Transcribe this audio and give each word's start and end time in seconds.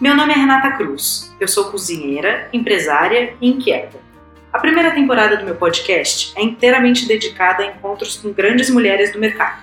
Meu 0.00 0.16
nome 0.16 0.32
é 0.32 0.36
Renata 0.36 0.72
Cruz. 0.72 1.32
Eu 1.38 1.46
sou 1.46 1.70
cozinheira, 1.70 2.48
empresária 2.52 3.36
e 3.40 3.48
inquieta. 3.48 3.96
A 4.52 4.58
primeira 4.58 4.90
temporada 4.90 5.36
do 5.36 5.44
meu 5.44 5.54
podcast 5.54 6.32
é 6.36 6.42
inteiramente 6.42 7.06
dedicada 7.06 7.62
a 7.62 7.66
encontros 7.66 8.16
com 8.16 8.32
grandes 8.32 8.68
mulheres 8.68 9.12
do 9.12 9.20
mercado. 9.20 9.62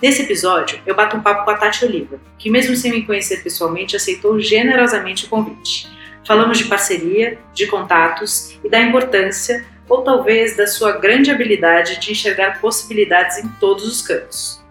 Nesse 0.00 0.22
episódio, 0.22 0.80
eu 0.86 0.94
bato 0.94 1.18
um 1.18 1.20
papo 1.20 1.44
com 1.44 1.50
a 1.50 1.56
Tati 1.56 1.84
Oliva, 1.84 2.18
que, 2.38 2.48
mesmo 2.48 2.74
sem 2.74 2.90
me 2.90 3.04
conhecer 3.04 3.42
pessoalmente, 3.42 3.94
aceitou 3.94 4.40
generosamente 4.40 5.26
o 5.26 5.28
convite. 5.28 5.94
Falamos 6.26 6.56
de 6.56 6.64
parceria, 6.64 7.38
de 7.52 7.66
contatos 7.66 8.58
e 8.64 8.70
da 8.70 8.80
importância, 8.80 9.62
ou 9.86 10.00
talvez 10.00 10.56
da 10.56 10.66
sua 10.66 10.92
grande 10.92 11.30
habilidade 11.30 12.00
de 12.00 12.12
enxergar 12.12 12.62
possibilidades 12.62 13.36
em 13.44 13.48
todos 13.60 13.86
os 13.86 14.00
cantos. 14.00 14.65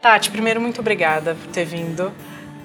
Tati, 0.00 0.30
primeiro, 0.30 0.60
muito 0.60 0.80
obrigada 0.80 1.34
por 1.34 1.48
ter 1.48 1.64
vindo. 1.64 2.12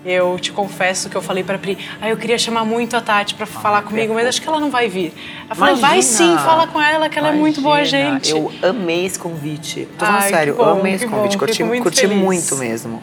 Eu 0.05 0.38
te 0.38 0.52
confesso 0.52 1.10
que 1.10 1.16
eu 1.16 1.22
falei 1.22 1.44
para 1.44 1.58
Pri, 1.58 1.78
ah, 2.02 2.10
eu 2.10 2.18
queria 2.18 2.38
chamar 2.38 2.66
muito 2.66 2.96
a 2.96 3.02
Tati 3.02 3.36
para 3.36 3.46
falar 3.46 3.84
comigo, 3.84 4.14
mas 4.14 4.28
acho 4.28 4.41
que 4.41 4.48
ela 4.48 4.60
não 4.60 4.70
vai 4.70 4.88
vir. 4.90 5.14
Ela 5.46 5.55
falou, 5.55 5.76
vai 5.77 6.02
sim, 6.02 6.38
fala 6.38 6.68
com 6.68 6.80
ela 6.80 7.10
que 7.10 7.18
ela 7.18 7.30
Imagina. 7.30 7.38
é 7.38 7.41
muito 7.41 7.62
boa 7.62 7.84
gente. 7.86 8.32
Eu 8.32 8.52
amei 8.62 9.05
esse 9.05 9.18
convite. 9.18 9.88
Tô 9.98 10.05
falando 10.05 10.22
Ai, 10.24 10.30
sério, 10.30 10.55
bom, 10.55 10.80
amei 10.80 10.94
esse 10.94 11.08
convite, 11.08 11.34
bom, 11.34 11.40
curti, 11.40 11.64
muito, 11.64 11.84
curti 11.84 12.05
muito 12.08 12.55
mesmo. 12.58 13.02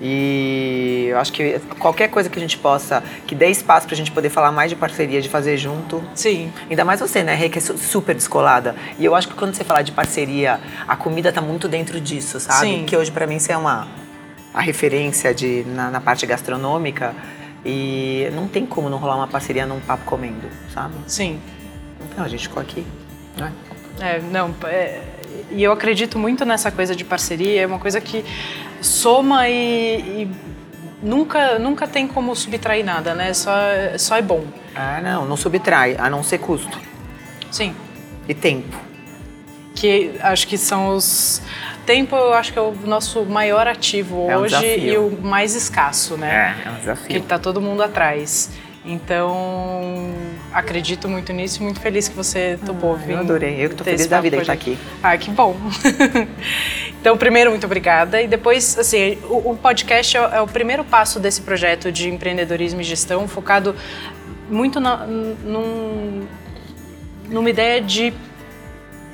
E 0.00 1.08
eu 1.10 1.18
acho 1.18 1.30
que 1.32 1.60
qualquer 1.78 2.08
coisa 2.08 2.30
que 2.30 2.38
a 2.38 2.40
gente 2.40 2.56
possa, 2.56 3.02
que 3.26 3.34
dê 3.34 3.48
espaço 3.48 3.86
pra 3.86 3.94
gente 3.94 4.10
poder 4.10 4.30
falar 4.30 4.50
mais 4.50 4.70
de 4.70 4.76
parceria, 4.76 5.20
de 5.20 5.28
fazer 5.28 5.58
junto. 5.58 6.02
Sim. 6.14 6.50
Ainda 6.70 6.84
mais 6.84 7.00
você, 7.00 7.22
né, 7.22 7.34
Rê, 7.34 7.50
que 7.50 7.58
é 7.58 7.60
super 7.60 8.14
descolada. 8.14 8.74
E 8.98 9.04
eu 9.04 9.14
acho 9.14 9.28
que 9.28 9.34
quando 9.34 9.54
você 9.54 9.62
falar 9.62 9.82
de 9.82 9.92
parceria, 9.92 10.58
a 10.88 10.96
comida 10.96 11.30
tá 11.30 11.42
muito 11.42 11.68
dentro 11.68 12.00
disso, 12.00 12.40
sabe? 12.40 12.60
Sim. 12.60 12.84
Que 12.86 12.96
hoje 12.96 13.10
para 13.10 13.26
mim 13.26 13.38
você 13.38 13.52
é 13.52 13.56
uma 13.56 13.88
a 14.52 14.60
referência 14.60 15.32
de, 15.34 15.64
na, 15.64 15.90
na, 15.90 16.00
parte 16.00 16.26
gastronômica. 16.26 17.14
E 17.64 18.28
não 18.32 18.48
tem 18.48 18.64
como 18.64 18.88
não 18.88 18.96
rolar 18.96 19.16
uma 19.16 19.28
parceria 19.28 19.66
num 19.66 19.80
papo 19.80 20.04
comendo, 20.04 20.48
sabe? 20.72 20.94
Sim. 21.06 21.38
Então 22.00 22.24
a 22.24 22.28
gente 22.28 22.48
ficou 22.48 22.62
aqui, 22.62 22.86
né? 23.36 23.52
É, 24.00 24.18
não, 24.18 24.54
é, 24.64 25.02
e 25.50 25.62
eu 25.62 25.72
acredito 25.72 26.18
muito 26.18 26.44
nessa 26.46 26.70
coisa 26.70 26.96
de 26.96 27.04
parceria, 27.04 27.60
é 27.60 27.66
uma 27.66 27.78
coisa 27.78 28.00
que 28.00 28.24
soma 28.80 29.48
e, 29.48 30.22
e 30.22 30.30
nunca, 31.02 31.58
nunca 31.58 31.86
tem 31.86 32.06
como 32.06 32.34
subtrair 32.34 32.84
nada, 32.84 33.14
né? 33.14 33.32
Só, 33.34 33.52
só 33.98 34.16
é 34.16 34.22
bom. 34.22 34.44
Ah, 34.74 35.00
não, 35.02 35.26
não 35.26 35.36
subtrai, 35.36 35.96
a 35.98 36.08
não 36.08 36.22
ser 36.22 36.38
custo. 36.38 36.78
Sim. 37.50 37.74
E 38.28 38.34
tempo. 38.34 38.76
Que 39.74 40.12
acho 40.20 40.46
que 40.46 40.58
são 40.58 40.88
os. 40.88 41.42
Tempo, 41.86 42.14
eu 42.14 42.34
acho 42.34 42.52
que 42.52 42.58
é 42.58 42.62
o 42.62 42.72
nosso 42.84 43.24
maior 43.24 43.66
ativo 43.66 44.30
é 44.30 44.36
um 44.36 44.42
hoje 44.42 44.54
desafio. 44.54 44.92
e 44.92 44.96
o 44.98 45.10
mais 45.22 45.54
escasso, 45.54 46.16
né? 46.16 46.56
É, 46.64 46.68
é 46.68 46.70
um 46.70 46.74
desafio. 46.76 47.08
Que 47.08 47.20
tá 47.20 47.38
todo 47.38 47.60
mundo 47.60 47.82
atrás. 47.82 48.50
Então, 48.84 50.10
acredito 50.52 51.08
muito 51.08 51.32
nisso 51.32 51.60
e 51.60 51.62
muito 51.62 51.80
feliz 51.80 52.08
que 52.08 52.16
você 52.16 52.58
topou 52.64 52.94
ah, 52.94 52.96
vir. 52.96 53.12
Eu 53.12 53.18
adorei. 53.18 53.64
Eu 53.64 53.70
que 53.70 53.76
tô 53.76 53.84
feliz 53.84 54.06
da 54.06 54.20
vida 54.20 54.36
de 54.36 54.42
estar 54.42 54.52
aqui. 54.52 54.78
Ah, 55.02 55.16
que 55.18 55.30
bom. 55.30 55.56
então, 57.00 57.16
primeiro, 57.16 57.50
muito 57.50 57.64
obrigada. 57.64 58.20
E 58.20 58.28
depois, 58.28 58.78
assim, 58.78 59.18
o, 59.24 59.52
o 59.52 59.56
podcast 59.56 60.16
é, 60.16 60.20
é, 60.20 60.40
o 60.40 60.46
primeiro 60.46 60.84
passo 60.84 61.18
desse 61.18 61.40
projeto 61.40 61.90
de 61.90 62.10
empreendedorismo 62.10 62.80
e 62.82 62.84
gestão, 62.84 63.26
focado 63.26 63.74
muito 64.50 64.78
na, 64.78 65.06
num, 65.06 66.26
numa 67.28 67.48
ideia 67.48 67.80
de 67.80 68.12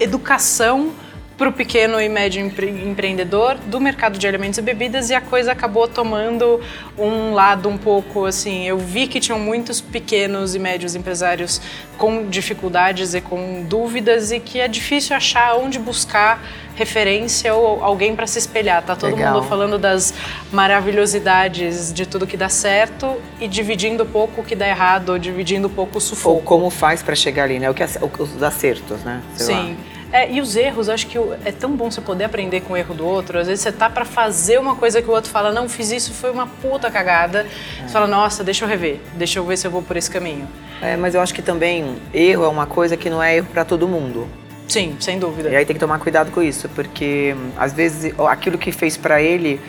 educação 0.00 0.92
para 1.36 1.50
o 1.50 1.52
pequeno 1.52 2.00
e 2.00 2.08
médio 2.08 2.44
empre 2.44 2.70
empreendedor 2.70 3.56
do 3.56 3.78
mercado 3.78 4.18
de 4.18 4.26
alimentos 4.26 4.58
e 4.58 4.62
bebidas 4.62 5.10
e 5.10 5.14
a 5.14 5.20
coisa 5.20 5.52
acabou 5.52 5.86
tomando 5.86 6.60
um 6.98 7.34
lado 7.34 7.68
um 7.68 7.76
pouco 7.76 8.24
assim. 8.24 8.64
Eu 8.64 8.78
vi 8.78 9.06
que 9.06 9.20
tinham 9.20 9.38
muitos 9.38 9.80
pequenos 9.80 10.54
e 10.54 10.58
médios 10.58 10.94
empresários 10.94 11.60
com 11.98 12.26
dificuldades 12.26 13.12
e 13.14 13.20
com 13.20 13.64
dúvidas 13.68 14.32
e 14.32 14.40
que 14.40 14.60
é 14.60 14.68
difícil 14.68 15.14
achar 15.14 15.54
onde 15.56 15.78
buscar 15.78 16.42
referência 16.74 17.54
ou 17.54 17.82
alguém 17.82 18.14
para 18.14 18.26
se 18.26 18.38
espelhar. 18.38 18.82
Tá 18.82 18.96
todo 18.96 19.14
Legal. 19.14 19.34
mundo 19.34 19.46
falando 19.46 19.78
das 19.78 20.14
maravilhosidades 20.52 21.92
de 21.92 22.06
tudo 22.06 22.26
que 22.26 22.36
dá 22.36 22.48
certo 22.48 23.16
e 23.40 23.48
dividindo 23.48 24.04
pouco 24.06 24.42
o 24.42 24.44
que 24.44 24.54
dá 24.54 24.68
errado, 24.68 25.10
ou 25.10 25.18
dividindo 25.18 25.68
pouco 25.68 25.98
o 25.98 26.00
sufoco. 26.00 26.36
Ou 26.36 26.42
como 26.42 26.70
faz 26.70 27.02
para 27.02 27.14
chegar 27.14 27.44
ali, 27.44 27.58
né? 27.58 27.68
O 27.70 27.74
que 27.74 27.82
os 28.22 28.42
acertos, 28.42 29.02
né? 29.02 29.22
Sei 29.34 29.54
Sim. 29.54 29.76
Lá. 29.90 29.95
É, 30.12 30.30
e 30.30 30.40
os 30.40 30.56
erros, 30.56 30.88
acho 30.88 31.06
que 31.06 31.18
é 31.44 31.52
tão 31.52 31.72
bom 31.76 31.90
você 31.90 32.00
poder 32.00 32.24
aprender 32.24 32.60
com 32.60 32.74
o 32.74 32.76
erro 32.76 32.94
do 32.94 33.06
outro. 33.06 33.38
Às 33.38 33.48
vezes 33.48 33.62
você 33.62 33.72
tá 33.72 33.90
para 33.90 34.04
fazer 34.04 34.58
uma 34.58 34.76
coisa 34.76 35.02
que 35.02 35.08
o 35.08 35.12
outro 35.12 35.30
fala, 35.30 35.52
não, 35.52 35.68
fiz 35.68 35.90
isso, 35.90 36.12
foi 36.14 36.30
uma 36.30 36.46
puta 36.46 36.90
cagada. 36.90 37.40
É. 37.40 37.86
Você 37.86 37.92
fala, 37.92 38.06
nossa, 38.06 38.44
deixa 38.44 38.64
eu 38.64 38.68
rever, 38.68 39.00
deixa 39.14 39.38
eu 39.38 39.44
ver 39.44 39.56
se 39.56 39.66
eu 39.66 39.70
vou 39.70 39.82
por 39.82 39.96
esse 39.96 40.10
caminho. 40.10 40.48
É, 40.80 40.96
mas 40.96 41.14
eu 41.14 41.20
acho 41.20 41.34
que 41.34 41.42
também 41.42 41.96
erro 42.12 42.44
é 42.44 42.48
uma 42.48 42.66
coisa 42.66 42.96
que 42.96 43.10
não 43.10 43.22
é 43.22 43.36
erro 43.36 43.48
para 43.52 43.64
todo 43.64 43.88
mundo. 43.88 44.28
Sim, 44.68 44.96
sem 45.00 45.18
dúvida. 45.18 45.48
E 45.48 45.56
aí 45.56 45.64
tem 45.64 45.74
que 45.74 45.80
tomar 45.80 45.98
cuidado 45.98 46.30
com 46.30 46.42
isso, 46.42 46.68
porque 46.70 47.34
às 47.56 47.72
vezes 47.72 48.12
aquilo 48.28 48.58
que 48.58 48.72
fez 48.72 48.96
para 48.96 49.22
ele 49.22 49.60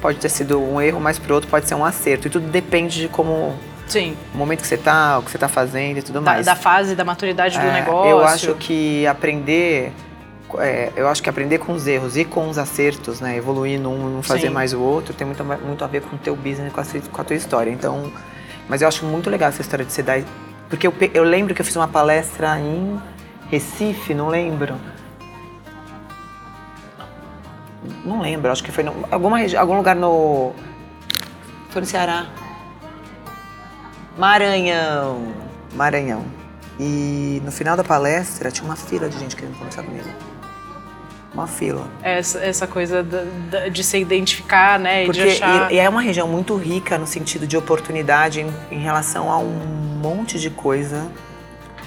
pode 0.00 0.18
ter 0.18 0.28
sido 0.28 0.60
um 0.60 0.80
erro, 0.80 1.00
mas 1.00 1.18
para 1.18 1.34
outro 1.34 1.50
pode 1.50 1.68
ser 1.68 1.74
um 1.74 1.84
acerto. 1.84 2.28
E 2.28 2.30
tudo 2.30 2.48
depende 2.48 3.00
de 3.00 3.08
como 3.08 3.54
Sim. 3.88 4.16
O 4.34 4.38
momento 4.38 4.60
que 4.60 4.66
você 4.66 4.74
está, 4.74 5.18
o 5.18 5.22
que 5.22 5.30
você 5.30 5.36
está 5.36 5.48
fazendo 5.48 5.98
e 5.98 6.02
tudo 6.02 6.20
mais. 6.20 6.44
Da, 6.44 6.54
fase, 6.54 6.94
da 6.94 7.04
maturidade 7.04 7.56
é, 7.56 7.60
do 7.60 7.72
negócio. 7.72 8.10
Eu 8.10 8.24
acho 8.24 8.54
que 8.54 9.06
aprender. 9.06 9.92
É, 10.58 10.92
eu 10.96 11.08
acho 11.08 11.22
que 11.22 11.28
aprender 11.28 11.58
com 11.58 11.72
os 11.72 11.86
erros 11.86 12.16
e 12.16 12.24
com 12.24 12.48
os 12.48 12.58
acertos, 12.58 13.20
né? 13.20 13.36
Evoluir 13.36 13.78
num, 13.78 14.08
não 14.08 14.22
fazer 14.22 14.48
Sim. 14.48 14.52
mais 14.52 14.72
o 14.72 14.80
outro, 14.80 15.12
tem 15.12 15.26
muito, 15.26 15.44
muito 15.44 15.84
a 15.84 15.86
ver 15.86 16.02
com 16.02 16.16
o 16.16 16.18
teu 16.18 16.34
business, 16.36 16.72
com 16.72 16.80
a, 16.80 16.84
com 16.84 17.20
a 17.20 17.24
tua 17.24 17.36
história. 17.36 17.70
Então, 17.70 18.10
mas 18.68 18.82
eu 18.82 18.88
acho 18.88 19.04
muito 19.04 19.28
legal 19.30 19.48
essa 19.48 19.62
história 19.62 19.84
de 19.84 19.92
você 19.92 20.02
dar. 20.02 20.22
Porque 20.68 20.86
eu, 20.86 20.94
eu 21.14 21.24
lembro 21.24 21.54
que 21.54 21.60
eu 21.60 21.64
fiz 21.64 21.76
uma 21.76 21.88
palestra 21.88 22.58
em 22.60 23.00
Recife, 23.50 24.14
não 24.14 24.28
lembro. 24.28 24.74
Não 28.04 28.20
lembro, 28.20 28.50
acho 28.50 28.62
que 28.62 28.70
foi 28.70 28.84
em 28.84 29.56
algum 29.56 29.76
lugar 29.76 29.96
no. 29.96 30.52
Foi 31.70 31.80
no 31.80 31.86
Ceará. 31.86 32.26
Maranhão. 34.18 35.32
Maranhão. 35.74 36.24
E 36.78 37.40
no 37.44 37.52
final 37.52 37.76
da 37.76 37.84
palestra 37.84 38.50
tinha 38.50 38.64
uma 38.64 38.76
fila 38.76 39.08
de 39.08 39.18
gente 39.18 39.36
querendo 39.36 39.56
conversar 39.56 39.84
comigo. 39.84 40.08
Uma 41.32 41.46
fila. 41.46 41.86
Essa, 42.02 42.40
essa 42.40 42.66
coisa 42.66 43.02
de, 43.02 43.70
de 43.70 43.84
se 43.84 43.96
identificar, 43.96 44.78
né? 44.78 45.04
Porque, 45.04 45.20
e, 45.20 45.24
de 45.24 45.30
achar... 45.30 45.72
e 45.72 45.78
é 45.78 45.88
uma 45.88 46.00
região 46.00 46.26
muito 46.26 46.56
rica 46.56 46.98
no 46.98 47.06
sentido 47.06 47.46
de 47.46 47.56
oportunidade 47.56 48.40
em, 48.40 48.52
em 48.72 48.80
relação 48.80 49.30
a 49.30 49.38
um 49.38 49.52
monte 50.02 50.38
de 50.38 50.50
coisa 50.50 51.08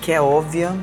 que 0.01 0.11
é 0.11 0.21
óbvia, 0.21 0.73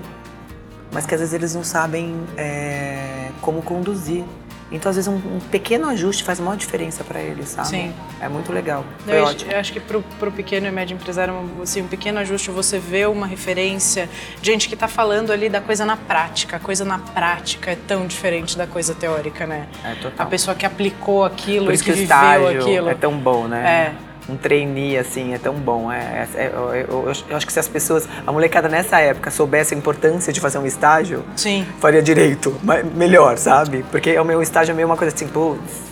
mas 0.93 1.07
que 1.07 1.15
às 1.15 1.21
vezes 1.21 1.35
eles 1.35 1.55
não 1.55 1.65
sabem 1.65 2.15
é, 2.37 3.31
como 3.41 3.63
conduzir. 3.63 4.25
Então, 4.71 4.91
às 4.91 4.97
vezes, 4.97 5.09
um, 5.09 5.17
um 5.17 5.41
pequeno 5.51 5.89
ajuste 5.89 6.23
faz 6.23 6.39
uma 6.39 6.57
diferença 6.57 7.03
para 7.03 7.21
eles, 7.21 7.49
sabe? 7.49 7.69
Sim. 7.69 7.95
É 8.21 8.29
muito 8.29 8.53
legal. 8.53 8.85
Foi 9.05 9.19
eu, 9.19 9.25
ótimo. 9.25 9.51
Eu 9.51 9.59
acho 9.59 9.73
que 9.73 9.81
para 9.81 9.99
o 9.99 10.33
pequeno 10.33 10.67
e 10.67 10.71
médio 10.71 10.95
empresário, 10.95 11.35
assim, 11.63 11.83
um 11.83 11.89
pequeno 11.89 12.19
ajuste, 12.21 12.51
você 12.51 12.79
vê 12.79 13.07
uma 13.07 13.27
referência, 13.27 14.09
gente 14.43 14.69
que 14.69 14.75
está 14.75 14.87
falando 14.89 15.33
ali 15.33 15.49
da 15.49 15.61
coisa 15.61 15.85
na 15.85 15.97
prática. 15.97 16.57
A 16.57 16.61
coisa 16.61 16.85
na 16.85 16.99
prática 16.99 17.71
é 17.71 17.77
tão 17.77 18.07
diferente 18.07 18.57
da 18.59 18.67
coisa 18.67 18.95
teórica, 18.95 19.47
né? 19.47 19.67
É, 19.85 19.95
total. 19.95 20.27
A 20.27 20.31
pessoa 20.31 20.55
que 20.55 20.67
aplicou 20.67 21.25
aquilo 21.25 21.67
Por 21.67 21.75
e 21.75 21.79
que, 21.79 21.85
que 21.85 21.93
viveu 21.93 22.49
aquilo. 22.49 22.89
É 22.91 22.95
tão 22.95 23.17
bom, 23.19 23.49
né? 23.49 23.95
É 24.05 24.08
um 24.29 24.37
trainee, 24.37 24.99
assim, 24.99 25.33
é 25.33 25.39
tão 25.39 25.55
bom. 25.55 25.91
É, 25.91 26.29
é, 26.35 26.43
é 26.43 26.53
eu, 26.53 26.75
eu, 26.75 27.13
eu, 27.29 27.37
acho 27.37 27.47
que 27.47 27.53
se 27.53 27.59
as 27.59 27.69
pessoas, 27.69 28.09
a 28.27 28.31
molecada 28.31 28.69
nessa 28.69 29.01
época 29.01 29.31
soubesse 29.31 29.75
a 29.75 29.79
importância 29.79 30.33
de 30.33 30.41
fazer 30.41 30.59
um 30.59 30.67
estágio, 30.67 31.25
Sim. 31.35 31.67
faria 31.81 32.03
direito, 32.03 32.55
mas 32.63 32.85
melhor, 32.85 33.39
sabe? 33.39 33.85
Porque 33.91 34.19
o 34.19 34.25
meu 34.25 34.43
estágio 34.43 34.73
é 34.73 34.75
meio 34.75 34.87
uma 34.87 34.97
coisa 34.97 35.15
assim, 35.15 35.27
putz, 35.27 35.89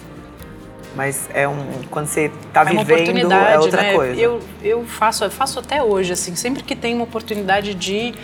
mas 0.94 1.28
é 1.32 1.46
um 1.46 1.56
quando 1.90 2.06
você 2.06 2.30
está 2.48 2.62
é 2.62 2.64
vivendo 2.64 3.32
é 3.32 3.58
outra 3.58 3.82
né? 3.82 3.92
coisa. 3.94 4.20
Eu, 4.20 4.40
eu 4.62 4.84
faço, 4.84 5.24
eu 5.24 5.30
faço 5.30 5.58
até 5.58 5.82
hoje 5.82 6.12
assim, 6.12 6.34
sempre 6.34 6.62
que 6.62 6.74
tem 6.74 6.94
uma 6.94 7.04
oportunidade 7.04 7.74
de 7.74 8.14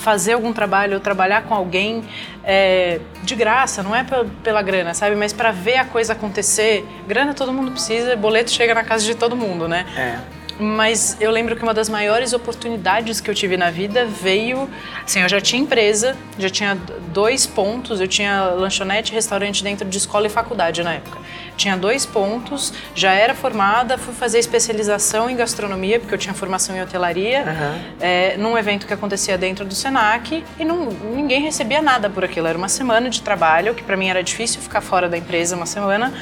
fazer 0.00 0.32
algum 0.32 0.52
trabalho 0.52 0.94
ou 0.94 1.00
trabalhar 1.00 1.42
com 1.42 1.54
alguém 1.54 2.02
é, 2.42 3.00
de 3.22 3.34
graça, 3.36 3.82
não 3.82 3.94
é 3.94 4.04
pela 4.42 4.62
grana, 4.62 4.94
sabe? 4.94 5.14
Mas 5.14 5.32
para 5.32 5.50
ver 5.50 5.76
a 5.76 5.84
coisa 5.84 6.14
acontecer, 6.14 6.86
grana 7.06 7.34
todo 7.34 7.52
mundo 7.52 7.70
precisa, 7.70 8.16
boleto 8.16 8.50
chega 8.50 8.74
na 8.74 8.82
casa 8.82 9.04
de 9.04 9.14
todo 9.14 9.36
mundo, 9.36 9.68
né? 9.68 9.86
É. 9.96 10.39
Mas 10.60 11.16
eu 11.20 11.30
lembro 11.30 11.56
que 11.56 11.62
uma 11.62 11.72
das 11.72 11.88
maiores 11.88 12.32
oportunidades 12.32 13.20
que 13.20 13.30
eu 13.30 13.34
tive 13.34 13.56
na 13.56 13.70
vida 13.70 14.04
veio. 14.04 14.68
Assim, 15.04 15.20
eu 15.20 15.28
já 15.28 15.40
tinha 15.40 15.62
empresa, 15.62 16.16
já 16.38 16.50
tinha 16.50 16.78
dois 17.08 17.46
pontos, 17.46 18.00
eu 18.00 18.06
tinha 18.06 18.44
lanchonete 18.50 19.12
e 19.12 19.14
restaurante 19.14 19.64
dentro 19.64 19.88
de 19.88 19.96
escola 19.96 20.26
e 20.26 20.30
faculdade 20.30 20.82
na 20.82 20.94
época. 20.94 21.18
Tinha 21.56 21.76
dois 21.76 22.06
pontos, 22.06 22.72
já 22.94 23.12
era 23.12 23.34
formada, 23.34 23.98
fui 23.98 24.14
fazer 24.14 24.38
especialização 24.38 25.28
em 25.28 25.36
gastronomia, 25.36 26.00
porque 26.00 26.14
eu 26.14 26.18
tinha 26.18 26.32
formação 26.32 26.74
em 26.74 26.82
hotelaria, 26.82 27.44
uhum. 27.46 27.82
é, 28.00 28.36
num 28.38 28.56
evento 28.56 28.86
que 28.86 28.94
acontecia 28.94 29.36
dentro 29.36 29.64
do 29.64 29.74
SENAC, 29.74 30.42
e 30.58 30.64
não, 30.64 30.86
ninguém 30.86 31.42
recebia 31.42 31.82
nada 31.82 32.08
por 32.08 32.24
aquilo. 32.24 32.46
Era 32.46 32.56
uma 32.56 32.68
semana 32.68 33.10
de 33.10 33.20
trabalho, 33.20 33.74
que 33.74 33.82
para 33.82 33.96
mim 33.96 34.08
era 34.08 34.22
difícil 34.22 34.60
ficar 34.60 34.80
fora 34.80 35.08
da 35.08 35.18
empresa 35.18 35.54
uma 35.54 35.66
semana. 35.66 36.12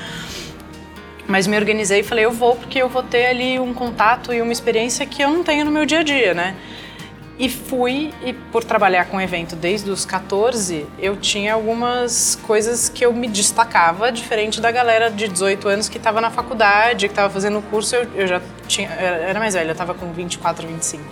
Mas 1.29 1.47
me 1.47 1.57
organizei 1.57 2.01
e 2.01 2.03
falei, 2.03 2.25
eu 2.25 2.33
vou 2.33 2.57
porque 2.57 2.79
eu 2.79 2.89
vou 2.89 3.03
ter 3.03 3.27
ali 3.27 3.61
um 3.61 3.75
contato 3.75 4.33
e 4.33 4.41
uma 4.41 4.51
experiência 4.51 5.05
que 5.05 5.23
eu 5.23 5.31
não 5.31 5.45
tenho 5.45 5.63
no 5.65 5.71
meu 5.71 5.85
dia 5.85 6.01
a 6.01 6.03
dia, 6.03 6.33
né? 6.33 6.57
E 7.39 7.49
fui, 7.49 8.13
e 8.25 8.33
por 8.33 8.65
trabalhar 8.65 9.05
com 9.05 9.21
evento 9.21 9.55
desde 9.55 9.91
os 9.91 10.05
14, 10.05 10.87
eu 10.99 11.17
tinha 11.17 11.55
algumas 11.55 12.35
coisas 12.43 12.89
que 12.89 13.05
eu 13.07 13.13
me 13.13 13.29
destacava, 13.29 14.11
diferente 14.11 14.61
da 14.61 14.73
galera 14.73 15.09
de 15.09 15.29
18 15.29 15.69
anos 15.69 15.89
que 15.89 15.99
estava 15.99 16.21
na 16.21 16.31
faculdade, 16.31 17.07
que 17.07 17.13
estava 17.13 17.33
fazendo 17.33 17.59
o 17.59 17.63
curso, 17.63 17.95
eu, 17.95 18.09
eu 18.17 18.27
já 18.27 18.41
tinha, 18.67 18.89
era 18.89 19.39
mais 19.39 19.55
velha, 19.55 19.69
eu 19.69 19.73
estava 19.73 19.95
com 19.95 20.11
24, 20.13 20.67
25. 20.67 21.05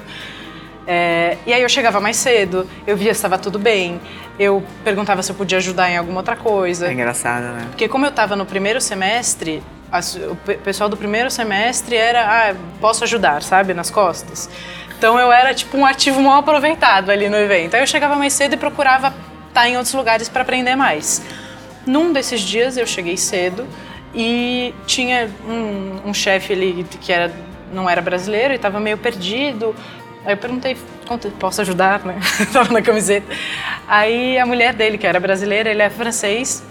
É, 0.85 1.37
e 1.47 1.53
aí 1.53 1.63
eu 1.63 1.69
chegava 1.69 2.01
mais 2.01 2.17
cedo, 2.17 2.67
eu 2.87 2.97
via 2.97 3.13
se 3.13 3.19
estava 3.19 3.39
tudo 3.39 3.59
bem, 3.59 4.01
eu 4.39 4.65
perguntava 4.83 5.23
se 5.23 5.31
eu 5.31 5.37
podia 5.37 5.59
ajudar 5.59 5.91
em 5.91 5.97
alguma 5.97 6.19
outra 6.19 6.37
coisa. 6.37 6.89
É 6.89 6.93
engraçado, 6.93 7.43
né? 7.43 7.67
Porque 7.71 7.87
como 7.87 8.05
eu 8.05 8.11
estava 8.11 8.35
no 8.35 8.47
primeiro 8.47 8.81
semestre, 8.81 9.63
o 10.31 10.37
pessoal 10.59 10.89
do 10.89 10.97
primeiro 10.97 11.31
semestre 11.31 11.97
era, 11.97 12.51
ah, 12.51 12.55
posso 12.81 13.05
ajudar, 13.05 13.43
sabe, 13.43 13.73
nas 13.73 13.91
costas. 13.91 14.51
Então 14.99 15.19
eu 15.19 15.31
era 15.31 15.55
tipo 15.55 15.77
um 15.77 15.85
ativo 15.85 16.21
mal 16.21 16.41
aproveitado 16.41 17.11
ali 17.11 17.29
no 17.29 17.37
evento. 17.37 17.75
Aí 17.75 17.83
eu 17.83 17.87
chegava 17.87 18.17
mais 18.17 18.33
cedo 18.33 18.55
e 18.55 18.57
procurava 18.57 19.15
estar 19.49 19.69
em 19.69 19.77
outros 19.77 19.95
lugares 19.95 20.29
para 20.29 20.43
aprender 20.43 20.75
mais. 20.75 21.23
Num 21.87 22.13
desses 22.13 22.41
dias 22.41 22.77
eu 22.77 22.87
cheguei 22.87 23.17
cedo 23.17 23.67
e 24.15 24.75
tinha 24.87 25.31
um, 25.47 26.11
um 26.11 26.15
chefe 26.15 26.53
ali 26.53 26.87
que 27.01 27.13
era, 27.13 27.33
não 27.73 27.89
era 27.89 28.01
brasileiro 28.01 28.55
e 28.55 28.57
estava 28.57 28.81
meio 28.81 28.99
perdido. 28.99 29.75
Aí 30.25 30.33
eu 30.33 30.37
perguntei, 30.37 30.77
posso 31.39 31.61
ajudar, 31.61 32.05
né? 32.05 32.19
Tava 32.53 32.73
na 32.73 32.83
camiseta. 32.83 33.27
Aí 33.87 34.39
a 34.39 34.45
mulher 34.45 34.73
dele, 34.73 34.99
que 34.99 35.07
era 35.07 35.21
brasileira, 35.21 35.71
ele 35.71 35.83
é 35.83 35.91
francês, 35.91 36.65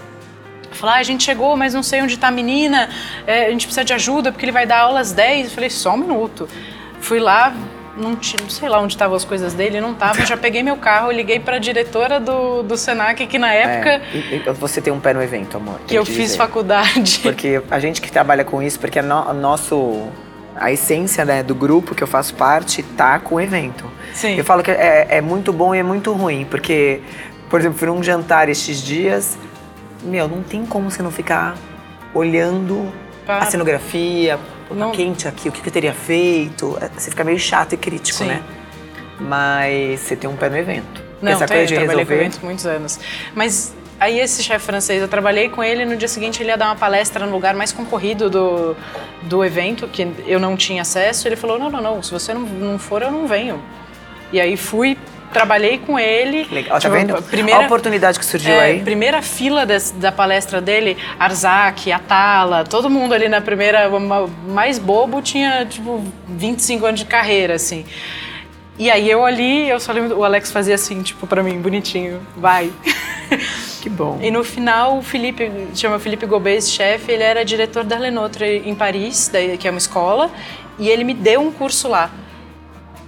falou, 0.75 0.95
ah, 0.95 0.99
a 0.99 1.03
gente 1.03 1.23
chegou, 1.23 1.55
mas 1.55 1.73
não 1.73 1.83
sei 1.83 2.01
onde 2.01 2.15
está 2.15 2.27
a 2.27 2.31
menina, 2.31 2.89
é, 3.25 3.47
a 3.47 3.49
gente 3.49 3.65
precisa 3.65 3.83
de 3.83 3.93
ajuda 3.93 4.31
porque 4.31 4.45
ele 4.45 4.51
vai 4.51 4.65
dar 4.65 4.79
aulas 4.79 5.11
10. 5.11 5.47
Eu 5.47 5.51
falei, 5.51 5.69
só 5.69 5.93
um 5.93 5.97
minuto. 5.97 6.47
Fui 6.99 7.19
lá, 7.19 7.53
não, 7.97 8.15
tinha, 8.15 8.41
não 8.41 8.49
sei 8.49 8.67
lá 8.67 8.79
onde 8.79 8.93
estavam 8.93 9.15
as 9.15 9.23
coisas 9.23 9.53
dele, 9.53 9.79
não 9.79 9.91
estava. 9.91 10.25
Já 10.25 10.35
peguei 10.35 10.61
meu 10.61 10.77
carro, 10.77 11.11
liguei 11.11 11.39
para 11.39 11.55
a 11.55 11.59
diretora 11.59 12.19
do, 12.19 12.63
do 12.63 12.77
Senac, 12.77 13.25
que 13.25 13.37
na 13.37 13.53
época. 13.53 13.89
É, 13.89 14.01
e, 14.13 14.35
e 14.35 14.53
você 14.53 14.81
tem 14.81 14.91
um 14.91 14.99
pé 14.99 15.13
no 15.13 15.21
evento, 15.21 15.57
amor. 15.57 15.79
Que 15.87 15.95
eu 15.95 16.05
fiz 16.05 16.35
faculdade. 16.35 17.19
Porque 17.23 17.61
a 17.69 17.79
gente 17.79 18.01
que 18.01 18.11
trabalha 18.11 18.43
com 18.43 18.61
isso, 18.61 18.79
porque 18.79 18.99
é 18.99 19.01
no, 19.01 19.33
nosso. 19.33 20.07
A 20.57 20.71
essência 20.71 21.25
né, 21.25 21.43
do 21.43 21.53
grupo 21.53 21.93
que 21.93 22.01
eu 22.01 22.07
faço 22.07 22.33
parte 22.35 22.81
tá 22.81 23.19
com 23.19 23.35
o 23.35 23.41
evento. 23.41 23.91
Sim. 24.13 24.37
Eu 24.37 24.45
falo 24.45 24.63
que 24.63 24.71
é, 24.71 25.05
é 25.09 25.21
muito 25.21 25.51
bom 25.51 25.75
e 25.75 25.79
é 25.79 25.83
muito 25.83 26.13
ruim, 26.13 26.47
porque, 26.49 27.01
por 27.49 27.59
exemplo, 27.59 27.77
fui 27.77 27.89
num 27.89 28.01
jantar 28.01 28.47
estes 28.47 28.81
dias, 28.81 29.37
meu, 30.05 30.27
não 30.27 30.43
tem 30.43 30.65
como 30.65 30.89
você 30.89 31.01
não 31.01 31.11
ficar 31.11 31.55
olhando 32.13 32.91
a 33.27 33.45
cenografia, 33.45 34.39
não... 34.69 34.91
tá 34.91 34.97
quente 34.97 35.27
aqui, 35.27 35.49
o 35.49 35.51
que, 35.51 35.67
eu 35.67 35.73
teria 35.73 35.93
feito? 35.93 36.77
É, 36.79 36.89
você 36.89 37.09
fica 37.09 37.23
meio 37.23 37.39
chato 37.39 37.73
e 37.73 37.77
crítico, 37.77 38.19
Sim. 38.19 38.27
né? 38.27 38.43
Mas 39.19 40.01
você 40.01 40.15
tem 40.15 40.29
um 40.29 40.35
pé 40.35 40.49
no 40.49 40.57
evento. 40.57 41.03
Não, 41.21 41.31
essa 41.31 41.45
tem, 41.45 41.57
coisa 41.57 41.67
de 41.67 41.75
trabalhei 41.75 42.03
resolver... 42.03 42.15
com 42.15 42.21
eventos 42.21 42.39
muitos 42.39 42.65
anos. 42.65 42.99
Mas 43.33 43.73
aí 43.99 44.19
esse 44.19 44.43
chefe 44.43 44.65
francês, 44.65 45.01
eu 45.01 45.07
trabalhei 45.07 45.49
com 45.49 45.63
ele, 45.63 45.85
no 45.85 45.95
dia 45.95 46.07
seguinte 46.07 46.41
ele 46.41 46.49
ia 46.49 46.57
dar 46.57 46.67
uma 46.67 46.75
palestra 46.75 47.25
no 47.25 47.31
lugar 47.31 47.55
mais 47.55 47.71
concorrido 47.71 48.29
do, 48.29 48.75
do 49.23 49.43
evento, 49.43 49.87
que 49.87 50.07
eu 50.27 50.39
não 50.39 50.55
tinha 50.55 50.81
acesso. 50.81 51.27
Ele 51.27 51.35
falou, 51.35 51.57
não, 51.57 51.69
não, 51.69 51.81
não, 51.81 52.03
se 52.03 52.11
você 52.11 52.33
não, 52.33 52.41
não 52.41 52.77
for, 52.77 53.01
eu 53.01 53.11
não 53.11 53.27
venho. 53.27 53.61
E 54.31 54.39
aí 54.39 54.57
fui 54.57 54.97
trabalhei 55.31 55.77
com 55.77 55.99
ele. 55.99 56.47
Legal, 56.51 56.79
tá 56.79 56.89
vendo? 56.89 57.21
Primeira, 57.23 57.61
a 57.61 57.65
oportunidade 57.65 58.17
que 58.17 58.25
surgiu 58.25 58.53
é, 58.53 58.59
aí. 58.59 58.79
Primeira 58.81 59.21
fila 59.21 59.65
des, 59.65 59.91
da 59.91 60.11
palestra 60.11 60.61
dele, 60.61 60.97
Arzak, 61.19 61.91
Atala, 61.91 62.63
todo 62.63 62.89
mundo 62.89 63.13
ali 63.13 63.27
na 63.27 63.41
primeira, 63.41 63.89
mais 64.47 64.79
bobo, 64.79 65.21
tinha 65.21 65.65
tipo 65.65 66.03
25 66.27 66.85
anos 66.85 66.99
de 66.99 67.05
carreira, 67.05 67.55
assim. 67.55 67.85
E 68.77 68.91
aí 68.91 69.09
eu 69.09 69.25
ali, 69.25 69.69
eu 69.69 69.79
só 69.79 69.93
lembro, 69.93 70.17
o 70.17 70.23
Alex 70.23 70.51
fazia 70.51 70.75
assim, 70.75 71.01
tipo, 71.01 71.25
para 71.25 71.41
mim, 71.41 71.59
bonitinho, 71.61 72.21
vai. 72.35 72.71
Que 73.85 73.89
bom. 73.89 74.17
E 74.19 74.31
no 74.31 74.43
final, 74.43 74.97
o 74.97 75.03
Felipe, 75.03 75.47
chama 75.75 75.99
Felipe 75.99 76.25
Gobez, 76.25 76.71
chefe, 76.71 77.11
ele 77.11 77.21
era 77.21 77.45
diretor 77.45 77.83
da 77.83 77.99
Lenotre 77.99 78.63
em 78.65 78.73
Paris, 78.73 79.31
que 79.59 79.67
é 79.67 79.69
uma 79.69 79.77
escola, 79.77 80.31
e 80.79 80.89
ele 80.89 81.03
me 81.03 81.13
deu 81.13 81.39
um 81.39 81.51
curso 81.51 81.87
lá. 81.87 82.09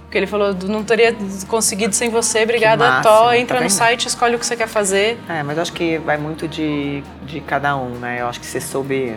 Porque 0.08 0.16
ele 0.16 0.26
falou, 0.26 0.54
não 0.66 0.82
teria 0.82 1.14
conseguido 1.46 1.94
sem 1.94 2.08
você, 2.08 2.42
obrigada, 2.42 3.02
Tó, 3.02 3.30
entra 3.34 3.58
tá 3.58 3.64
no 3.64 3.68
site, 3.68 4.06
escolhe 4.06 4.36
o 4.36 4.38
que 4.38 4.46
você 4.46 4.56
quer 4.56 4.66
fazer. 4.66 5.18
É, 5.28 5.42
mas 5.42 5.58
eu 5.58 5.62
acho 5.62 5.72
que 5.74 5.98
vai 5.98 6.16
muito 6.16 6.48
de, 6.48 7.02
de 7.24 7.42
cada 7.42 7.76
um, 7.76 7.90
né? 7.90 8.22
Eu 8.22 8.26
acho 8.26 8.40
que 8.40 8.46
você 8.46 8.58
soube, 8.58 9.14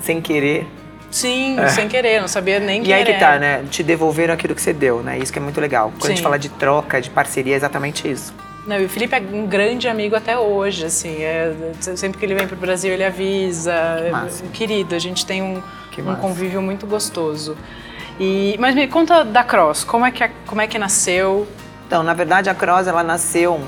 sem 0.00 0.20
querer... 0.20 0.66
Sim, 1.10 1.58
é. 1.58 1.68
sem 1.68 1.88
querer, 1.88 2.20
não 2.20 2.28
sabia 2.28 2.60
nem 2.60 2.84
E 2.84 2.92
aí 2.92 3.06
que 3.06 3.14
tá, 3.14 3.38
né? 3.38 3.64
Te 3.70 3.82
devolveram 3.82 4.34
aquilo 4.34 4.54
que 4.54 4.60
você 4.60 4.74
deu, 4.74 5.02
né? 5.02 5.16
Isso 5.16 5.32
que 5.32 5.38
é 5.38 5.42
muito 5.42 5.60
legal. 5.60 5.90
Quando 5.92 6.02
Sim. 6.02 6.08
a 6.08 6.14
gente 6.16 6.22
fala 6.22 6.38
de 6.38 6.50
troca, 6.50 7.00
de 7.00 7.08
parceria, 7.08 7.54
é 7.54 7.56
exatamente 7.56 8.10
isso. 8.10 8.34
Não, 8.66 8.78
e 8.78 8.84
o 8.84 8.88
Felipe 8.88 9.14
é 9.14 9.20
um 9.20 9.46
grande 9.46 9.88
amigo 9.88 10.14
até 10.14 10.36
hoje, 10.36 10.84
assim. 10.84 11.22
É, 11.22 11.54
sempre 11.80 12.18
que 12.18 12.26
ele 12.26 12.34
vem 12.34 12.46
pro 12.46 12.56
Brasil, 12.56 12.92
ele 12.92 13.04
avisa. 13.04 13.72
Que 13.98 14.06
é, 14.06 14.10
massa. 14.10 14.44
querido, 14.52 14.94
a 14.94 14.98
gente 14.98 15.24
tem 15.24 15.42
um, 15.42 15.62
um 15.98 16.14
convívio 16.16 16.60
muito 16.60 16.86
gostoso. 16.86 17.56
E, 18.18 18.56
mas 18.58 18.74
me 18.74 18.86
conta 18.86 19.24
da 19.24 19.42
Cross, 19.42 19.84
como 19.84 20.06
é 20.06 20.10
que, 20.10 20.28
como 20.46 20.60
é 20.60 20.66
que 20.66 20.78
nasceu? 20.78 21.46
Então, 21.86 22.02
na 22.02 22.14
verdade, 22.14 22.48
a 22.48 22.54
Cross, 22.54 22.86
ela 22.86 23.02
nasceu, 23.02 23.60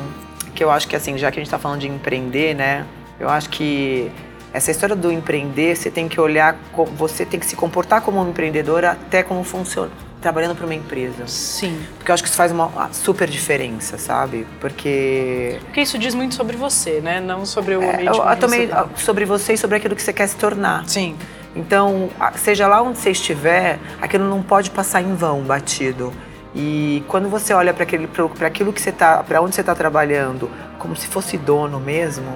que 0.55 0.63
eu 0.63 0.71
acho 0.71 0.87
que 0.89 0.97
assim, 0.97 1.19
já 1.19 1.31
que 1.31 1.39
a 1.39 1.41
gente 1.41 1.49
está 1.49 1.59
falando 1.59 1.81
de 1.81 1.89
empreender, 1.89 2.55
né? 2.55 2.87
Eu 3.19 3.29
acho 3.29 3.49
que 3.51 4.11
essa 4.53 4.71
história 4.71 4.97
do 4.97 5.13
empreender, 5.13 5.77
você 5.77 5.91
tem 5.91 6.09
que 6.09 6.21
olhar, 6.21 6.57
você 6.97 7.27
tem 7.27 7.39
que 7.39 7.47
se 7.47 7.57
comportar 7.57 8.01
como 8.01 8.21
uma 8.21 8.31
empreendedora 8.31 8.93
até 8.93 9.23
como 9.23 9.45
funciona, 9.45 9.91
trabalhando 10.21 10.55
para 10.55 10.65
uma 10.65 10.75
empresa. 10.75 11.27
Sim. 11.27 11.79
Porque 11.99 12.11
eu 12.11 12.15
acho 12.15 12.23
que 12.23 12.29
isso 12.29 12.39
faz 12.39 12.53
uma 12.53 12.89
super 12.93 13.29
diferença, 13.29 13.99
sabe? 13.99 14.47
Porque 14.61 15.59
Porque 15.65 15.83
isso 15.83 15.99
diz 15.99 16.15
muito 16.15 16.35
sobre 16.35 16.57
você, 16.57 17.01
né? 17.01 17.21
Não 17.21 17.45
sobre 17.45 17.77
o 17.77 17.83
é, 17.83 17.91
ambiente 17.91 18.07
eu, 18.07 18.15
onde 18.15 18.21
eu 18.21 18.35
você 18.35 18.37
também 18.37 18.69
tá. 18.69 18.89
sobre 18.97 19.25
você 19.25 19.53
e 19.55 19.59
sobre 19.59 19.77
aquilo 19.77 19.95
que 19.95 20.03
você 20.03 20.13
quer 20.13 20.27
se 20.27 20.37
tornar. 20.37 20.89
Sim. 20.89 21.17
Então, 21.57 22.11
seja 22.37 22.69
lá 22.69 22.83
onde 22.83 22.99
você 22.99 23.11
estiver, 23.11 23.79
aquilo 24.01 24.29
não 24.29 24.43
pode 24.43 24.71
passar 24.71 25.01
em 25.01 25.15
vão, 25.15 25.41
batido. 25.41 26.13
E 26.55 27.03
quando 27.09 27.29
você 27.29 27.53
olha 27.55 27.73
para 27.75 27.83
aquele 27.83 28.07
para 28.07 28.47
aquilo 28.47 28.73
que 28.73 28.81
você 28.81 28.93
tá, 28.93 29.23
para 29.23 29.41
onde 29.41 29.55
você 29.55 29.63
está 29.63 29.75
trabalhando, 29.75 30.51
como 30.79 30.95
se 30.95 31.07
fosse 31.07 31.37
dono 31.39 31.81
mesmo, 31.81 32.27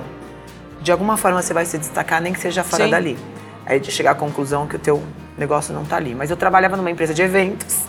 de 0.80 0.90
alguma 0.90 1.16
forma 1.16 1.40
você 1.42 1.52
vai 1.52 1.64
se 1.66 1.76
destacar, 1.78 2.20
nem 2.20 2.32
que 2.32 2.40
seja 2.40 2.64
fora 2.64 2.84
Sim. 2.84 2.90
dali. 2.90 3.18
Aí 3.66 3.78
de 3.78 3.90
chegar 3.92 4.12
à 4.12 4.14
conclusão 4.14 4.66
que 4.66 4.76
o 4.76 4.78
teu 4.78 5.02
negócio 5.38 5.72
não 5.74 5.82
está 5.82 5.96
ali. 5.96 6.14
Mas 6.14 6.30
eu 6.30 6.36
trabalhava 6.36 6.76
numa 6.76 6.90
empresa 6.90 7.12
de 7.14 7.22
eventos, 7.22 7.84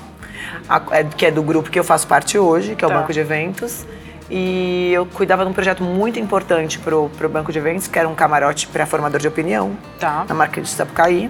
a- 0.70 0.82
é, 0.92 1.04
que 1.04 1.26
é 1.26 1.32
do 1.32 1.42
grupo 1.42 1.70
que 1.70 1.80
eu 1.80 1.84
faço 1.84 2.06
parte 2.08 2.38
hoje, 2.38 2.76
que 2.76 2.84
é 2.84 2.88
o 2.88 2.92
Tá. 2.92 2.98
Banco 3.00 3.12
de 3.14 3.20
Eventos. 3.20 3.86
E 4.34 4.92
eu 4.94 5.06
cuidava 5.06 5.44
de 5.44 5.50
um 5.52 5.54
projeto 5.54 5.84
muito 5.84 6.18
importante 6.18 6.80
para 6.80 6.98
o 6.98 7.10
Banco 7.30 7.52
de 7.52 7.60
Eventos, 7.60 7.88
que 7.88 8.00
era 8.00 8.08
um 8.08 8.16
camarote 8.16 8.66
para 8.68 8.86
formador 8.86 9.20
de 9.20 9.28
opinião 9.28 9.76
Tá. 10.00 10.26
na 10.28 10.34
marca 10.34 10.62
de 10.62 10.70
Sapucaí. 10.70 11.30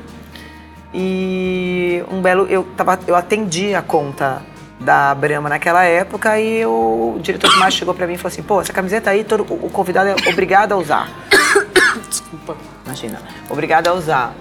E 0.93 2.03
um 2.11 2.21
belo. 2.21 2.45
Eu, 2.47 2.63
tava, 2.77 2.99
eu 3.07 3.15
atendi 3.15 3.73
a 3.73 3.81
conta 3.81 4.43
da 4.79 5.15
Brahma 5.15 5.49
naquela 5.49 5.83
época 5.83 6.39
e 6.39 6.65
o 6.65 7.17
diretor 7.21 7.49
de 7.49 7.55
marketing 7.57 7.77
chegou 7.79 7.93
pra 7.93 8.05
mim 8.05 8.13
e 8.13 8.17
falou 8.17 8.27
assim: 8.31 8.43
pô, 8.43 8.61
essa 8.61 8.73
camiseta 8.73 9.09
aí, 9.09 9.23
todo, 9.23 9.41
o 9.49 9.69
convidado 9.69 10.09
é 10.09 10.29
obrigado 10.29 10.73
a 10.73 10.77
usar. 10.77 11.09
Desculpa. 12.07 12.55
Imagina, 12.85 13.19
obrigado 13.49 13.87
a 13.87 13.93
usar. 13.93 14.33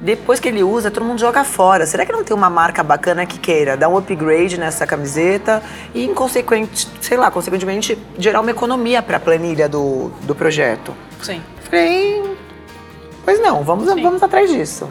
Depois 0.00 0.38
que 0.38 0.48
ele 0.48 0.62
usa, 0.62 0.90
todo 0.90 1.04
mundo 1.04 1.18
joga 1.18 1.42
fora. 1.42 1.86
Será 1.86 2.04
que 2.04 2.12
não 2.12 2.22
tem 2.22 2.36
uma 2.36 2.50
marca 2.50 2.82
bacana 2.82 3.24
que 3.24 3.38
queira 3.38 3.76
dar 3.76 3.88
um 3.88 3.96
upgrade 3.96 4.58
nessa 4.58 4.86
camiseta 4.86 5.62
e, 5.94 6.04
inconsequente, 6.04 6.88
sei 7.00 7.16
lá, 7.16 7.30
consequentemente, 7.30 7.96
gerar 8.18 8.40
uma 8.40 8.50
economia 8.50 9.00
para 9.00 9.16
a 9.16 9.20
planilha 9.20 9.68
do, 9.68 10.10
do 10.22 10.34
projeto? 10.34 10.94
Sim. 11.22 11.42
Falei, 11.62 12.22
pois 13.24 13.40
não, 13.40 13.62
vamos, 13.62 13.88
Sim. 13.90 14.02
vamos 14.02 14.22
atrás 14.22 14.50
disso. 14.50 14.88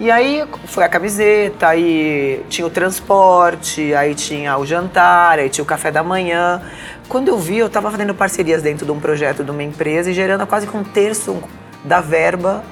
E 0.00 0.10
aí 0.10 0.44
foi 0.66 0.82
a 0.82 0.88
camiseta, 0.88 1.68
aí 1.68 2.44
tinha 2.48 2.66
o 2.66 2.70
transporte, 2.70 3.94
aí 3.94 4.14
tinha 4.14 4.56
o 4.58 4.66
jantar, 4.66 5.38
aí 5.38 5.48
tinha 5.48 5.62
o 5.62 5.66
café 5.66 5.90
da 5.92 6.02
manhã. 6.02 6.60
Quando 7.08 7.28
eu 7.28 7.38
vi, 7.38 7.58
eu 7.58 7.66
estava 7.66 7.90
fazendo 7.90 8.12
parcerias 8.14 8.60
dentro 8.60 8.84
de 8.84 8.90
um 8.90 8.98
projeto 8.98 9.44
de 9.44 9.50
uma 9.50 9.62
empresa 9.62 10.10
e 10.10 10.14
gerando 10.14 10.46
quase 10.46 10.66
que 10.66 10.76
um 10.76 10.82
terço 10.82 11.40
da 11.84 12.00
verba 12.00 12.64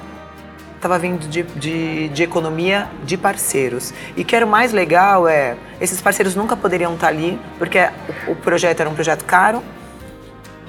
estava 0.83 0.99
vindo 0.99 1.27
de, 1.27 1.43
de, 1.43 2.09
de 2.09 2.23
economia 2.23 2.89
de 3.03 3.17
parceiros. 3.17 3.93
E 4.17 4.23
que 4.23 4.35
era 4.35 4.45
o 4.45 4.49
mais 4.49 4.73
legal 4.73 5.27
é, 5.27 5.55
esses 5.79 6.01
parceiros 6.01 6.35
nunca 6.35 6.57
poderiam 6.57 6.93
estar 6.93 7.07
ali, 7.07 7.39
porque 7.57 7.79
o, 8.27 8.33
o 8.33 8.35
projeto 8.35 8.81
era 8.81 8.89
um 8.89 8.93
projeto 8.93 9.23
caro, 9.23 9.63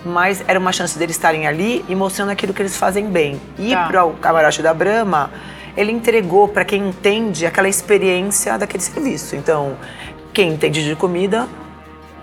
mas 0.04 0.44
era 0.46 0.58
uma 0.58 0.70
chance 0.70 0.96
deles 0.96 1.16
estarem 1.16 1.46
ali 1.46 1.84
e 1.88 1.94
mostrando 1.94 2.30
aquilo 2.30 2.54
que 2.54 2.62
eles 2.62 2.76
fazem 2.76 3.06
bem. 3.06 3.40
E 3.58 3.72
Tá. 3.72 3.88
para 3.88 4.04
o 4.04 4.12
camarote 4.14 4.62
da 4.62 4.72
Brahma, 4.72 5.30
ele 5.76 5.90
entregou 5.90 6.46
para 6.46 6.64
quem 6.64 6.88
entende 6.88 7.44
aquela 7.44 7.68
experiência 7.68 8.56
daquele 8.56 8.82
serviço. 8.82 9.34
Então, 9.34 9.76
quem 10.32 10.52
entende 10.52 10.84
de 10.84 10.94
comida 10.94 11.48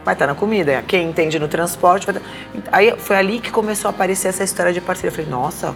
vai 0.06 0.14
estar 0.16 0.28
na 0.28 0.34
comida, 0.34 0.84
quem 0.88 1.10
entende 1.10 1.38
no 1.38 1.48
transporte 1.48 2.08
vai 2.08 2.16
estar... 2.16 2.70
Aí 2.72 2.96
foi 2.98 3.18
ali 3.18 3.40
que 3.40 3.52
começou 3.52 3.90
a 3.90 3.92
aparecer 3.92 4.30
essa 4.30 4.44
história 4.44 4.72
de 4.72 4.80
parceria. 4.80 5.10
Eu 5.10 5.16
falei, 5.16 5.30
nossa, 5.30 5.76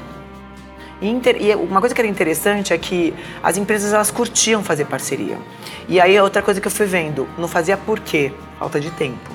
E 1.02 1.56
uma 1.56 1.80
coisa 1.80 1.94
que 1.94 2.00
era 2.00 2.08
interessante 2.08 2.74
é 2.74 2.78
que 2.78 3.14
as 3.44 3.58
empresas 3.58 3.94
elas 3.94 4.12
curtiam 4.12 4.64
fazer 4.64 4.86
parceria. 4.86 5.38
E 5.88 6.00
aí 6.00 6.20
outra 6.20 6.42
coisa 6.42 6.62
que 6.62 6.68
eu 6.68 6.72
fui 6.72 6.86
vendo, 6.86 7.28
não 7.38 7.48
fazia 7.48 7.76
por 7.76 8.00
quê? 8.00 8.32
Falta 8.58 8.80
de 8.80 8.90
tempo. 8.92 9.30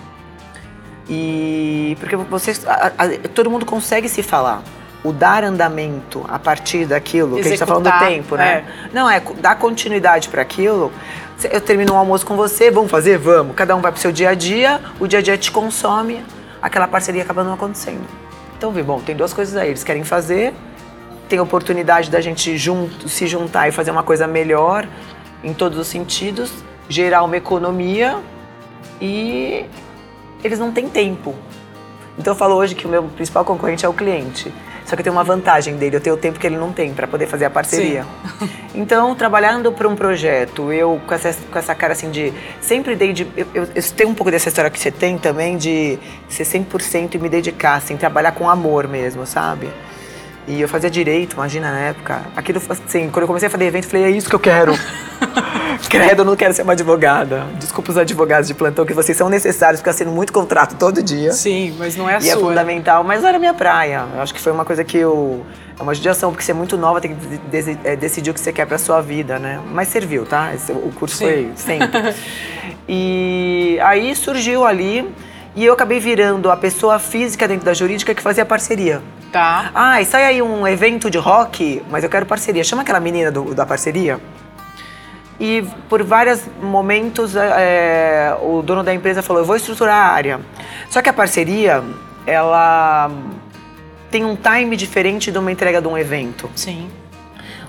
E 1.09 1.97
porque 1.99 2.17
vocês, 2.17 2.65
a, 2.67 2.93
a, 2.97 3.29
todo 3.35 3.51
mundo 3.51 3.67
consegue 3.67 4.09
se 4.09 4.23
falar. 4.23 4.63
O 5.03 5.13
dar 5.15 5.43
andamento 5.43 6.27
a 6.29 6.39
partir 6.39 6.85
daquilo, 6.85 7.39
Executar, 7.39 7.41
que 7.41 7.41
a 7.41 7.51
gente 7.51 7.55
está 7.55 7.67
falando 7.67 7.91
do 7.91 7.99
tempo, 8.07 8.37
né? 8.37 8.65
É. 8.85 8.91
Não, 8.93 9.09
é 9.09 9.19
dar 9.41 9.57
continuidade 9.57 10.29
para 10.29 10.43
aquilo. 10.43 10.93
Eu 11.51 11.61
termino 11.61 11.95
um 11.95 11.97
almoço 11.97 12.27
com 12.27 12.37
você, 12.37 12.71
vamos 12.71 12.91
fazer? 12.91 13.17
Vamos. 13.17 13.57
Cada 13.57 13.75
um 13.75 13.81
vai 13.81 13.91
para 13.91 13.99
o 13.99 14.01
seu 14.01 14.13
dia 14.13 14.29
a 14.29 14.35
dia, 14.35 14.79
o 15.01 15.07
dia 15.07 15.21
a 15.21 15.23
dia 15.23 15.39
te 15.39 15.51
consome, 15.51 16.23
aquela 16.61 16.87
parceria 16.87 17.23
acaba 17.23 17.43
não 17.43 17.55
acontecendo. 17.55 18.05
Então, 18.59 18.71
vi, 18.73 18.83
bom, 18.83 19.01
tem 19.01 19.17
duas 19.17 19.33
coisas 19.33 19.57
aí. 19.57 19.69
Eles 19.69 19.83
querem 19.83 20.05
fazer, 20.05 20.53
tem 21.31 21.39
oportunidade 21.39 22.11
da 22.11 22.21
gente 22.21 22.59
junto, 22.59 23.09
se 23.09 23.29
juntar 23.29 23.69
e 23.69 23.73
fazer 23.73 23.93
uma 23.93 24.03
coisa 24.03 24.27
melhor 24.27 24.87
em 25.45 25.55
todos 25.55 25.79
os 25.79 25.87
sentidos, 25.87 26.53
gerar 26.89 27.23
uma 27.23 27.37
economia 27.37 28.19
e 29.01 29.65
eles 30.43 30.59
não 30.59 30.73
têm 30.73 30.89
tempo. 30.89 31.37
Então 32.19 32.33
eu 32.33 32.37
falo 32.37 32.57
hoje 32.57 32.75
que 32.75 32.85
o 32.85 32.89
meu 32.89 33.05
principal 33.05 33.45
concorrente 33.45 33.87
é 33.87 33.89
o 33.89 33.95
cliente. 33.95 34.53
Só 34.85 34.97
que 34.97 35.05
tem 35.05 35.13
uma 35.13 35.23
vantagem 35.23 35.77
dele, 35.77 35.95
eu 35.95 36.01
tenho 36.01 36.17
o 36.17 36.19
tempo 36.19 36.41
que 36.41 36.45
ele 36.45 36.57
não 36.57 36.73
tem 36.73 36.93
para 36.93 37.07
poder 37.07 37.29
fazer 37.29 37.45
a 37.45 37.51
parceria. 37.51 38.05
Sim. 38.39 38.51
Então, 38.73 39.17
trabalhando 39.17 39.73
para 39.73 39.89
um 39.89 39.97
projeto, 39.97 40.73
eu 40.73 41.01
com 41.05 41.13
essa, 41.13 41.35
com 41.51 41.59
essa 41.59 41.75
cara 41.75 41.93
assim 41.93 42.09
de. 42.09 42.33
Sempre 42.61 42.95
dei 42.95 43.13
de. 43.13 43.27
Eu, 43.37 43.47
eu, 43.53 43.69
eu 43.75 43.83
tenho 43.97 44.11
um 44.11 44.15
pouco 44.15 44.31
dessa 44.31 44.49
história 44.49 44.71
que 44.71 44.79
você 44.79 44.93
tem 44.93 45.19
também 45.19 45.57
de 45.57 45.99
ser 46.29 46.45
100% 46.45 47.17
e 47.17 47.19
me 47.19 47.29
dedicar, 47.29 47.75
assim, 47.75 47.97
trabalhar 47.97 48.31
com 48.31 48.49
amor 48.49 48.87
mesmo, 48.87 49.27
sabe? 49.27 49.69
E 50.51 50.61
eu 50.61 50.69
fazia 50.69 50.91
direito, 50.91 51.35
imagina 51.35 51.71
na 51.71 51.79
época. 51.79 52.23
Aquilo, 52.35 52.61
assim, 52.69 53.09
quando 53.09 53.23
eu 53.23 53.27
comecei 53.29 53.47
a 53.47 53.51
fazer 53.51 53.67
evento, 53.67 53.85
eu 53.85 53.91
falei, 53.91 54.07
é 54.07 54.11
isso 54.11 54.29
que 54.29 54.35
eu 54.35 54.41
quero. 54.41 54.73
Credo, 55.89 56.23
eu 56.23 56.25
não 56.25 56.35
quero 56.35 56.53
ser 56.53 56.63
uma 56.63 56.73
advogada. 56.73 57.47
Desculpa 57.57 57.93
os 57.93 57.97
advogados 57.97 58.49
de 58.49 58.55
plantão, 58.55 58.85
que 58.85 58.93
vocês 58.93 59.17
são 59.17 59.29
necessários, 59.29 59.81
porque 59.81 59.91
assinam 59.91 60.13
muito 60.13 60.33
contrato 60.33 60.75
todo 60.75 61.01
dia. 61.05 61.31
Sim, 61.31 61.77
mas 61.79 61.95
não 61.95 62.11
é 62.11 62.17
a 62.17 62.19
e 62.19 62.23
sua. 62.23 62.31
E 62.31 62.33
é 62.33 62.37
fundamental, 62.37 63.05
mas 63.05 63.23
não 63.23 63.29
era 63.29 63.39
minha 63.39 63.55
praia. 63.55 64.05
Eu 64.13 64.23
acho 64.23 64.35
que 64.35 64.41
foi 64.41 64.51
uma 64.51 64.65
coisa 64.65 64.83
que 64.83 64.99
eu... 64.99 65.47
É 65.79 65.83
uma 65.83 65.95
judiação, 65.95 66.33
porque 66.33 66.45
você 66.45 66.51
é 66.51 66.55
muito 66.55 66.77
nova, 66.77 67.01
tem 67.01 67.15
que 67.15 67.79
é, 67.85 67.95
decidir 67.95 68.31
o 68.31 68.35
que 68.35 68.41
você 68.41 68.53
quer 68.53 68.67
pra 68.67 68.77
sua 68.77 69.01
vida, 69.01 69.39
né? 69.39 69.61
Mas 69.71 69.87
serviu, 69.87 70.27
tá? 70.27 70.53
O 70.69 70.93
curso 70.93 71.17
Sim. 71.17 71.25
foi 71.25 71.53
sempre. 71.55 71.89
e 72.89 73.79
aí 73.83 74.15
surgiu 74.17 74.67
ali, 74.67 75.09
e 75.55 75.65
eu 75.65 75.73
acabei 75.73 75.99
virando 75.99 76.51
a 76.51 76.57
pessoa 76.57 76.99
física 76.99 77.47
dentro 77.49 77.65
da 77.65 77.75
jurídica 77.75 78.15
que 78.15 78.23
fazia 78.23 78.45
parceria. 78.45 79.03
Tá. 79.33 79.71
Ah, 79.75 80.01
e 80.01 80.05
sai 80.05 80.25
aí 80.25 80.43
um 80.43 80.67
evento 80.67 81.11
de 81.11 81.19
rock, 81.19 81.83
mas 81.91 82.05
eu 82.05 82.11
quero 82.11 82.27
parceria. 82.27 82.65
Chama 82.65 82.83
aquela 82.83 83.01
menina 83.01 83.31
do, 83.31 83.55
da 83.55 83.65
parceria. 83.65 84.21
E 85.39 85.65
por 85.89 86.03
vários 86.03 86.43
momentos 86.61 87.35
é, 87.35 88.37
o 88.43 88.61
dono 88.63 88.83
da 88.83 88.93
empresa 88.93 89.23
falou: 89.23 89.43
eu 89.43 89.47
vou 89.47 89.57
estruturar 89.57 89.97
a 89.97 90.13
área. 90.13 90.41
Só 90.91 91.01
que 91.01 91.09
a 91.09 91.13
parceria, 91.13 91.83
ela 92.27 93.11
tem 94.11 94.25
um 94.25 94.37
time 94.37 94.77
diferente 94.77 95.31
de 95.31 95.39
uma 95.39 95.51
entrega 95.51 95.81
de 95.81 95.89
um 95.89 95.97
evento. 95.97 96.51
Sim. 96.55 96.91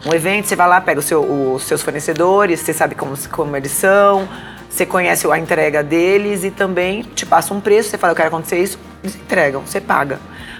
Um 0.05 0.13
evento, 0.13 0.47
você 0.47 0.55
vai 0.55 0.67
lá, 0.67 0.81
pega 0.81 1.01
seu, 1.01 1.21
os 1.21 1.63
seus 1.63 1.81
fornecedores, 1.83 2.59
você 2.59 2.73
sabe 2.73 2.95
como, 2.95 3.15
como 3.29 3.55
eles 3.55 3.71
são, 3.71 4.27
você 4.71 4.85
conhece 4.85 5.29
a 5.29 5.37
entrega 5.37 5.83
deles 5.83 6.45
e 6.45 6.49
também 6.49 7.03
te 7.03 7.25
passa 7.25 7.53
um 7.53 7.59
preço, 7.59 7.89
você 7.89 7.97
fala, 7.97 8.13
eu 8.13 8.15
quero 8.15 8.29
acontecer 8.29 8.57
isso, 8.57 8.79
eles 9.03 9.15
entregam, 9.15 9.61
você 9.65 9.81
paga. 9.81 10.17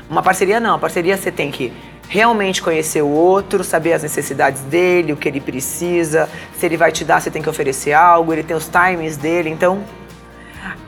Uma 0.10 0.22
parceria 0.22 0.60
não, 0.60 0.76
a 0.76 0.80
parceria 0.80 1.16
você 1.16 1.32
tem 1.32 1.50
que 1.50 1.72
realmente 2.10 2.62
conhecer 2.62 3.02
o 3.02 3.08
outro, 3.08 3.64
saber 3.64 3.94
as 3.94 4.04
necessidades 4.04 4.62
dele, 4.64 5.14
o 5.14 5.18
que 5.18 5.30
ele 5.30 5.40
precisa, 5.40 6.30
se 6.58 6.66
ele 6.66 6.76
vai 6.76 6.92
te 6.92 7.06
dar, 7.06 7.22
você 7.22 7.32
tem 7.32 7.42
que 7.42 7.50
oferecer 7.50 7.94
algo, 7.94 8.34
ele 8.34 8.44
tem 8.44 8.56
os 8.56 8.70
times 8.70 9.16
dele, 9.16 9.50
então 9.50 9.82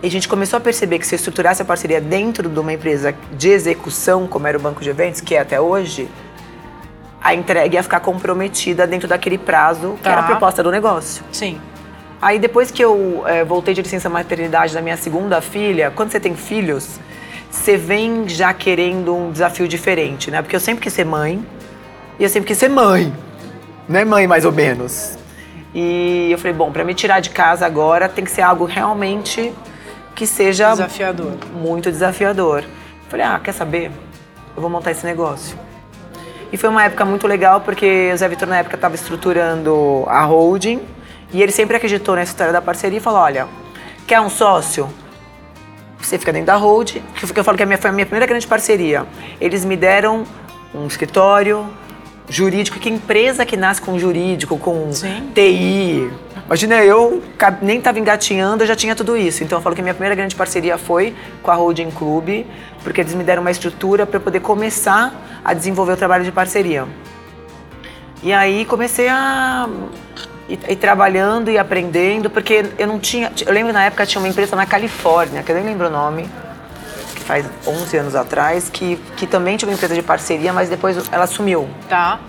a 0.03 0.07
gente 0.07 0.27
começou 0.27 0.57
a 0.57 0.59
perceber 0.59 0.99
que 0.99 1.07
se 1.07 1.15
estruturasse 1.15 1.61
a 1.61 1.65
parceria 1.65 2.01
dentro 2.01 2.49
de 2.49 2.59
uma 2.59 2.73
empresa 2.73 3.15
de 3.31 3.49
execução, 3.49 4.27
como 4.27 4.47
era 4.47 4.57
o 4.57 4.61
banco 4.61 4.81
de 4.81 4.89
eventos, 4.89 5.21
que 5.21 5.33
é 5.33 5.39
até 5.39 5.61
hoje, 5.61 6.09
a 7.21 7.33
entrega 7.33 7.73
ia 7.73 7.81
ficar 7.81 8.01
comprometida 8.01 8.85
dentro 8.85 9.07
daquele 9.07 9.37
prazo 9.37 9.91
tá. 9.91 9.97
que 10.03 10.09
era 10.09 10.19
a 10.19 10.23
tá. 10.23 10.27
proposta 10.27 10.61
do 10.61 10.69
negócio. 10.69 11.23
Sim. 11.31 11.57
Aí 12.23 12.39
depois 12.39 12.71
que 12.71 12.81
eu 12.81 13.21
é, 13.27 13.43
voltei 13.43 13.73
de 13.73 13.81
licença 13.81 14.09
maternidade 14.09 14.73
da 14.73 14.81
minha 14.81 14.95
segunda 14.95 15.41
filha, 15.41 15.91
quando 15.93 16.09
você 16.09 16.21
tem 16.21 16.33
filhos, 16.37 16.97
você 17.51 17.75
vem 17.75 18.29
já 18.29 18.53
querendo 18.53 19.13
um 19.13 19.29
desafio 19.29 19.67
diferente, 19.67 20.31
né? 20.31 20.41
Porque 20.41 20.55
eu 20.55 20.59
sempre 20.61 20.81
quis 20.81 20.93
ser 20.93 21.03
mãe 21.05 21.45
e 22.17 22.23
eu 22.23 22.29
sempre 22.29 22.47
quis 22.47 22.57
ser 22.57 22.69
mãe, 22.69 23.13
não 23.89 23.99
é 23.99 24.05
mãe 24.05 24.25
mais 24.25 24.45
ou 24.45 24.53
menos. 24.53 25.17
E 25.75 26.29
eu 26.31 26.37
falei, 26.37 26.53
bom, 26.53 26.71
para 26.71 26.85
me 26.85 26.93
tirar 26.93 27.19
de 27.19 27.29
casa 27.29 27.65
agora 27.65 28.07
tem 28.07 28.23
que 28.23 28.31
ser 28.31 28.41
algo 28.41 28.63
realmente 28.63 29.53
que 30.15 30.25
seja 30.25 30.69
desafiador. 30.71 31.33
Muito 31.53 31.91
desafiador. 31.91 32.63
falei, 33.09 33.25
ah, 33.25 33.41
quer 33.43 33.51
saber? 33.51 33.91
Eu 34.55 34.61
vou 34.61 34.69
montar 34.69 34.91
esse 34.91 35.05
negócio. 35.05 35.59
E 36.53 36.55
foi 36.55 36.69
uma 36.69 36.85
época 36.85 37.03
muito 37.03 37.27
legal 37.27 37.59
porque 37.59 38.11
o 38.13 38.17
Zé 38.17 38.29
Vitor 38.29 38.47
na 38.47 38.59
época 38.59 38.75
estava 38.75 38.95
estruturando 38.95 40.05
a 40.07 40.23
holding 40.23 40.79
e 41.33 41.41
ele 41.41 41.51
sempre 41.51 41.75
acreditou 41.75 42.15
nessa 42.15 42.31
história 42.31 42.53
da 42.53 42.61
parceria 42.61 42.99
e 42.99 43.01
falou, 43.01 43.19
olha, 43.19 43.47
quer 44.07 44.21
um 44.21 44.29
sócio? 44.29 44.89
você 46.05 46.17
fica 46.17 46.33
dentro 46.33 46.47
da 46.47 46.55
hold, 46.55 46.91
que 46.91 47.39
eu 47.39 47.43
falo 47.43 47.57
que 47.57 47.63
a 47.63 47.65
minha, 47.65 47.77
foi 47.77 47.89
a 47.89 47.93
minha 47.93 48.05
primeira 48.05 48.25
grande 48.25 48.45
parceria. 48.45 49.05
Eles 49.39 49.63
me 49.63 49.75
deram 49.75 50.25
um 50.73 50.85
escritório 50.85 51.65
jurídico, 52.27 52.79
que 52.79 52.89
empresa 52.89 53.45
que 53.45 53.55
nasce 53.55 53.81
com 53.81 53.97
jurídico, 53.97 54.57
com 54.57 54.91
Sim. 54.91 55.31
TI. 55.33 56.11
Imagina, 56.45 56.83
eu 56.83 57.21
nem 57.61 57.77
estava 57.77 57.99
engatinhando, 57.99 58.63
eu 58.63 58.67
já 58.67 58.75
tinha 58.75 58.95
tudo 58.95 59.15
isso. 59.15 59.43
Então 59.43 59.57
eu 59.57 59.61
falo 59.61 59.75
que 59.75 59.81
a 59.81 59.83
minha 59.83 59.93
primeira 59.93 60.15
grande 60.15 60.35
parceria 60.35 60.77
foi 60.77 61.15
com 61.41 61.51
a 61.51 61.55
Holding 61.55 61.91
Club, 61.91 62.45
porque 62.83 63.01
eles 63.01 63.13
me 63.13 63.23
deram 63.23 63.41
uma 63.41 63.51
estrutura 63.51 64.05
para 64.05 64.19
poder 64.19 64.41
começar 64.41 65.13
a 65.43 65.53
desenvolver 65.53 65.93
o 65.93 65.97
trabalho 65.97 66.23
de 66.23 66.31
parceria. 66.31 66.85
E 68.21 68.31
aí 68.31 68.65
comecei 68.65 69.07
a 69.07 69.67
e, 70.53 70.73
e, 70.73 70.75
trabalhando 70.75 71.49
e 71.49 71.57
aprendendo, 71.57 72.29
porque 72.29 72.65
eu 72.77 72.85
não 72.85 72.99
tinha. 72.99 73.31
Eu 73.45 73.51
lembro 73.51 73.73
na 73.73 73.85
época 73.85 74.05
tinha 74.05 74.21
uma 74.21 74.27
empresa 74.27 74.55
na 74.55 74.65
Califórnia, 74.65 75.41
que 75.41 75.51
eu 75.51 75.55
nem 75.55 75.65
lembro 75.65 75.87
o 75.87 75.89
nome, 75.89 76.29
que 77.15 77.21
faz 77.21 77.45
11 77.65 77.97
anos 77.97 78.15
atrás, 78.15 78.69
que, 78.69 78.97
que 79.17 79.25
também 79.25 79.57
tinha 79.57 79.67
uma 79.67 79.73
empresa 79.73 79.95
de 79.95 80.03
parceria, 80.03 80.53
mas 80.53 80.69
depois 80.69 81.09
ela 81.11 81.25
sumiu. 81.25 81.67
Tá. 81.89 82.19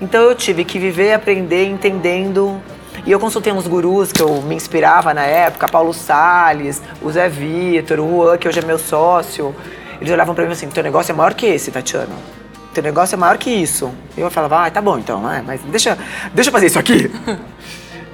Então 0.00 0.22
eu 0.22 0.34
tive 0.34 0.64
que 0.64 0.78
viver, 0.78 1.12
aprender, 1.12 1.66
entendendo. 1.66 2.60
E 3.04 3.10
eu 3.10 3.18
consultei 3.18 3.52
uns 3.52 3.66
gurus 3.66 4.12
que 4.12 4.22
eu 4.22 4.40
me 4.42 4.54
inspirava 4.54 5.12
na 5.12 5.22
época, 5.22 5.68
Paulo 5.68 5.92
Sales, 5.92 6.80
o 7.00 7.10
Zé 7.10 7.28
Vitor, 7.28 7.98
o 7.98 8.08
Juan, 8.08 8.38
que 8.38 8.46
hoje 8.46 8.60
é 8.60 8.64
meu 8.64 8.78
sócio. 8.78 9.54
Eles 10.00 10.12
olhavam 10.12 10.36
para 10.36 10.44
mim 10.44 10.52
assim: 10.52 10.68
teu 10.68 10.84
negócio 10.84 11.10
é 11.10 11.14
maior 11.14 11.34
que 11.34 11.46
esse, 11.46 11.72
Tatiana 11.72 12.41
teu 12.72 12.82
negócio 12.82 13.14
é 13.14 13.18
maior 13.18 13.38
que 13.38 13.50
isso. 13.50 13.92
Eu 14.16 14.30
falava, 14.30 14.66
ah, 14.66 14.70
tá 14.70 14.80
bom 14.80 14.98
então, 14.98 15.20
mas 15.44 15.60
deixa, 15.62 15.96
deixa 16.32 16.48
eu 16.48 16.52
fazer 16.52 16.66
isso 16.66 16.78
aqui. 16.78 17.10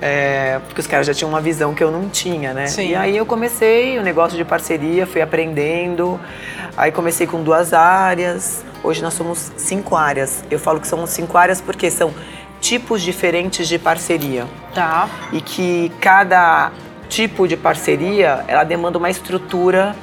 É, 0.00 0.60
porque 0.66 0.80
os 0.80 0.86
caras 0.86 1.08
já 1.08 1.12
tinham 1.12 1.28
uma 1.28 1.40
visão 1.40 1.74
que 1.74 1.82
eu 1.82 1.90
não 1.90 2.08
tinha, 2.08 2.54
né? 2.54 2.68
Sim. 2.68 2.90
E 2.90 2.94
aí 2.94 3.16
eu 3.16 3.26
comecei 3.26 3.98
o 3.98 4.02
negócio 4.02 4.36
de 4.36 4.44
parceria, 4.44 5.06
fui 5.06 5.20
aprendendo. 5.20 6.20
Aí 6.76 6.92
comecei 6.92 7.26
com 7.26 7.42
duas 7.42 7.72
áreas. 7.72 8.64
Hoje 8.84 9.02
nós 9.02 9.14
somos 9.14 9.50
cinco 9.56 9.96
áreas. 9.96 10.44
Eu 10.48 10.60
falo 10.60 10.78
que 10.78 10.86
são 10.86 11.04
cinco 11.04 11.36
áreas 11.36 11.60
porque 11.60 11.90
são 11.90 12.14
tipos 12.60 13.02
diferentes 13.02 13.66
de 13.66 13.76
parceria. 13.76 14.46
Tá. 14.72 15.08
E 15.32 15.40
que 15.40 15.90
cada 16.00 16.70
tipo 17.08 17.48
de 17.48 17.56
parceria, 17.56 18.44
ela 18.46 18.62
demanda 18.62 18.98
uma 18.98 19.10
estrutura 19.10 19.96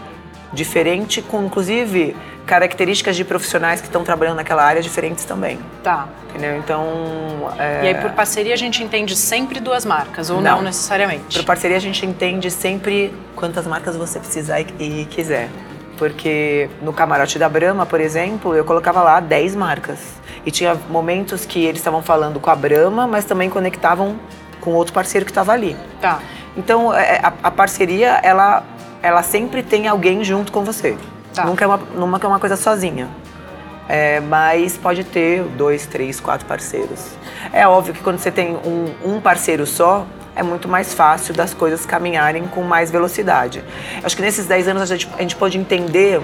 diferente, 0.52 1.22
com 1.22 1.44
inclusive 1.46 2.16
características 2.46 3.16
de 3.16 3.24
profissionais 3.26 3.82
que 3.82 3.88
estão 3.88 4.04
trabalhando 4.04 4.38
naquela 4.38 4.64
área 4.64 4.82
diferentes 4.82 5.26
também. 5.26 5.60
Tá. 5.84 6.08
Entendeu? 6.30 6.58
Então. 6.58 7.52
É... 7.58 7.86
E 7.86 7.88
aí, 7.88 7.96
por 7.96 8.12
parceria, 8.12 8.54
a 8.54 8.58
gente 8.58 8.84
entende 8.84 9.16
sempre 9.16 9.60
duas 9.60 9.86
marcas, 9.86 10.30
ou 10.30 10.42
não, 10.42 10.58
não 10.58 10.64
necessariamente? 10.64 11.38
Por 11.38 11.46
parceria, 11.46 11.78
a 11.78 11.82
gente 11.82 12.06
entende 12.06 12.52
sempre 12.52 13.14
quantas 13.36 13.66
marcas 13.66 13.96
você 13.96 14.20
precisar 14.20 14.62
e, 14.62 14.66
e 14.80 15.06
quiser. 15.06 15.50
Porque 15.98 16.70
no 16.82 16.92
camarote 16.92 17.40
da 17.40 17.48
Brahma, 17.48 17.86
por 17.86 18.02
exemplo, 18.02 18.54
eu 18.54 18.66
colocava 18.66 19.02
lá 19.02 19.20
10 19.20 19.56
marcas. 19.56 20.00
E 20.46 20.52
tinha 20.52 20.76
momentos 20.90 21.46
que 21.46 21.64
eles 21.64 21.80
estavam 21.80 22.04
falando 22.04 22.40
com 22.40 22.50
a 22.50 22.56
Brahma, 22.56 23.08
mas 23.08 23.24
também 23.24 23.50
conectavam 23.50 24.20
com 24.60 24.72
outro 24.72 24.94
parceiro 24.94 25.26
que 25.26 25.32
estava 25.32 25.54
ali. 25.54 25.76
Tá. 26.02 26.20
Então, 26.58 26.94
é, 26.94 27.20
a, 27.24 27.34
a 27.44 27.52
parceria, 27.52 28.20
ela, 28.24 28.64
ela 29.02 29.24
sempre 29.24 29.64
tem 29.64 29.88
alguém 29.88 30.24
junto 30.24 30.52
com 30.52 30.64
você. 30.64 30.98
Tá. 31.36 31.46
Nunca, 31.46 31.64
é 31.64 31.68
uma, 31.68 31.78
nunca 31.78 32.26
é 32.26 32.30
uma 32.30 32.40
coisa 32.40 32.56
sozinha. 32.56 33.10
É, 33.88 34.20
mas 34.20 34.78
pode 34.78 35.04
ter 35.04 35.44
dois, 35.44 35.86
três, 35.86 36.20
quatro 36.20 36.48
parceiros. 36.48 37.12
É 37.54 37.68
óbvio 37.68 37.94
que 37.94 38.02
quando 38.02 38.18
você 38.18 38.32
tem 38.32 38.56
um, 38.56 38.94
um 39.04 39.22
parceiro 39.22 39.66
só, 39.66 40.08
é 40.36 40.44
muito 40.44 40.68
mais 40.68 40.94
fácil 40.94 41.34
das 41.34 41.54
coisas 41.54 41.86
caminharem 41.86 42.48
com 42.48 42.62
mais 42.62 42.92
velocidade. 42.92 43.64
Acho 44.04 44.16
que 44.16 44.22
nesses 44.22 44.46
10 44.46 44.68
anos 44.70 44.82
a 44.84 44.86
gente, 44.86 45.10
a 45.16 45.22
gente 45.22 45.36
pode 45.36 45.58
entender 45.58 46.22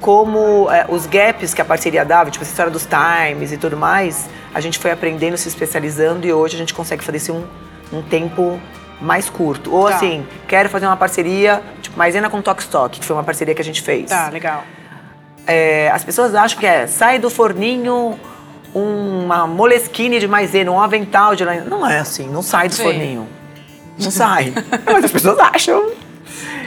como 0.00 0.70
é, 0.70 0.86
os 0.88 1.06
gaps 1.06 1.54
que 1.54 1.60
a 1.60 1.64
parceria 1.64 2.04
dava, 2.04 2.30
tipo 2.30 2.44
a 2.44 2.48
história 2.48 2.70
dos 2.70 2.86
times 2.86 3.52
e 3.52 3.56
tudo 3.56 3.76
mais, 3.76 4.28
a 4.54 4.60
gente 4.60 4.78
foi 4.78 4.90
aprendendo, 4.90 5.36
se 5.36 5.48
especializando 5.48 6.26
e 6.26 6.32
hoje 6.32 6.56
a 6.56 6.58
gente 6.58 6.74
consegue 6.74 7.04
fazer 7.04 7.18
isso 7.18 7.32
um, 7.32 7.44
um 7.98 8.02
tempo 8.02 8.58
mais 9.00 9.28
curto. 9.28 9.74
Ou 9.74 9.88
Tá. 9.88 9.96
assim, 9.96 10.26
quero 10.48 10.68
fazer 10.68 10.86
uma 10.86 10.96
parceria, 10.96 11.62
tipo, 11.82 11.98
Maisena 11.98 12.28
com 12.30 12.40
Tokstok, 12.42 12.98
que 13.00 13.04
foi 13.06 13.14
uma 13.16 13.24
parceria 13.24 13.54
que 13.54 13.60
a 13.62 13.64
gente 13.64 13.82
fez. 13.82 14.08
Tá, 14.10 14.28
legal. 14.30 14.64
É, 15.46 15.90
as 15.92 16.02
pessoas 16.04 16.34
acham 16.34 16.58
que 16.58 16.66
é 16.66 16.86
sai 16.86 17.18
do 17.18 17.30
forninho 17.30 18.18
uma 18.74 19.46
moleskine 19.46 20.18
de 20.18 20.26
maisena, 20.28 20.70
um 20.70 20.80
avental 20.80 21.34
de. 21.36 21.44
Não 21.44 21.86
é 21.88 21.98
assim, 22.00 22.28
não 22.28 22.42
sai 22.42 22.68
do 22.68 22.74
Sim. 22.74 22.82
forninho. 22.82 23.28
Não 23.98 24.10
sai. 24.10 24.52
Mas 24.84 25.04
as 25.04 25.10
pessoas 25.12 25.38
acham. 25.38 25.90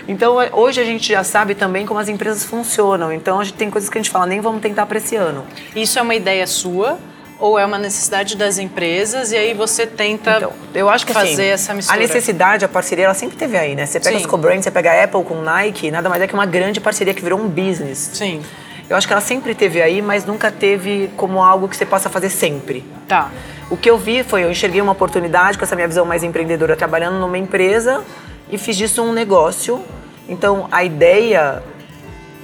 Então, 0.08 0.42
é, 0.42 0.50
hoje 0.52 0.82
a 0.82 0.84
gente 0.86 1.12
já 1.12 1.24
sabe 1.24 1.54
também 1.54 1.86
como 1.86 2.00
as 2.00 2.10
empresas 2.10 2.44
funcionam. 2.44 3.14
Então, 3.14 3.40
a 3.40 3.44
gente 3.44 3.56
tem 3.58 3.70
coisas 3.70 3.90
que 3.90 3.98
a 3.98 4.02
gente 4.02 4.10
fala, 4.10 4.26
nem 4.26 4.40
vamos 4.40 4.60
tentar 4.62 4.88
para 4.88 4.98
esse 4.98 5.16
ano. 5.16 5.46
Isso 5.76 6.00
é 6.00 6.02
uma 6.02 6.16
ideia 6.16 6.48
sua 6.48 6.98
ou 7.40 7.58
é 7.58 7.66
uma 7.66 7.78
necessidade 7.78 8.36
das 8.36 8.58
empresas 8.58 9.32
e 9.32 9.38
aí 9.38 9.54
você 9.54 9.88
tenta 9.88 10.38
Então, 10.38 10.52
eu 10.74 10.90
acho 10.90 11.06
que 11.06 11.14
fazer 11.14 11.32
assim, 11.32 11.64
essa 11.64 11.74
mistura? 11.74 11.98
a 11.98 12.02
necessidade, 12.02 12.66
a 12.66 12.68
parceria, 12.68 13.06
ela 13.06 13.14
sempre 13.14 13.38
teve 13.38 13.58
aí, 13.58 13.76
né? 13.76 13.86
Você 13.86 14.00
pega 14.00 14.18
Sim. 14.18 14.24
os 14.26 14.30
co-brands, 14.30 14.64
você 14.66 14.72
pega 14.72 14.92
a 14.92 15.04
Apple 15.04 15.24
com 15.24 15.36
Nike, 15.42 15.90
nada 15.90 16.10
mais 16.10 16.22
é 16.22 16.28
que 16.28 16.34
uma 16.34 16.46
grande 16.46 16.82
parceria 16.82 17.14
que 17.14 17.22
virou 17.22 17.40
um 17.40 17.48
business. 17.48 18.12
Sim, 18.14 18.42
Eu 18.90 18.98
acho 18.98 19.06
que 19.08 19.14
ela 19.14 19.22
sempre 19.22 19.54
teve 19.56 19.82
aí, 19.82 20.02
mas 20.02 20.26
nunca 20.26 20.52
teve 20.52 21.10
como 21.16 21.42
algo 21.44 21.68
que 21.70 21.78
você 21.78 21.86
possa 21.86 22.10
fazer 22.10 22.30
sempre. 22.30 22.84
tá. 23.08 23.32
O 23.72 23.78
que 23.78 23.88
eu 23.88 24.00
vi 24.00 24.24
foi, 24.24 24.44
eu 24.44 24.50
enxerguei 24.50 24.82
uma 24.82 24.94
oportunidade 24.94 25.56
com 25.56 25.64
essa 25.64 25.76
minha 25.76 25.88
visão 25.88 26.04
mais 26.04 26.24
empreendedora, 26.24 26.76
trabalhando 26.76 27.20
numa 27.20 27.38
empresa 27.38 28.04
e 28.50 28.58
fiz 28.58 28.76
disso 28.76 29.04
um 29.04 29.14
negócio. 29.14 29.80
Então, 30.28 30.68
a 30.72 30.84
ideia, 30.84 31.62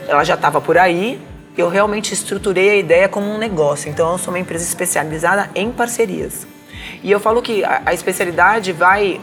ela 0.07 0.23
já 0.23 0.35
estava 0.35 0.61
por 0.61 0.77
aí. 0.77 1.19
Eu 1.57 1.69
realmente 1.69 2.13
estruturei 2.13 2.69
a 2.69 2.75
ideia 2.75 3.07
como 3.07 3.27
um 3.27 3.37
negócio. 3.37 3.89
Então, 3.89 4.11
eu 4.11 4.17
sou 4.17 4.33
uma 4.33 4.39
empresa 4.39 4.63
especializada 4.63 5.49
em 5.55 5.71
parcerias. 5.71 6.45
E 7.01 7.11
eu 7.11 7.19
falo 7.19 7.41
que 7.41 7.63
a, 7.63 7.83
a 7.85 7.93
especialidade 7.93 8.71
vai 8.71 9.21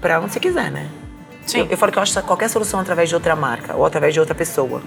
para 0.00 0.20
onde 0.20 0.32
você 0.32 0.40
quiser, 0.40 0.70
né? 0.70 0.88
Sim. 1.46 1.60
Eu, 1.60 1.66
eu 1.70 1.76
falo 1.78 1.90
que 1.90 1.98
eu 1.98 2.02
acho 2.02 2.22
qualquer 2.22 2.48
solução 2.48 2.80
através 2.80 3.08
de 3.08 3.14
outra 3.14 3.34
marca 3.34 3.74
ou 3.74 3.86
através 3.86 4.12
de 4.12 4.20
outra 4.20 4.34
pessoa. 4.34 4.82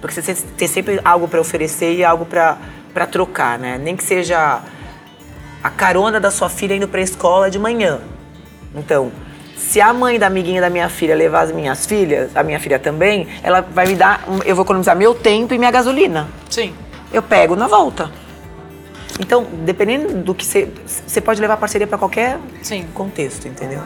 Porque 0.00 0.20
você 0.20 0.34
tem 0.34 0.68
sempre 0.68 1.00
algo 1.04 1.28
para 1.28 1.40
oferecer 1.40 1.94
e 1.94 2.04
algo 2.04 2.26
para 2.26 3.06
trocar, 3.06 3.58
né? 3.58 3.78
Nem 3.78 3.96
que 3.96 4.04
seja 4.04 4.62
a 5.62 5.70
carona 5.70 6.20
da 6.20 6.30
sua 6.30 6.48
filha 6.48 6.74
indo 6.74 6.88
para 6.88 7.00
a 7.00 7.02
escola 7.02 7.50
de 7.50 7.58
manhã. 7.58 8.00
Então, 8.74 9.12
se 9.56 9.80
a 9.80 9.92
mãe 9.92 10.18
da 10.18 10.26
amiguinha 10.26 10.60
da 10.60 10.70
minha 10.70 10.88
filha 10.88 11.14
levar 11.14 11.42
as 11.42 11.52
minhas 11.52 11.86
filhas, 11.86 12.36
a 12.36 12.42
minha 12.42 12.58
filha 12.60 12.78
também, 12.78 13.28
ela 13.42 13.60
vai 13.60 13.86
me 13.86 13.94
dar, 13.94 14.24
eu 14.44 14.54
vou 14.54 14.64
economizar 14.64 14.96
meu 14.96 15.14
tempo 15.14 15.54
e 15.54 15.58
minha 15.58 15.70
gasolina. 15.70 16.28
Sim. 16.50 16.74
Eu 17.12 17.22
pego 17.22 17.54
na 17.56 17.66
volta. 17.66 18.10
Então, 19.20 19.46
dependendo 19.64 20.14
do 20.14 20.34
que 20.34 20.44
você, 20.44 20.68
você 20.86 21.20
pode 21.20 21.40
levar 21.40 21.56
parceria 21.56 21.86
para 21.86 21.98
qualquer 21.98 22.38
Sim. 22.62 22.86
contexto, 22.92 23.46
entendeu? 23.46 23.80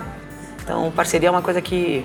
Então, 0.63 0.91
parceria 0.91 1.29
é 1.29 1.31
uma 1.31 1.43
coisa 1.43 1.61
que 1.61 2.05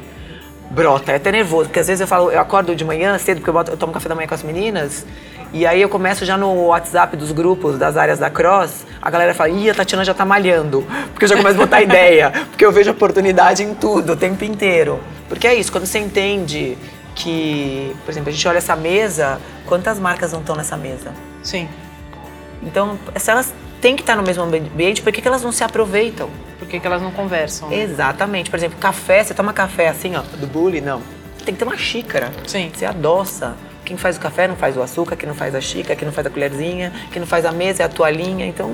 brota, 0.73 1.11
é 1.11 1.15
até 1.15 1.31
nervoso, 1.31 1.65
porque 1.69 1.79
às 1.79 1.87
vezes 1.87 2.01
eu 2.01 2.07
falo, 2.07 2.31
eu 2.31 2.39
acordo 2.39 2.75
de 2.75 2.83
manhã 2.83 3.17
cedo, 3.19 3.37
porque 3.37 3.49
eu, 3.49 3.53
boto- 3.53 3.71
eu 3.71 3.77
tomo 3.77 3.93
café 3.93 4.09
da 4.09 4.15
manhã 4.15 4.27
com 4.27 4.33
as 4.33 4.43
meninas, 4.43 5.05
e 5.53 5.67
aí 5.67 5.79
eu 5.81 5.87
começo 5.87 6.25
já 6.25 6.35
no 6.35 6.51
WhatsApp 6.65 7.15
dos 7.15 7.31
grupos 7.31 7.77
das 7.77 7.95
áreas 7.95 8.17
da 8.17 8.29
Cross, 8.29 8.85
a 9.01 9.09
galera 9.11 9.33
fala, 9.35 9.49
ih, 9.49 9.69
a 9.69 9.73
Tatiana 9.75 10.03
já 10.03 10.13
tá 10.13 10.25
malhando, 10.25 10.85
porque 11.11 11.25
eu 11.25 11.29
já 11.29 11.37
começo 11.37 11.55
a 11.55 11.59
botar 11.65 11.81
ideia, 11.83 12.31
porque 12.49 12.65
eu 12.65 12.71
vejo 12.71 12.89
oportunidade 12.91 13.61
em 13.63 13.73
tudo, 13.75 14.13
o 14.13 14.15
tempo 14.15 14.43
inteiro. 14.43 14.99
Porque 15.29 15.45
é 15.47 15.53
isso, 15.53 15.71
quando 15.71 15.85
você 15.85 15.99
entende 15.99 16.75
que, 17.15 17.95
por 18.03 18.11
exemplo, 18.11 18.29
a 18.29 18.31
gente 18.31 18.47
olha 18.47 18.57
essa 18.57 18.75
mesa, 18.75 19.39
quantas 19.67 19.99
marcas 19.99 20.31
não 20.33 20.39
estão 20.39 20.55
nessa 20.55 20.75
mesa? 20.75 21.11
Sim. 21.43 21.69
Então, 22.63 22.97
se 23.17 23.29
elas 23.29 23.53
têm 23.83 23.97
que 23.97 24.01
estar 24.01 24.15
no 24.15 24.23
mesmo 24.23 24.41
ambiente, 24.43 25.01
por 25.01 25.11
que, 25.11 25.21
que 25.21 25.27
elas 25.27 25.43
não 25.43 25.51
se 25.51 25.61
aproveitam? 25.61 26.29
Por 26.57 26.67
que, 26.69 26.79
que 26.79 26.87
elas 26.87 27.01
não 27.01 27.11
conversam? 27.11 27.67
né? 27.67 27.81
Exatamente. 27.81 28.49
Por 28.49 28.55
exemplo, 28.55 28.77
café, 28.79 29.21
você 29.21 29.33
toma 29.33 29.51
café 29.51 29.89
assim, 29.89 30.15
ó, 30.15 30.21
do 30.21 30.47
bule, 30.47 30.79
não. 30.79 31.01
Tem 31.45 31.53
que 31.53 31.59
ter 31.59 31.65
uma 31.65 31.77
xícara. 31.77 32.31
Sim. 32.47 32.71
Você 32.73 32.85
adoça. 32.85 33.55
Quem 33.83 33.97
faz 33.97 34.15
o 34.15 34.21
café 34.21 34.47
não 34.47 34.55
faz 34.55 34.77
o 34.77 34.81
açúcar, 34.81 35.17
quem 35.17 35.27
não 35.27 35.35
faz 35.35 35.53
a 35.53 35.59
xícara, 35.59 35.97
quem 35.97 36.05
não 36.05 36.13
faz 36.13 36.25
a 36.25 36.29
colherzinha, 36.29 36.93
quem 37.11 37.19
não 37.19 37.27
faz 37.27 37.45
a 37.45 37.51
mesa 37.51 37.83
é 37.83 37.85
a 37.85 37.89
toalhinha. 37.89 38.45
Então, 38.45 38.73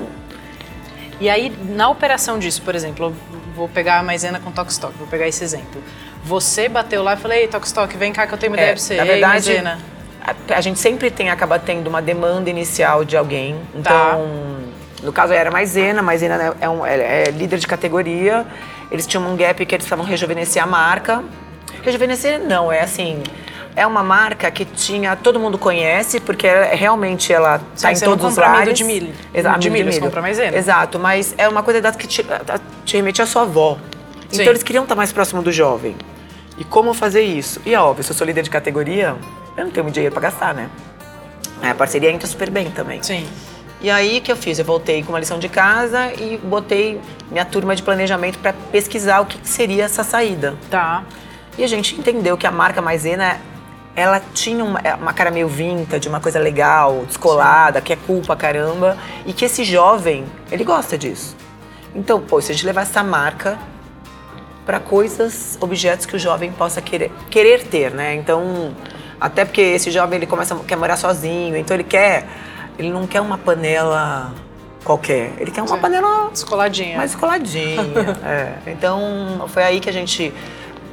E 1.20 1.28
aí, 1.28 1.52
na 1.70 1.88
operação 1.88 2.38
disso, 2.38 2.62
por 2.62 2.76
exemplo, 2.76 3.12
vou 3.56 3.68
pegar 3.68 3.98
a 3.98 4.02
maisena 4.04 4.38
com 4.38 4.52
Tokstok, 4.52 4.94
vou 4.96 5.08
pegar 5.08 5.26
esse 5.26 5.42
exemplo. 5.42 5.82
Você 6.24 6.68
bateu 6.68 7.02
lá 7.02 7.14
e 7.14 7.16
falou, 7.16 7.36
ei, 7.36 7.48
Tokstok, 7.48 7.96
vem 7.96 8.12
cá 8.12 8.28
que 8.28 8.34
eu 8.34 8.38
tenho 8.38 8.52
uma 8.52 8.56
ideia 8.58 8.74
pra 8.74 8.80
você. 8.80 8.94
É, 8.94 8.96
na 8.98 9.02
Ei, 9.04 9.10
verdade, 9.10 9.32
maisena. 9.48 9.78
a, 10.22 10.54
a 10.56 10.60
gente 10.60 10.78
sempre 10.78 11.10
tem, 11.10 11.28
acaba 11.28 11.58
tendo 11.58 11.88
uma 11.88 12.00
demanda 12.00 12.48
inicial 12.48 13.04
de 13.04 13.16
alguém. 13.16 13.56
Tá. 13.82 14.16
Então, 15.00 15.06
no 15.06 15.12
caso 15.12 15.32
era 15.32 15.50
Maisena, 15.50 16.02
Maisena 16.02 16.54
é, 16.60 16.68
um- 16.68 16.84
é- 16.86 17.24
é 17.24 17.30
líder 17.30 17.58
de 17.58 17.66
categoria. 17.66 18.46
Eles 18.90 19.06
tinham 19.06 19.26
um 19.26 19.36
gap 19.36 19.64
que 19.64 19.74
eles 19.74 19.84
estavam 19.84 20.04
rejuvenescer 20.04 20.62
a 20.62 20.66
marca. 20.66 21.22
Rejuvenescer 21.82 22.38
não, 22.40 22.70
é 22.70 22.80
assim. 22.82 23.22
É 23.76 23.86
uma 23.86 24.02
marca 24.02 24.50
que 24.50 24.64
tinha, 24.64 25.14
todo 25.16 25.38
mundo 25.38 25.56
conhece, 25.56 26.18
porque 26.20 26.46
ela- 26.46 26.74
realmente 26.74 27.32
ela 27.32 27.60
está 27.74 27.92
em 27.92 27.94
todos 28.00 28.24
os 28.24 28.36
lares. 28.36 28.74
de 28.76 28.84
milho. 28.84 29.12
Exato, 29.32 29.60
De 29.60 29.70
milho, 29.70 29.92
você 29.92 30.00
compra 30.00 30.20
maisena. 30.20 30.56
Exato, 30.56 30.98
mas 30.98 31.34
é 31.38 31.48
uma 31.48 31.62
coisa 31.62 31.80
que 31.92 32.06
te, 32.06 32.26
te 32.84 32.96
remete 32.96 33.22
à 33.22 33.26
sua 33.26 33.42
avó. 33.42 33.78
Sim. 34.28 34.42
Então 34.42 34.46
eles 34.52 34.62
queriam 34.62 34.82
estar 34.82 34.94
mais 34.96 35.12
próximo 35.12 35.40
do 35.40 35.52
jovem. 35.52 35.96
E 36.58 36.64
como 36.64 36.92
fazer 36.92 37.22
isso? 37.22 37.60
E 37.64 37.72
é 37.72 37.80
óbvio, 37.80 38.02
se 38.04 38.10
eu 38.10 38.16
sou 38.16 38.26
líder 38.26 38.42
de 38.42 38.50
categoria, 38.50 39.14
eu 39.56 39.64
não 39.64 39.70
tenho 39.70 39.84
muito 39.84 39.94
dinheiro 39.94 40.12
para 40.12 40.22
gastar, 40.22 40.52
né? 40.52 40.68
A 41.62 41.74
parceria 41.74 42.10
entra 42.10 42.26
super 42.26 42.50
bem 42.50 42.70
também. 42.70 43.02
Sim. 43.02 43.26
E 43.80 43.90
aí 43.90 44.18
o 44.18 44.20
que 44.20 44.30
eu 44.30 44.36
fiz? 44.36 44.58
Eu 44.58 44.64
voltei 44.64 45.02
com 45.02 45.10
uma 45.10 45.18
lição 45.18 45.38
de 45.38 45.48
casa 45.48 46.12
e 46.14 46.36
botei 46.36 47.00
minha 47.30 47.44
turma 47.44 47.74
de 47.74 47.82
planejamento 47.82 48.38
para 48.38 48.52
pesquisar 48.52 49.20
o 49.20 49.26
que 49.26 49.38
que 49.38 49.48
seria 49.48 49.84
essa 49.84 50.04
saída. 50.04 50.54
Tá. 50.70 51.04
E 51.56 51.64
a 51.64 51.66
gente 51.66 51.98
entendeu 51.98 52.36
que 52.36 52.46
a 52.46 52.50
marca 52.50 52.82
Maisena, 52.82 53.40
ela 53.96 54.20
tinha 54.34 54.64
uma, 54.64 54.80
uma 55.00 55.12
cara 55.12 55.30
meio 55.30 55.48
vintage, 55.48 56.08
uma 56.08 56.20
coisa 56.20 56.38
legal, 56.38 57.04
descolada, 57.06 57.80
que 57.80 57.92
é 57.92 57.96
cool 57.96 58.20
pra 58.20 58.36
caramba, 58.36 58.96
e 59.24 59.32
que 59.32 59.44
esse 59.44 59.64
jovem, 59.64 60.24
ele 60.50 60.64
gosta 60.64 60.98
disso. 60.98 61.36
Então, 61.94 62.20
pô, 62.20 62.40
se 62.40 62.52
a 62.52 62.54
gente 62.54 62.66
levar 62.66 62.82
essa 62.82 63.02
marca 63.02 63.58
para 64.64 64.78
coisas, 64.78 65.58
objetos 65.60 66.06
que 66.06 66.14
o 66.14 66.18
jovem 66.18 66.52
possa 66.52 66.80
querer, 66.80 67.10
querer 67.28 67.64
ter, 67.64 67.90
né? 67.90 68.14
Então, 68.14 68.74
até 69.20 69.44
porque 69.44 69.60
esse 69.60 69.90
jovem 69.90 70.18
ele 70.18 70.26
começa 70.26 70.54
quer 70.66 70.76
morar 70.76 70.96
sozinho, 70.96 71.56
então 71.56 71.76
ele 71.76 71.84
quer, 71.84 72.26
ele 72.80 72.90
não 72.90 73.06
quer 73.06 73.20
uma 73.20 73.36
panela 73.36 74.32
qualquer, 74.82 75.34
ele 75.38 75.50
quer 75.50 75.60
uma 75.60 75.76
Sim. 75.76 75.80
panela 75.82 76.30
Descoladinha. 76.30 76.96
mais 76.96 77.14
coladinha. 77.14 77.82
é. 78.24 78.70
Então 78.70 79.44
foi 79.48 79.62
aí 79.62 79.80
que 79.80 79.88
a 79.90 79.92
gente, 79.92 80.32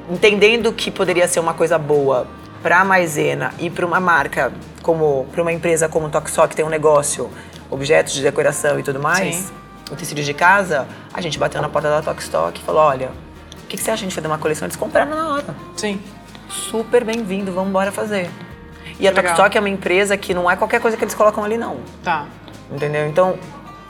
entendendo 0.09 0.73
que 0.73 0.91
poderia 0.91 1.27
ser 1.27 1.39
uma 1.39 1.53
coisa 1.53 1.77
boa 1.77 2.27
para 2.61 2.81
a 2.81 2.85
Maisena 2.85 3.53
e 3.57 3.69
para 3.69 3.85
uma 3.85 4.01
marca 4.01 4.51
como 4.83 5.25
para 5.31 5.41
uma 5.41 5.53
empresa 5.53 5.87
como 5.87 6.09
Toksok 6.09 6.49
que 6.49 6.55
tem 6.57 6.65
um 6.65 6.69
negócio, 6.69 7.29
objetos 7.71 8.13
de 8.13 8.21
decoração 8.21 8.77
e 8.77 8.83
tudo 8.83 8.99
mais, 8.99 9.35
Sim. 9.35 9.53
o 9.89 9.95
tecido 9.95 10.21
de 10.21 10.33
casa, 10.33 10.85
a 11.13 11.21
gente 11.21 11.39
bateu 11.39 11.61
na 11.61 11.69
porta 11.69 11.89
da 11.89 12.01
Tokstock 12.01 12.59
e 12.59 12.63
falou, 12.63 12.81
olha, 12.81 13.11
o 13.63 13.67
que, 13.67 13.77
que 13.77 13.83
você 13.83 13.91
acha 13.91 13.99
de 13.99 14.03
a 14.03 14.09
gente 14.09 14.15
fazer 14.15 14.27
uma 14.27 14.37
coleção? 14.37 14.65
Eles 14.65 14.75
compraram 14.75 15.11
na 15.15 15.33
hora. 15.33 15.55
Sim. 15.77 16.01
Super 16.49 17.05
bem-vindo, 17.05 17.51
vamos 17.51 17.69
embora 17.69 17.91
fazer. 17.91 18.29
E 18.99 19.07
a 19.07 19.11
Legal. 19.11 19.23
Tokstock 19.35 19.55
é 19.57 19.59
uma 19.59 19.69
empresa 19.69 20.17
que 20.17 20.33
não 20.33 20.49
é 20.49 20.55
qualquer 20.55 20.79
coisa 20.81 20.97
que 20.97 21.03
eles 21.03 21.13
colocam 21.13 21.43
ali, 21.43 21.57
não. 21.57 21.77
Tá. 22.03 22.25
Entendeu? 22.71 23.07
Então, 23.07 23.37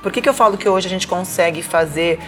por 0.03 0.11
que, 0.11 0.21
que 0.21 0.27
eu 0.29 0.33
falo 0.33 0.57
que 0.57 0.67
hoje 0.67 0.87
a 0.87 0.89
gente 0.89 1.07
consegue 1.07 1.61
fazer 1.61 2.19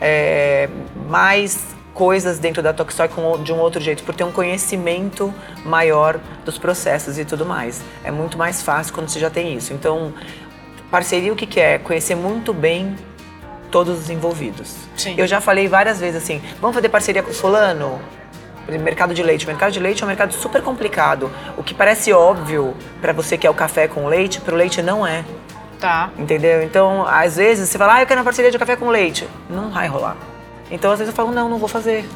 é, 0.00 0.68
mais 1.08 1.76
coisas 1.92 2.38
dentro 2.38 2.62
da 2.62 2.72
Tokstok 2.72 3.12
o- 3.20 3.38
de 3.38 3.52
um 3.52 3.58
outro 3.58 3.80
jeito? 3.80 4.02
Por 4.04 4.14
ter 4.14 4.24
um 4.24 4.30
conhecimento 4.32 5.34
maior 5.64 6.18
dos 6.44 6.56
processos 6.58 7.18
e 7.18 7.24
tudo 7.24 7.44
mais. 7.44 7.82
É 8.04 8.10
muito 8.10 8.38
mais 8.38 8.62
fácil 8.62 8.94
quando 8.94 9.08
você 9.08 9.18
já 9.18 9.28
tem 9.30 9.54
isso. 9.54 9.72
Então, 9.72 10.12
parceria 10.90 11.32
o 11.32 11.36
que, 11.36 11.46
que 11.46 11.58
é? 11.60 11.78
Conhecer 11.78 12.14
muito 12.14 12.52
bem 12.54 12.94
todos 13.70 13.98
os 13.98 14.08
envolvidos. 14.10 14.74
Sim. 14.96 15.14
Eu 15.18 15.26
já 15.26 15.40
falei 15.40 15.68
várias 15.68 16.00
vezes 16.00 16.22
assim, 16.22 16.40
vamos 16.60 16.74
fazer 16.74 16.88
parceria 16.88 17.22
com 17.22 17.32
fulano? 17.32 18.00
Mercado 18.68 19.14
de 19.14 19.22
leite. 19.22 19.44
O 19.44 19.48
mercado 19.48 19.72
de 19.72 19.80
leite 19.80 20.02
é 20.02 20.04
um 20.04 20.08
mercado 20.08 20.34
super 20.34 20.62
complicado. 20.62 21.30
O 21.56 21.62
que 21.62 21.72
parece 21.72 22.12
óbvio 22.12 22.74
para 23.00 23.12
você 23.12 23.38
que 23.38 23.46
é 23.46 23.50
o 23.50 23.54
café 23.54 23.88
com 23.88 24.06
leite, 24.06 24.40
para 24.40 24.54
o 24.54 24.56
leite 24.56 24.82
não 24.82 25.06
é. 25.06 25.24
Tá. 25.80 26.10
Entendeu? 26.18 26.62
Então, 26.62 27.06
às 27.06 27.36
vezes, 27.36 27.68
você 27.68 27.78
fala, 27.78 27.94
ah, 27.94 28.02
eu 28.02 28.06
quero 28.06 28.18
uma 28.18 28.24
parceria 28.24 28.50
de 28.50 28.58
café 28.58 28.76
com 28.76 28.88
leite. 28.88 29.26
Não 29.48 29.70
vai 29.70 29.86
rolar. 29.86 30.16
Então, 30.70 30.92
às 30.92 30.98
vezes 30.98 31.12
eu 31.12 31.16
falo, 31.16 31.32
não, 31.32 31.48
não 31.48 31.58
vou 31.58 31.68
fazer. 31.68 32.06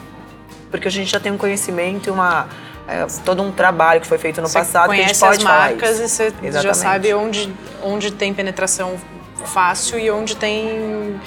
Porque 0.71 0.89
a 0.89 0.91
gente 0.91 1.11
já 1.11 1.21
tem 1.21 1.33
um 1.33 1.39
conhecimento 1.39 2.09
e 2.09 2.11
uma, 2.11 2.49
é, 2.89 3.07
todo 3.25 3.43
um 3.43 3.53
trabalho 3.53 4.01
que 4.01 4.07
foi 4.07 4.19
feito 4.19 4.41
no 4.41 4.49
Você 4.49 4.59
passado 4.59 4.91
que 4.91 5.01
a 5.01 5.07
gente 5.07 5.19
pode 5.19 5.39
as 5.39 5.45
marcas 5.45 6.01
e 6.01 6.09
você 6.09 6.31
já 6.31 6.49
Exatamente. 6.49 6.77
sabe 6.77 7.15
onde, 7.15 7.55
onde 7.83 8.11
tem 8.11 8.35
penetração 8.35 8.97
fácil 9.45 9.99
e 9.99 10.11
onde 10.11 10.37
tem 10.37 11.21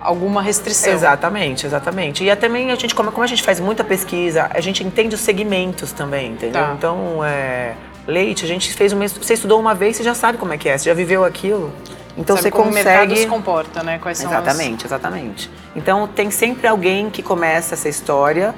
alguma 0.00 0.40
restrição. 0.42 0.92
Exatamente, 0.92 1.66
exatamente. 1.66 2.24
E 2.24 2.30
até 2.30 2.46
também 2.46 2.70
a 2.70 2.74
gente, 2.74 2.94
como, 2.94 3.12
como 3.12 3.22
a 3.22 3.26
gente 3.26 3.42
faz 3.42 3.60
muita 3.60 3.84
pesquisa, 3.84 4.48
a 4.52 4.60
gente 4.60 4.82
entende 4.82 5.14
os 5.14 5.20
segmentos 5.20 5.92
também, 5.92 6.32
entendeu? 6.32 6.62
Tá. 6.62 6.74
Então, 6.76 7.24
é, 7.24 7.74
leite, 8.06 8.44
a 8.44 8.48
gente 8.48 8.72
fez 8.72 8.92
uma. 8.92 9.06
Você 9.06 9.34
estudou 9.34 9.60
uma 9.60 9.74
vez, 9.74 9.96
você 9.96 10.02
já 10.02 10.14
sabe 10.14 10.38
como 10.38 10.52
é 10.52 10.58
que 10.58 10.68
é, 10.68 10.78
você 10.78 10.88
já 10.88 10.94
viveu 10.94 11.24
aquilo. 11.24 11.72
Então 12.16 12.36
Sabe 12.36 12.48
você 12.48 12.50
como 12.50 12.64
consegue. 12.66 12.88
o 12.88 12.90
mercado 12.90 13.16
se 13.16 13.26
comporta, 13.26 13.82
né? 13.82 13.98
Quais 13.98 14.18
são 14.18 14.30
Exatamente, 14.30 14.84
exatamente. 14.84 15.50
Então 15.76 16.08
tem 16.08 16.30
sempre 16.30 16.66
alguém 16.66 17.08
que 17.08 17.22
começa 17.22 17.74
essa 17.74 17.88
história 17.88 18.54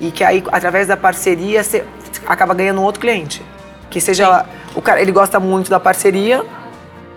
e 0.00 0.10
que 0.10 0.24
aí, 0.24 0.42
através 0.50 0.86
da 0.86 0.96
parceria, 0.96 1.62
você 1.62 1.84
acaba 2.26 2.54
ganhando 2.54 2.80
um 2.80 2.84
outro 2.84 3.00
cliente. 3.00 3.42
Que 3.90 4.00
seja. 4.00 4.46
O 4.74 4.82
cara, 4.82 5.00
ele 5.00 5.12
gosta 5.12 5.38
muito 5.38 5.70
da 5.70 5.78
parceria 5.78 6.44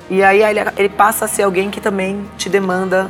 e 0.10 0.24
aí 0.24 0.44
ele, 0.44 0.60
ele 0.78 0.90
passa 0.90 1.26
a 1.26 1.28
ser 1.28 1.44
alguém 1.44 1.70
que 1.70 1.80
também 1.80 2.26
te 2.38 2.50
demanda 2.50 3.10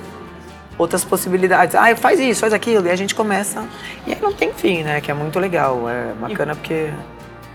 outras 0.79 1.03
possibilidades. 1.05 1.75
Ah, 1.75 1.95
faz 1.95 2.19
isso, 2.19 2.39
faz 2.41 2.53
aquilo. 2.53 2.87
E 2.87 2.89
a 2.89 2.95
gente 2.95 3.13
começa. 3.13 3.63
E 4.07 4.13
aí 4.13 4.19
não 4.19 4.33
tem 4.33 4.51
fim, 4.53 4.81
né? 4.81 4.99
Que 5.01 5.11
é 5.11 5.13
muito 5.13 5.37
legal. 5.39 5.87
É 5.87 6.13
bacana 6.19 6.55
porque. 6.55 6.89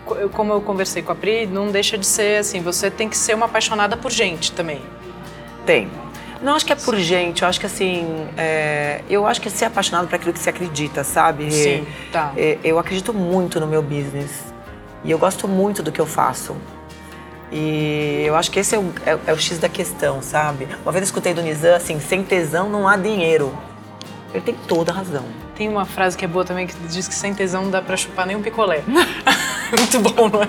Eu- 0.06 0.28
Como 0.28 0.52
eu 0.52 0.60
conversei 0.60 1.02
com 1.02 1.10
a 1.10 1.14
Pri, 1.14 1.46
não 1.46 1.68
deixa 1.72 1.96
de 1.98 2.06
ser 2.06 2.38
assim, 2.40 2.60
você 2.60 2.90
tem 2.90 3.08
que 3.08 3.16
ser 3.16 3.34
uma 3.34 3.46
apaixonada 3.46 3.96
por 3.96 4.12
gente 4.12 4.52
também. 4.52 4.80
Tem. 5.66 5.88
Não 6.42 6.54
acho 6.54 6.66
que 6.66 6.74
é 6.74 6.76
por 6.76 6.94
gente, 6.96 7.40
eu 7.42 7.48
acho 7.48 7.58
que 7.58 7.64
assim. 7.64 8.26
é, 8.36 9.00
eu 9.08 9.26
acho 9.26 9.40
que 9.40 9.48
é 9.48 9.50
ser 9.50 9.64
apaixonado 9.64 10.06
por 10.06 10.14
aquilo 10.14 10.32
que 10.34 10.38
você 10.38 10.50
acredita, 10.50 11.02
sabe? 11.02 11.50
Sim, 11.50 11.86
tá. 12.12 12.32
É, 12.36 12.58
eu 12.62 12.78
acredito 12.78 13.14
muito 13.14 13.58
no 13.58 13.66
meu 13.66 13.80
business. 13.82 14.52
E 15.02 15.10
eu 15.10 15.18
gosto 15.18 15.48
muito 15.48 15.82
do 15.82 15.90
que 15.90 16.00
eu 16.00 16.06
faço. 16.06 16.54
E 17.52 18.24
eu 18.26 18.34
acho 18.36 18.50
que 18.50 18.58
esse 18.58 18.74
é 18.74 18.78
o, 18.78 18.92
é- 19.06 19.18
é 19.26 19.32
o 19.32 19.38
X 19.38 19.58
da 19.58 19.68
questão, 19.68 20.20
sabe? 20.22 20.66
Uma 20.82 20.90
vez 20.92 21.02
eu 21.02 21.04
escutei 21.04 21.32
do 21.34 21.42
Nizam 21.42 21.74
assim: 21.76 22.00
sem 22.00 22.22
tesão 22.22 22.68
não 22.68 22.88
há 22.88 22.96
dinheiro. 22.96 23.56
Ele 24.32 24.42
tem 24.42 24.54
toda 24.66 24.90
a 24.90 24.94
razão. 24.94 25.24
Tem 25.54 25.68
uma 25.68 25.84
frase 25.84 26.16
que 26.16 26.24
é 26.24 26.28
boa 26.28 26.44
também 26.44 26.66
que 26.66 26.74
diz 26.88 27.06
que 27.06 27.14
sem 27.14 27.32
tesão 27.32 27.62
não 27.62 27.70
dá 27.70 27.80
pra 27.80 27.96
chupar 27.96 28.26
nem 28.26 28.34
um 28.34 28.42
picolé. 28.42 28.82
Muito 29.76 29.98
bom, 30.00 30.28
não 30.28 30.42
é? 30.42 30.48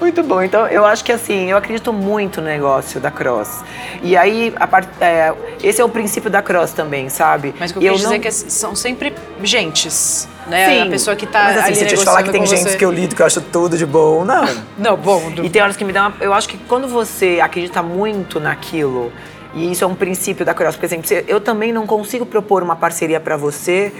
Muito 0.00 0.22
bom. 0.22 0.42
Então, 0.42 0.66
eu 0.66 0.84
acho 0.84 1.04
que 1.04 1.12
assim, 1.12 1.50
eu 1.50 1.56
acredito 1.56 1.92
muito 1.92 2.40
no 2.40 2.46
negócio 2.46 3.00
da 3.00 3.10
Cross. 3.10 3.62
E 4.02 4.16
aí, 4.16 4.52
a 4.58 4.66
part... 4.66 4.88
é, 5.00 5.32
esse 5.62 5.80
é 5.80 5.84
o 5.84 5.88
princípio 5.88 6.30
da 6.30 6.42
Cross 6.42 6.72
também, 6.72 7.08
sabe? 7.08 7.54
Mas 7.58 7.70
o 7.70 7.74
que 7.74 7.80
eu 7.80 7.82
E 7.82 7.90
quis 7.92 7.96
dizer 7.98 8.08
não- 8.08 8.16
é 8.16 8.18
que 8.18 8.30
são 8.32 8.74
sempre 8.74 9.14
gentes, 9.42 10.28
né? 10.46 10.68
Sim, 10.68 10.82
a 10.82 10.86
pessoa 10.90 11.16
que 11.16 11.26
tá 11.26 11.44
Mas 11.44 11.56
assim, 11.58 11.66
ali 11.68 11.76
se 11.76 11.94
eu 11.94 11.98
te 11.98 12.04
falar 12.04 12.22
que 12.22 12.30
tem 12.30 12.44
gente 12.46 12.62
você. 12.70 12.76
que 12.76 12.84
eu 12.84 12.90
lido 12.90 13.14
que 13.14 13.22
eu 13.22 13.26
acho 13.26 13.40
tudo 13.40 13.76
de 13.78 13.86
bom, 13.86 14.24
não. 14.24 14.46
Não, 14.78 14.96
bom, 14.96 15.30
do- 15.30 15.44
E 15.44 15.50
tem 15.50 15.62
horas 15.62 15.76
que 15.76 15.84
me 15.84 15.92
dá 15.92 16.08
uma... 16.08 16.14
Eu 16.20 16.32
acho 16.32 16.48
que 16.48 16.56
quando 16.58 16.88
você 16.88 17.40
acredita 17.42 17.82
muito 17.82 18.40
naquilo, 18.40 19.12
e 19.54 19.70
isso 19.70 19.84
é 19.84 19.86
um 19.86 19.94
princípio 19.94 20.44
da 20.44 20.52
Cross, 20.52 20.76
por 20.76 20.84
exemplo, 20.84 21.06
eu 21.28 21.40
também 21.40 21.72
não 21.72 21.86
consigo 21.86 22.26
propor 22.26 22.62
uma 22.62 22.74
parceria 22.76 23.20
pra 23.20 23.36
você 23.36 23.92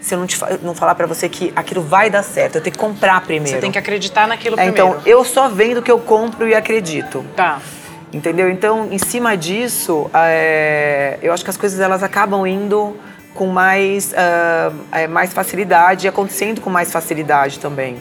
se 0.00 0.14
eu 0.14 0.18
não, 0.18 0.26
te 0.26 0.38
não 0.62 0.74
falar 0.74 0.94
pra 0.94 1.06
você 1.06 1.28
que 1.28 1.52
aquilo 1.54 1.82
vai 1.82 2.08
dar 2.10 2.22
certo. 2.22 2.56
Eu 2.56 2.60
tenho 2.62 2.72
que 2.72 2.78
comprar 2.78 3.20
primeiro. 3.20 3.48
você 3.56 3.60
tem 3.60 3.70
que 3.70 3.78
acreditar 3.78 4.26
naquilo 4.26 4.54
É, 4.58 4.64
primeiro. 4.64 4.88
então, 4.88 5.02
eu 5.04 5.24
só 5.24 5.48
vendo 5.48 5.82
que 5.82 5.90
eu 5.90 5.98
compro 5.98 6.48
e 6.48 6.54
acredito. 6.54 7.24
Tá. 7.36 7.60
Entendeu? 8.12 8.50
Então, 8.50 8.88
em 8.90 8.98
cima 8.98 9.36
disso, 9.36 10.10
é, 10.12 11.18
eu 11.22 11.32
acho 11.32 11.44
que 11.44 11.50
as 11.50 11.56
coisas 11.56 11.78
elas 11.78 12.02
acabam 12.02 12.44
indo 12.46 12.96
com 13.34 13.46
mais, 13.46 14.12
é, 14.92 15.06
mais 15.06 15.32
facilidade 15.32 16.06
e 16.06 16.08
acontecendo 16.08 16.60
com 16.60 16.68
mais 16.70 16.90
facilidade 16.90 17.60
também. 17.60 17.98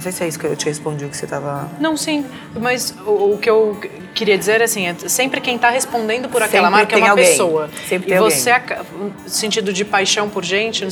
Não 0.00 0.02
sei 0.04 0.12
se 0.12 0.24
é 0.24 0.28
isso 0.28 0.38
que 0.38 0.46
eu 0.46 0.56
te 0.56 0.64
respondi 0.64 1.04
o 1.04 1.10
que 1.10 1.16
você 1.16 1.26
estava. 1.26 1.68
Não, 1.78 1.94
sim, 1.94 2.24
mas 2.58 2.94
o, 3.04 3.34
o 3.34 3.38
que 3.38 3.50
eu 3.50 3.78
queria 4.14 4.38
dizer 4.38 4.62
assim, 4.62 4.86
é 4.88 4.94
sempre 5.08 5.42
quem 5.42 5.56
está 5.56 5.68
respondendo 5.68 6.26
por 6.26 6.42
aquela 6.42 6.68
Sempre 6.68 6.80
marca 6.80 6.94
é 6.94 6.98
uma 7.00 7.10
alguém. 7.10 7.26
pessoa. 7.26 7.68
Sempre 7.86 8.08
e 8.08 8.12
tem 8.12 8.18
você, 8.18 8.50
alguém. 8.50 8.78
no 8.98 9.28
sentido 9.28 9.74
de 9.74 9.84
paixão 9.84 10.30
por 10.30 10.42
gente, 10.42 10.86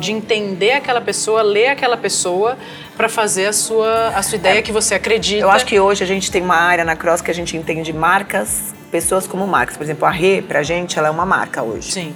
de 0.00 0.12
entender 0.12 0.72
aquela 0.72 1.02
pessoa, 1.02 1.42
ler 1.42 1.66
aquela 1.68 1.98
pessoa 1.98 2.56
para 2.96 3.06
fazer 3.06 3.48
a 3.48 3.52
sua, 3.52 4.08
a 4.08 4.22
sua 4.22 4.36
ideia 4.36 4.62
que 4.62 4.72
você 4.72 4.94
acredita. 4.94 5.42
Eu 5.42 5.50
acho 5.50 5.66
que 5.66 5.78
hoje 5.78 6.02
a 6.02 6.06
gente 6.06 6.30
tem 6.30 6.40
uma 6.40 6.56
área 6.56 6.86
na 6.86 6.96
Cross 6.96 7.20
que 7.20 7.30
a 7.30 7.34
gente 7.34 7.58
entende 7.58 7.92
marcas, 7.92 8.74
pessoas 8.90 9.26
como 9.26 9.46
marcas. 9.46 9.76
Por 9.76 9.82
exemplo, 9.82 10.06
a 10.06 10.10
Rê, 10.10 10.40
pra 10.40 10.62
gente, 10.62 10.98
ela 10.98 11.08
é 11.08 11.10
uma 11.10 11.26
marca 11.26 11.62
hoje. 11.62 11.92
Sim. 11.92 12.14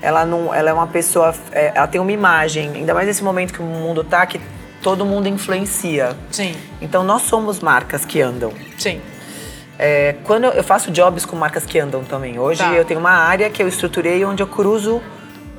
Ela 0.00 0.24
não, 0.24 0.54
ela 0.54 0.70
é 0.70 0.72
uma 0.72 0.86
pessoa, 0.86 1.34
é, 1.50 1.72
ela 1.74 1.88
tem 1.88 2.00
uma 2.00 2.12
imagem, 2.12 2.70
ainda 2.72 2.94
mais 2.94 3.08
nesse 3.08 3.24
momento 3.24 3.52
que 3.52 3.60
o 3.60 3.64
mundo 3.64 4.04
tá, 4.04 4.24
que 4.26 4.40
todo 4.82 5.04
mundo 5.04 5.28
influencia. 5.28 6.16
Sim, 6.30 6.54
Então 6.80 7.02
nós 7.04 7.22
somos 7.22 7.60
marcas 7.60 8.04
que 8.04 8.20
andam. 8.20 8.52
sim. 8.78 9.00
É, 9.80 10.16
quando 10.24 10.46
eu, 10.46 10.64
faço 10.64 10.90
jobs 10.90 11.24
com 11.24 11.36
marcas 11.36 11.64
que 11.64 11.78
andam 11.78 12.02
também. 12.02 12.36
Hoje 12.36 12.58
Tá. 12.58 12.72
eu 12.72 12.84
tenho 12.84 12.98
uma 12.98 13.12
área 13.12 13.48
que 13.48 13.62
eu 13.62 13.68
estruturei 13.68 14.24
onde 14.24 14.42
eu 14.42 14.46
cruzo 14.48 15.00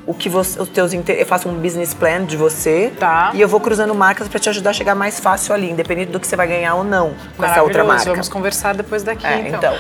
o 0.10 0.14
que 0.16 0.28
você, 0.28 0.60
os 0.60 0.68
teus 0.68 0.92
eu 0.92 1.26
faço 1.28 1.48
um 1.48 1.54
business 1.54 1.94
plan 1.94 2.26
de 2.26 2.36
você 2.36 2.92
Tá. 3.00 3.30
e 3.32 3.40
eu 3.40 3.48
vou 3.48 3.60
cruzando 3.60 3.94
marcas 3.94 4.28
para 4.28 4.40
te 4.40 4.50
ajudar 4.50 4.72
a 4.72 4.74
chegar 4.74 4.96
mais 4.96 5.20
fácil 5.20 5.54
ali, 5.54 5.70
independente 5.70 6.12
do 6.12 6.20
que 6.20 6.26
você 6.26 6.36
vai 6.36 6.48
ganhar 6.48 6.74
ou 6.74 6.84
não 6.84 7.14
com 7.38 7.46
essa 7.46 7.62
outra 7.62 7.84
marca. 7.84 8.06
Vamos 8.10 8.28
conversar 8.28 8.74
depois 8.74 9.04
daqui, 9.04 9.28
É, 9.28 9.48
então. 9.48 9.60
então. 9.60 9.76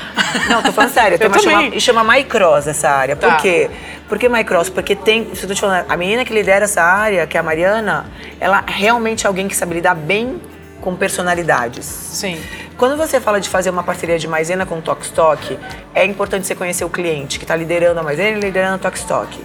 Não, 0.47 0.61
tô 0.61 0.71
falando 0.71 0.91
sério. 0.93 1.17
Tem 1.17 1.27
uma 1.27 1.39
chama, 1.39 1.63
e 1.75 1.81
chama 1.81 2.03
MyCross 2.03 2.67
essa 2.67 2.89
área. 2.91 3.15
Tá. 3.15 3.31
Por 3.31 3.41
quê? 3.41 3.71
Por 4.07 4.19
que 4.19 4.29
MyCross? 4.29 4.69
Porque 4.69 4.95
tem. 4.95 5.33
Se 5.33 5.43
eu 5.43 5.47
tô 5.49 5.55
te 5.55 5.61
falando, 5.61 5.85
a 5.89 5.97
menina 5.97 6.23
que 6.23 6.31
lidera 6.31 6.65
essa 6.65 6.83
área, 6.83 7.25
que 7.25 7.35
é 7.35 7.39
a 7.39 7.43
Mariana, 7.43 8.05
ela 8.39 8.63
realmente 8.67 9.25
é 9.25 9.27
alguém 9.27 9.47
que 9.47 9.55
sabe 9.55 9.73
lidar 9.73 9.95
bem 9.95 10.39
com 10.79 10.95
personalidades. 10.95 11.85
Sim. 11.85 12.39
Quando 12.77 12.95
você 12.95 13.19
fala 13.19 13.41
de 13.41 13.49
fazer 13.49 13.69
uma 13.71 13.83
parceria 13.83 14.17
de 14.19 14.27
maisena 14.27 14.63
com 14.65 14.77
o 14.77 14.81
Tokstok, 14.81 15.57
é 15.93 16.05
importante 16.05 16.45
você 16.47 16.53
conhecer 16.55 16.85
o 16.85 16.89
cliente 16.89 17.37
que 17.39 17.43
está 17.45 17.55
liderando 17.55 17.99
a 17.99 18.03
maisena 18.03 18.37
e 18.37 18.39
liderando 18.39 18.75
o 18.75 18.79
Tokstok. 18.79 19.43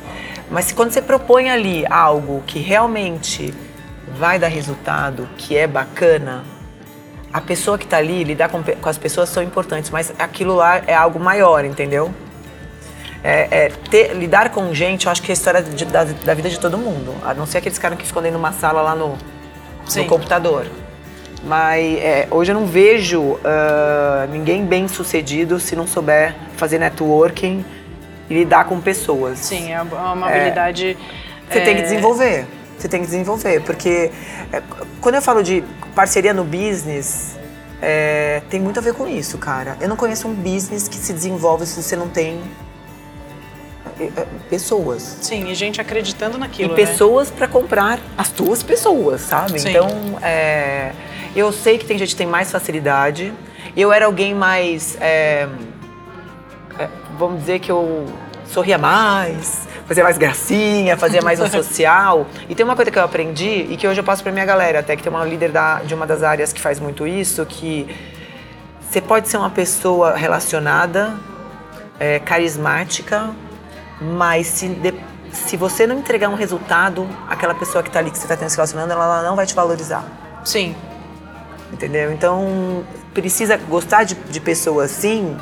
Mas 0.51 0.73
quando 0.73 0.93
você 0.93 1.01
propõe 1.03 1.51
ali 1.51 1.85
algo 1.89 2.43
que 2.47 2.59
realmente 2.59 3.53
vai 4.19 4.39
dar 4.39 4.49
resultado, 4.49 5.29
que 5.37 5.57
é 5.57 5.67
bacana, 5.67 6.45
a 7.33 7.41
pessoa 7.41 7.77
que 7.79 7.85
está 7.85 7.97
ali, 7.97 8.23
lidar 8.23 8.49
com, 8.49 8.63
com 8.63 8.89
as 8.89 8.99
pessoas 8.99 9.29
são 9.29 9.43
importantes, 9.43 9.91
mas 9.91 10.13
aquilo 10.19 10.55
lá 10.55 10.83
é 10.87 10.95
algo 10.95 11.19
maior, 11.19 11.65
entendeu? 11.65 12.13
É, 13.23 13.49
é, 13.51 13.69
ter- 13.91 14.13
lidar 14.15 14.51
com 14.51 14.73
gente, 14.75 15.07
eu 15.07 15.13
acho 15.13 15.23
que 15.23 15.31
é 15.31 15.33
a 15.33 15.35
história 15.35 15.63
de- 15.63 15.85
da, 15.87 16.05
da 16.05 16.35
vida 16.35 16.49
de 16.51 16.61
todo 16.61 16.77
mundo. 16.77 17.15
A 17.25 17.33
não 17.33 17.47
ser 17.47 17.59
aqueles 17.59 17.79
caras 17.79 17.99
que 17.99 18.07
ficam 18.07 18.23
dentro 18.23 18.37
de 18.39 18.43
uma 18.45 18.53
sala 18.53 18.83
lá 18.83 18.95
no, 18.95 19.17
no 20.03 20.09
computador. 20.09 20.67
Mas 21.43 21.99
é, 21.99 22.29
hoje 22.31 22.53
eu 22.53 22.55
não 22.55 22.67
vejo 22.67 23.39
ah, 23.45 24.27
ninguém 24.31 24.65
bem 24.65 24.87
sucedido 24.89 25.59
se 25.59 25.75
não 25.75 25.87
souber 25.87 26.35
fazer 26.57 26.79
networking 26.79 27.65
e 28.29 28.35
lidar 28.35 28.65
com 28.65 28.81
pessoas. 28.81 29.39
Sim, 29.39 29.73
é 29.73 29.81
uma 29.83 30.29
habilidade. 30.29 30.97
Você 31.49 31.61
tem 31.61 31.75
que 31.75 31.83
é, 31.83 31.85
desenvolver. 31.85 32.47
Você 32.79 32.89
tem 32.89 33.01
que 33.01 33.07
desenvolver. 33.07 33.61
Porque 33.63 34.11
é, 34.53 34.63
quando 35.01 35.17
eu 35.17 35.23
falo 35.23 35.43
de 35.43 35.63
parceria 35.95 36.33
no 36.33 36.45
business, 36.45 37.37
é, 37.81 38.43
tem 38.49 38.61
muito 38.61 38.79
a 38.79 38.83
ver 38.83 38.95
com 38.95 39.07
isso, 39.07 39.39
cara. 39.39 39.77
Eu 39.81 39.89
não 39.89 39.97
conheço 39.97 40.27
um 40.27 40.35
business 40.35 40.89
que 40.89 40.97
se 40.97 41.13
desenvolve 41.13 41.67
se 41.67 41.83
você 41.83 41.97
não 41.97 42.09
tem 42.09 42.41
é, 44.01 44.05
é, 44.05 44.27
pessoas. 44.49 45.19
Sim, 45.21 45.51
e 45.51 45.55
gente 45.55 45.81
acreditando 45.81 46.39
naquilo. 46.39 46.75
E 46.75 46.81
né? 46.81 46.87
pessoas 46.87 47.31
para 47.31 47.47
comprar 47.47 48.01
as 48.17 48.31
tuas 48.31 48.63
pessoas, 48.63 49.21
sabe? 49.21 49.59
Sim. 49.59 49.71
Então, 49.71 49.89
é, 50.23 50.93
eu 51.37 51.53
sei 51.53 51.79
que 51.79 51.85
tem 51.85 51.99
gente 51.99 52.11
que 52.11 52.17
tem 52.17 52.27
mais 52.27 52.51
facilidade. 52.51 53.33
Eu 53.77 53.93
era 53.93 54.07
alguém 54.07 54.35
mais. 54.35 54.97
É, 56.79 56.89
vamos 57.19 57.41
dizer 57.41 57.59
que 57.61 57.71
eu 57.71 58.07
sorria 58.47 58.79
mais, 58.79 59.67
fazia 59.87 60.03
mais 60.05 60.19
gracinha, 60.19 60.97
fazia 60.97 61.21
mais 61.23 61.41
um 61.41 61.47
social. 61.51 62.27
E 62.49 62.55
tem 62.55 62.65
uma 62.65 62.77
coisa 62.77 62.91
que 62.91 62.99
eu 62.99 63.05
aprendi 63.05 63.67
e 63.71 63.77
que 63.77 63.87
hoje 63.87 64.01
eu 64.01 64.05
passo 64.05 64.23
pra 64.23 64.33
minha 64.33 64.45
galera, 64.45 64.81
até 64.81 64.97
que 64.97 65.03
tem 65.03 65.11
uma 65.13 65.25
líder 65.25 65.51
da- 65.51 65.81
de 65.83 65.95
uma 65.95 66.07
das 66.07 66.23
áreas 66.23 66.53
que 66.53 66.61
faz 66.61 66.79
muito 66.81 67.07
isso, 67.07 67.45
que 67.47 67.87
você 68.81 69.01
pode 69.01 69.29
ser 69.29 69.37
uma 69.39 69.51
pessoa 69.51 70.15
relacionada, 70.17 71.15
é, 71.99 72.19
carismática, 72.19 73.31
mas 74.01 74.47
se, 74.47 74.69
de- 74.69 74.95
se 75.33 75.57
você 75.57 75.87
não 75.87 75.99
entregar 75.99 76.29
um 76.29 76.35
resultado, 76.37 77.09
aquela 77.29 77.55
pessoa 77.55 77.83
que 77.83 77.89
está 77.89 77.99
ali 78.01 78.11
que 78.11 78.19
você 78.19 78.25
está 78.25 78.37
tendo 78.37 78.49
se 78.51 78.57
relacionando, 78.57 78.93
ela, 78.93 79.05
ela 79.05 79.23
não 79.29 79.35
vai 79.37 79.47
te 79.47 79.55
valorizar. 79.55 80.05
Sim, 80.45 80.75
Entendeu? 81.73 82.13
Então, 82.13 82.85
precisa 83.13 83.57
gostar 83.57 84.05
de, 84.05 84.15
de 84.15 84.39
pessoas 84.41 84.93
sim, 84.93 85.37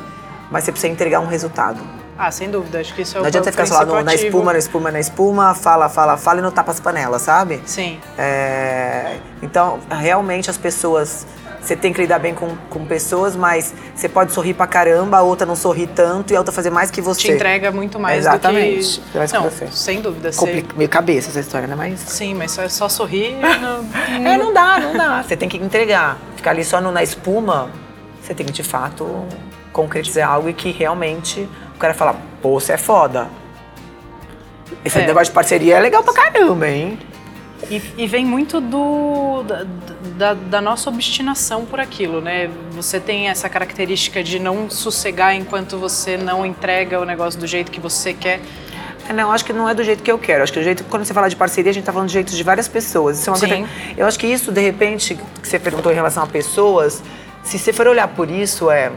mas 0.53 0.62
você 0.65 0.71
precisa 0.71 0.93
entregar 0.93 1.19
um 1.21 1.27
resultado. 1.27 1.81
Ah, 2.17 2.31
sem 2.31 2.51
dúvida. 2.51 2.79
Acho 2.79 2.95
que 2.95 3.03
isso 3.03 3.17
é 3.17 3.21
o 3.21 3.23
não 3.23 3.27
adianta 3.29 3.47
você 3.47 3.53
ficar 3.53 3.67
só 3.67 3.83
lá 3.83 4.03
na 4.05 4.15
espuma, 4.15 4.53
na 4.53 4.59
espuma, 4.59 4.91
na 4.93 5.01
espuma, 5.01 5.55
fala, 5.55 5.88
fala, 5.88 6.17
fala 6.17 6.38
e 6.38 6.43
não 6.43 6.53
tapa 6.53 6.71
as 6.71 6.79
panelas, 6.79 7.23
sabe? 7.23 7.61
Sim. 7.65 7.99
É, 8.19 9.17
então, 9.43 9.81
realmente 9.91 10.49
as 10.51 10.57
pessoas. 10.59 11.27
Você 11.61 11.77
tem 11.77 11.93
que 11.93 12.01
lidar 12.01 12.19
bem 12.19 12.35
com, 12.35 12.57
com 12.69 12.85
pessoas, 12.85 13.37
mas 13.37 13.73
você 13.95 14.09
pode 14.09 14.33
sorrir 14.33 14.53
pra 14.53 14.67
caramba, 14.67 15.19
a 15.19 15.23
outra 15.23 15.47
não 15.47 15.55
sorri 15.55 15.87
tanto 15.87 16.33
e 16.33 16.37
a 16.37 16.41
outra 16.41 16.53
fazer 16.53 16.71
mais 16.71 16.91
que 16.91 17.01
você. 17.01 17.21
Te 17.21 17.31
entrega 17.31 17.71
muito 17.71 18.01
mais 18.01 18.19
Exatamente. 18.19 18.99
do 19.01 19.07
que. 19.12 19.27
Que 19.29 19.33
não, 19.35 19.43
você. 19.45 19.69
sem 19.69 20.01
dúvida. 20.01 20.33
Você... 20.33 20.38
Complica, 20.41 20.75
meio 20.77 20.91
cabeça 20.91 21.31
essa 21.31 21.38
história, 21.38 21.69
né? 21.69 21.77
Mas. 21.77 22.01
Sim, 22.01 22.35
mas 22.35 22.51
só, 22.51 22.69
só 22.69 22.88
sorrir. 22.88 23.37
não- 23.61 23.87
É, 24.29 24.37
não 24.37 24.53
dá, 24.53 24.81
não 24.81 24.93
dá. 24.99 25.23
Você 25.23 25.37
tem 25.37 25.49
que 25.49 25.57
entregar. 25.57 26.19
Ficar 26.37 26.51
ali 26.51 26.65
só 26.65 26.81
no- 26.81 26.91
na 26.91 27.03
espuma, 27.03 27.71
você 28.21 28.35
tem 28.35 28.45
que 28.45 28.53
de 28.53 28.65
fato 28.65 29.25
concretizar 29.73 30.29
algo 30.29 30.49
e 30.49 30.53
que 30.53 30.71
realmente 30.71 31.49
o 31.75 31.79
cara 31.79 31.95
fala, 31.95 32.17
pô, 32.41 32.61
você 32.61 32.73
é 32.73 32.77
foda. 32.77 33.29
Esse 34.85 34.99
É. 34.99 35.07
negócio 35.07 35.27
de 35.27 35.33
parceria 35.33 35.77
é 35.77 35.81
legal 35.81 36.03
pra 36.03 36.13
caramba, 36.13 36.69
hein? 36.69 36.99
E, 37.71 37.81
e 37.97 38.07
vem 38.09 38.27
muito 38.27 38.61
do, 38.61 39.45
da, 39.45 39.65
da, 40.17 40.35
da, 40.35 40.61
nossa 40.61 40.91
obstinação 40.91 41.65
por 41.65 41.79
aquilo, 41.79 42.21
né? 42.21 42.51
Você 42.73 42.99
tem 42.99 43.29
essa 43.29 43.49
característica 43.49 44.23
de 44.23 44.39
não 44.41 44.69
sossegar 44.69 45.35
enquanto 45.37 45.79
você 45.79 46.17
não 46.17 46.45
entrega 46.45 47.01
o 47.01 47.05
negócio 47.05 47.39
do 47.39 47.47
jeito 47.47 47.71
que 47.71 47.81
você 47.81 48.13
quer. 48.13 48.41
É, 49.09 49.13
não, 49.13 49.31
acho 49.31 49.45
que 49.45 49.53
não 49.53 49.69
é 49.69 49.75
do 49.75 49.85
jeito 49.85 50.03
que 50.03 50.11
eu 50.11 50.19
quero. 50.19 50.43
Acho 50.43 50.53
que 50.53 50.59
do 50.59 50.65
jeito 50.65 50.85
quando 50.85 51.05
você 51.05 51.15
fala 51.15 51.29
de 51.31 51.37
parceria, 51.37 51.71
a 51.71 51.75
gente 51.75 51.83
está 51.83 51.93
falando 51.93 52.09
de 52.09 52.15
jeitos 52.15 52.37
de 52.37 52.43
várias 52.43 52.67
pessoas. 52.67 53.21
Isso 53.21 53.31
é 53.31 53.33
uma 53.33 53.39
Sim. 53.39 53.49
Coisa, 53.49 53.69
eu 53.97 54.07
acho 54.07 54.19
que 54.19 54.27
isso, 54.27 54.51
de 54.51 54.61
repente, 54.61 55.15
que 55.41 55.49
você 55.49 55.59
perguntou 55.59 55.93
em 55.93 55.95
relação 55.95 56.23
a 56.25 56.27
pessoas, 56.27 57.01
se 57.45 57.59
você 57.59 57.73
for 57.73 57.87
olhar 57.87 58.09
por 58.09 58.29
isso, 58.29 58.71
é, 58.71 58.91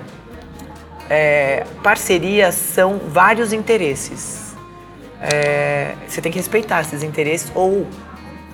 é 1.09 1.65
parcerias 1.83 2.55
são 2.55 2.99
vários 3.07 3.53
interesses. 3.53 4.55
É, 5.21 5.95
você 6.07 6.21
tem 6.21 6.31
que 6.31 6.37
respeitar 6.37 6.81
esses 6.81 7.01
interesses 7.03 7.51
ou 7.55 7.87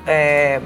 é, 0.05 0.61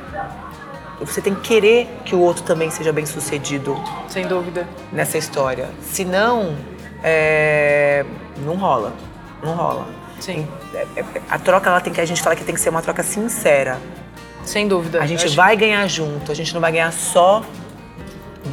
você 0.99 1.21
tem 1.21 1.35
que 1.35 1.41
querer 1.41 1.87
que 2.05 2.15
o 2.15 2.19
outro 2.19 2.43
também 2.43 2.69
seja 2.69 2.91
bem 2.91 3.05
sucedido. 3.05 3.75
Sem 4.07 4.27
dúvida. 4.27 4.67
Nessa 4.91 5.17
história. 5.17 5.69
Senão, 5.81 6.55
é, 7.03 8.05
não 8.37 8.55
rola. 8.55 8.93
Não 9.43 9.55
rola. 9.55 9.87
Sim. 10.19 10.47
É, 10.73 10.87
é, 10.99 11.05
a 11.29 11.37
troca, 11.37 11.69
ela 11.69 11.81
tem 11.81 11.91
que, 11.91 11.99
a 11.99 12.05
gente 12.05 12.21
fala 12.21 12.35
que 12.35 12.43
tem 12.43 12.55
que 12.55 12.61
ser 12.61 12.69
uma 12.69 12.81
troca 12.81 13.03
sincera. 13.03 13.79
Sem 14.43 14.67
dúvida. 14.67 15.01
A 15.01 15.07
gente 15.07 15.27
vai 15.35 15.57
ganhar 15.57 15.87
junto, 15.87 16.31
a 16.31 16.35
gente 16.35 16.53
não 16.53 16.61
vai 16.61 16.71
ganhar 16.71 16.91
só 16.93 17.43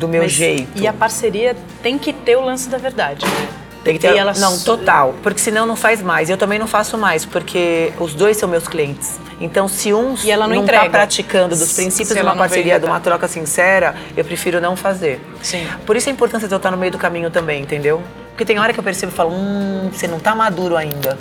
do 0.02 0.08
meu 0.08 0.22
Mas, 0.22 0.32
jeito. 0.32 0.70
E 0.76 0.86
a 0.86 0.92
parceria 0.92 1.56
tem 1.82 1.96
que 1.96 2.12
ter 2.12 2.36
o 2.36 2.44
lance 2.44 2.68
da 2.68 2.76
verdade, 2.76 3.24
né? 3.24 3.48
Tem 3.84 3.94
que 3.94 4.00
ter. 4.00 4.16
Ela... 4.16 4.32
Não, 4.34 4.58
total. 4.60 5.14
Porque 5.22 5.40
senão 5.40 5.66
não 5.66 5.76
faz 5.76 6.02
mais. 6.02 6.28
Eu 6.28 6.36
também 6.36 6.58
não 6.58 6.66
faço 6.66 6.96
mais, 6.98 7.24
porque 7.24 7.92
os 7.98 8.14
dois 8.14 8.36
são 8.36 8.48
meus 8.48 8.68
clientes. 8.68 9.18
Então, 9.40 9.66
se 9.66 9.92
um 9.92 10.14
e 10.22 10.30
ela 10.30 10.46
não, 10.46 10.64
está 10.64 10.88
praticando 10.88 11.56
dos 11.56 11.72
princípios 11.72 12.14
de 12.14 12.22
uma 12.22 12.36
parceria, 12.36 12.78
de 12.78 12.86
uma 12.86 13.00
troca 13.00 13.26
sincera, 13.26 13.94
eu 14.16 14.24
prefiro 14.24 14.60
não 14.60 14.76
fazer. 14.76 15.20
Sim. 15.42 15.66
Por 15.84 15.96
isso 15.96 16.08
a 16.08 16.12
importância 16.12 16.46
de 16.46 16.54
eu 16.54 16.58
estar 16.58 16.70
no 16.70 16.76
meio 16.76 16.92
do 16.92 16.98
caminho 16.98 17.30
também, 17.30 17.62
entendeu? 17.62 18.02
Porque 18.30 18.44
tem 18.44 18.58
hora 18.58 18.72
que 18.72 18.78
eu 18.78 18.84
percebo 18.84 19.12
e 19.12 19.14
falo, 19.14 19.32
hum, 19.32 19.90
você 19.92 20.06
não 20.06 20.18
está 20.18 20.34
maduro 20.34 20.76
ainda. 20.76 21.18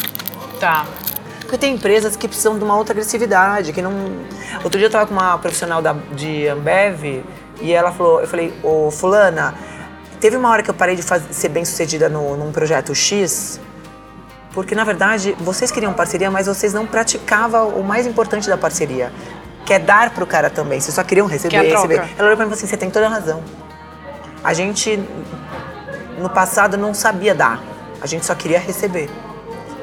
Tá. 0.60 0.86
Porque 1.40 1.58
tem 1.58 1.74
empresas 1.74 2.16
que 2.16 2.28
precisam 2.28 2.58
de 2.58 2.64
uma 2.64 2.78
outra 2.78 2.94
agressividade, 2.94 3.74
que 3.74 3.82
não... 3.82 3.92
Outro 4.64 4.78
dia 4.78 4.86
eu 4.86 4.88
estava 4.88 5.08
com 5.08 5.14
uma 5.14 5.38
profissional 5.40 5.82
da, 5.82 5.96
de 6.14 6.48
Ambev 6.48 7.24
e 7.62 7.74
ela 7.74 7.92
falou, 7.92 8.22
eu 8.22 8.28
falei, 8.28 8.54
ô 8.64 8.92
fulana, 8.92 9.54
teve 10.20 10.36
uma 10.36 10.50
hora 10.50 10.64
que 10.64 10.70
eu 10.70 10.74
parei 10.74 10.96
de 10.96 11.02
fazer, 11.02 11.34
ser 11.34 11.50
bem 11.50 11.64
sucedida 11.66 12.10
no, 12.10 12.36
num 12.38 12.52
projeto 12.52 12.94
X, 12.94 13.60
porque 14.54 14.76
na 14.76 14.84
verdade 14.84 15.36
vocês 15.40 15.72
queriam 15.72 15.94
parceria, 15.94 16.30
mas 16.30 16.48
vocês 16.48 16.74
não 16.74 16.86
praticavam 16.86 17.70
o 17.70 17.84
mais 17.84 18.06
importante 18.06 18.50
da 18.50 18.58
parceria, 18.58 19.12
que 19.66 19.74
é 19.74 19.80
dar 19.80 20.10
pro 20.12 20.26
cara 20.26 20.50
também. 20.50 20.80
Vocês 20.80 20.94
só 20.94 21.04
queriam 21.04 21.28
receber, 21.28 21.50
que 21.50 21.68
é 21.68 21.76
receber. 21.76 22.10
Ela 22.18 22.28
olhou 22.28 22.38
pra 22.38 22.46
mim 22.46 22.52
e 22.52 22.54
falou 22.54 22.54
assim, 22.54 22.68
você 22.68 22.78
tem 22.78 22.90
toda 22.90 23.06
a 23.06 23.10
razão. 23.10 23.44
A 24.44 24.54
gente, 24.54 25.00
no 26.18 26.30
passado, 26.30 26.78
não 26.78 26.94
sabia 26.94 27.36
dar. 27.36 27.62
A 28.02 28.08
gente 28.08 28.26
só 28.26 28.34
queria 28.34 28.60
receber 28.60 29.10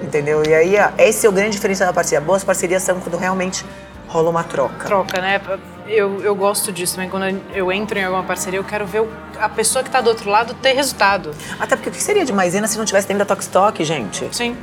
entendeu? 0.02 0.42
E 0.46 0.54
aí, 0.54 0.74
esse 0.98 1.26
é 1.26 1.28
o 1.28 1.32
grande 1.32 1.50
diferencial 1.50 1.88
da 1.88 1.92
parceria. 1.92 2.20
Boas 2.20 2.44
parcerias 2.44 2.82
são 2.82 3.00
quando 3.00 3.16
realmente 3.16 3.64
rola 4.06 4.30
uma 4.30 4.44
troca. 4.44 4.86
Troca, 4.86 5.20
né? 5.20 5.40
Eu, 5.88 6.22
eu 6.22 6.34
gosto 6.34 6.70
disso 6.70 6.94
também. 6.94 7.10
Quando 7.10 7.40
eu 7.54 7.72
entro 7.72 7.98
em 7.98 8.04
alguma 8.04 8.22
parceria, 8.22 8.58
eu 8.58 8.64
quero 8.64 8.86
ver 8.86 9.04
a 9.38 9.48
pessoa 9.48 9.82
que 9.82 9.88
está 9.88 10.00
do 10.00 10.08
outro 10.08 10.30
lado 10.30 10.54
ter 10.54 10.72
resultado. 10.72 11.30
Até 11.58 11.76
porque 11.76 11.88
o 11.88 11.92
que 11.92 12.02
seria 12.02 12.24
de 12.24 12.32
maisena 12.32 12.66
se 12.66 12.76
não 12.76 12.84
tivesse 12.84 13.08
dentro 13.08 13.24
da 13.24 13.34
Tokstok, 13.34 13.82
gente? 13.84 14.28
Sim. 14.32 14.56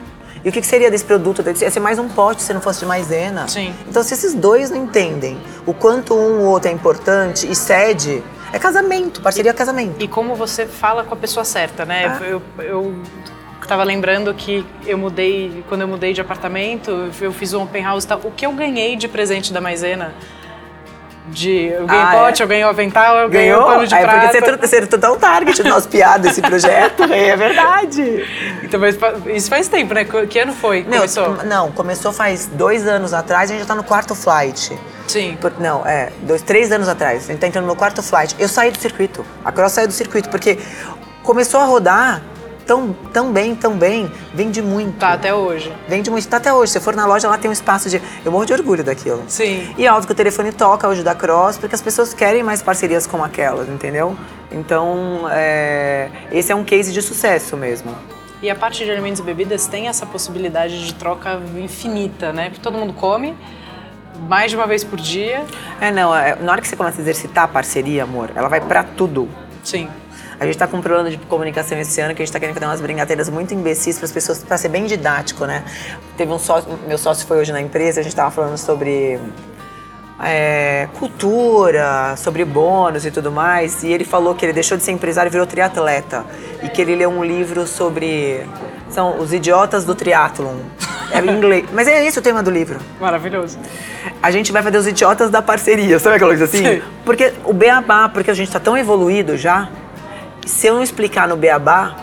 E 0.43 0.49
o 0.49 0.51
que 0.51 0.61
seria 0.61 0.91
desse 0.91 1.03
produto? 1.03 1.41
Ia 1.41 1.71
ser 1.71 1.79
mais 1.79 1.97
um 1.97 2.07
pote 2.07 2.43
se 2.43 2.53
não 2.53 2.61
fosse 2.61 2.79
de 2.79 2.85
maisena. 2.85 3.47
Sim. 3.47 3.73
Então, 3.89 4.03
se 4.03 4.13
esses 4.13 4.35
dois 4.35 4.69
não 4.69 4.83
entendem 4.83 5.39
o 5.65 5.73
quanto 5.73 6.13
um 6.13 6.41
ou 6.41 6.51
outro 6.51 6.69
é 6.69 6.71
importante 6.71 7.49
e 7.49 7.55
cede, 7.55 8.23
é 8.53 8.59
casamento, 8.59 9.21
parceria 9.21 9.49
e, 9.49 9.51
é 9.51 9.53
casamento. 9.53 10.03
E 10.03 10.07
como 10.07 10.35
você 10.35 10.67
fala 10.67 11.03
com 11.03 11.15
a 11.15 11.17
pessoa 11.17 11.43
certa, 11.43 11.83
né? 11.83 12.05
Ah. 12.05 12.23
Eu, 12.23 12.41
eu 12.59 12.95
Tava 13.67 13.83
lembrando 13.83 14.31
que 14.33 14.63
eu 14.85 14.97
mudei, 14.97 15.63
quando 15.67 15.81
eu 15.81 15.87
mudei 15.87 16.13
de 16.13 16.21
apartamento, 16.21 17.09
eu 17.19 17.31
fiz 17.31 17.51
um 17.53 17.63
open 17.63 17.83
house 17.83 18.03
e 18.03 18.07
tal. 18.07 18.21
O 18.23 18.31
que 18.31 18.45
eu 18.45 18.51
ganhei 18.51 18.95
de 18.95 19.07
presente 19.07 19.51
da 19.51 19.59
maisena? 19.59 20.13
De, 21.27 21.67
eu 21.67 21.87
ganhei 21.87 22.03
ah, 22.03 22.11
pote, 22.11 22.41
é? 22.41 22.45
eu 22.45 22.47
ganhei 22.47 22.63
o 22.63 22.67
avental, 22.67 23.17
eu 23.17 23.29
ganhei 23.29 23.53
o 23.53 23.63
pano 23.63 23.87
de 23.87 23.95
é, 23.95 23.99
prata. 23.99 24.37
É 24.37 24.41
porque 24.41 24.67
você, 24.67 24.81
você 24.81 25.05
é 25.05 25.09
um 25.09 25.17
target 25.17 25.63
do 25.63 25.69
nosso 25.69 25.87
piada 25.89 26.29
esse 26.29 26.41
projeto, 26.41 27.03
é 27.11 27.35
verdade. 27.35 28.25
Então, 28.63 28.79
mas 28.79 28.95
isso 29.33 29.49
faz 29.49 29.67
tempo, 29.67 29.93
né? 29.93 30.05
Que 30.29 30.39
ano 30.39 30.53
foi 30.53 30.83
não, 30.83 30.97
começou? 30.97 31.43
Não, 31.43 31.71
começou 31.71 32.13
faz 32.13 32.45
dois 32.45 32.87
anos 32.87 33.13
atrás, 33.13 33.49
a 33.49 33.53
gente 33.53 33.61
já 33.61 33.67
tá 33.67 33.75
no 33.75 33.83
quarto 33.83 34.13
flight. 34.13 34.77
Sim. 35.07 35.37
Por, 35.41 35.59
não, 35.59 35.85
é, 35.85 36.11
dois, 36.21 36.41
três 36.41 36.71
anos 36.71 36.87
atrás, 36.87 37.23
a 37.23 37.27
gente 37.31 37.39
tá 37.39 37.47
entrando 37.47 37.65
no 37.65 37.75
quarto 37.75 38.03
flight. 38.03 38.35
Eu 38.37 38.47
saí 38.47 38.69
do 38.69 38.77
circuito, 38.77 39.25
a 39.43 39.51
Cross 39.51 39.71
saiu 39.71 39.87
do 39.87 39.93
circuito, 39.93 40.29
porque 40.29 40.59
começou 41.23 41.59
a 41.59 41.65
rodar 41.65 42.21
tão, 42.65 42.93
tão 43.13 43.31
bem, 43.31 43.55
tão 43.55 43.77
bem, 43.77 44.11
vende 44.33 44.61
muito. 44.61 44.97
Tá 44.97 45.13
até 45.13 45.33
hoje. 45.33 45.71
Vende 45.87 46.09
muito, 46.09 46.27
tá 46.27 46.37
até 46.37 46.53
hoje. 46.53 46.71
Se 46.71 46.79
for 46.79 46.95
na 46.95 47.05
loja, 47.05 47.27
lá 47.27 47.37
tem 47.37 47.49
um 47.49 47.53
espaço 47.53 47.89
de. 47.89 48.01
Eu 48.23 48.31
morro 48.31 48.45
de 48.45 48.53
orgulho 48.53 48.83
daquilo. 48.83 49.23
Sim. 49.27 49.73
E 49.77 49.85
é 49.85 49.91
óbvio 49.91 50.07
que 50.07 50.13
o 50.13 50.15
telefone 50.15 50.51
toca 50.51 50.87
hoje 50.87 51.03
da 51.03 51.15
Cross, 51.15 51.57
porque 51.57 51.75
as 51.75 51.81
pessoas 51.81 52.13
querem 52.13 52.43
mais 52.43 52.61
parcerias 52.61 53.05
como 53.07 53.23
aquelas, 53.23 53.69
entendeu? 53.69 54.15
Então, 54.51 55.27
é... 55.31 56.09
esse 56.31 56.51
é 56.51 56.55
um 56.55 56.63
case 56.63 56.91
de 56.91 57.01
sucesso 57.01 57.55
mesmo. 57.57 57.95
E 58.41 58.49
a 58.49 58.55
parte 58.55 58.83
de 58.83 58.91
alimentos 58.91 59.19
e 59.19 59.23
bebidas 59.23 59.65
tem 59.67 59.87
essa 59.87 60.05
possibilidade 60.05 60.85
de 60.85 60.93
troca 60.93 61.39
infinita, 61.57 62.31
né? 62.31 62.49
Porque 62.49 62.61
todo 62.61 62.77
mundo 62.77 62.93
come 62.93 63.35
mais 64.27 64.51
de 64.51 64.57
uma 64.57 64.67
vez 64.67 64.83
por 64.83 64.99
dia. 64.99 65.43
É, 65.79 65.91
não, 65.91 66.15
é, 66.15 66.35
na 66.35 66.51
hora 66.51 66.61
que 66.61 66.67
você 66.67 66.75
começa 66.75 66.99
a 66.99 67.01
exercitar 67.01 67.45
a 67.45 67.47
parceria, 67.47 68.03
amor, 68.03 68.31
ela 68.35 68.47
vai 68.47 68.61
para 68.61 68.83
tudo. 68.83 69.27
Sim. 69.63 69.89
A 70.39 70.45
gente 70.45 70.55
está 70.55 70.67
com 70.67 70.77
um 70.77 70.81
plano 70.81 71.09
de 71.09 71.17
comunicação 71.17 71.77
esse 71.79 71.99
ano 72.01 72.13
que 72.13 72.21
a 72.21 72.25
gente 72.25 72.29
está 72.29 72.39
querendo 72.39 72.55
fazer 72.55 72.65
umas 72.65 72.81
brincadeiras 72.81 73.29
muito 73.29 73.53
imbecis 73.53 73.97
para 73.97 74.05
as 74.05 74.11
pessoas, 74.11 74.43
para 74.43 74.57
ser 74.57 74.69
bem 74.69 74.85
didático, 74.85 75.45
né? 75.45 75.63
Teve 76.17 76.31
um 76.31 76.39
sócio, 76.39 76.77
meu 76.87 76.97
sócio 76.97 77.25
foi 77.25 77.37
hoje 77.37 77.51
na 77.51 77.61
empresa, 77.61 77.99
a 77.99 78.03
gente 78.03 78.11
estava 78.11 78.31
falando 78.31 78.57
sobre 78.57 79.19
é, 80.21 80.87
cultura, 80.97 82.15
sobre 82.17 82.43
bônus 82.45 83.05
e 83.05 83.11
tudo 83.11 83.31
mais, 83.31 83.83
e 83.83 83.91
ele 83.91 84.03
falou 84.03 84.35
que 84.35 84.45
ele 84.45 84.53
deixou 84.53 84.77
de 84.77 84.83
ser 84.83 84.91
empresário 84.91 85.29
e 85.29 85.31
virou 85.31 85.45
triatleta 85.45 86.25
e 86.63 86.69
que 86.69 86.81
ele 86.81 86.95
leu 86.95 87.09
um 87.09 87.23
livro 87.23 87.65
sobre 87.65 88.45
são 88.89 89.19
os 89.19 89.33
idiotas 89.33 89.83
do 89.83 89.95
triatlon. 89.95 90.55
É 91.11 91.19
em 91.19 91.29
inglês. 91.29 91.65
Mas 91.73 91.87
é 91.87 92.05
esse 92.05 92.17
o 92.17 92.21
tema 92.21 92.41
do 92.41 92.49
livro. 92.49 92.79
Maravilhoso. 92.99 93.57
A 94.21 94.31
gente 94.31 94.51
vai 94.51 94.63
fazer 94.63 94.77
os 94.77 94.87
idiotas 94.87 95.29
da 95.29 95.41
parceria, 95.41 95.99
sabe 95.99 96.15
aquela 96.15 96.31
coisa 96.31 96.45
assim? 96.45 96.63
Sim. 96.63 96.81
Porque 97.03 97.33
o 97.43 97.53
beabá, 97.53 98.09
porque 98.09 98.31
a 98.31 98.33
gente 98.33 98.47
está 98.47 98.59
tão 98.59 98.77
evoluído 98.77 99.37
já, 99.37 99.69
se 100.45 100.67
eu 100.67 100.75
não 100.75 100.83
explicar 100.83 101.27
no 101.27 101.35
beabá, 101.35 101.95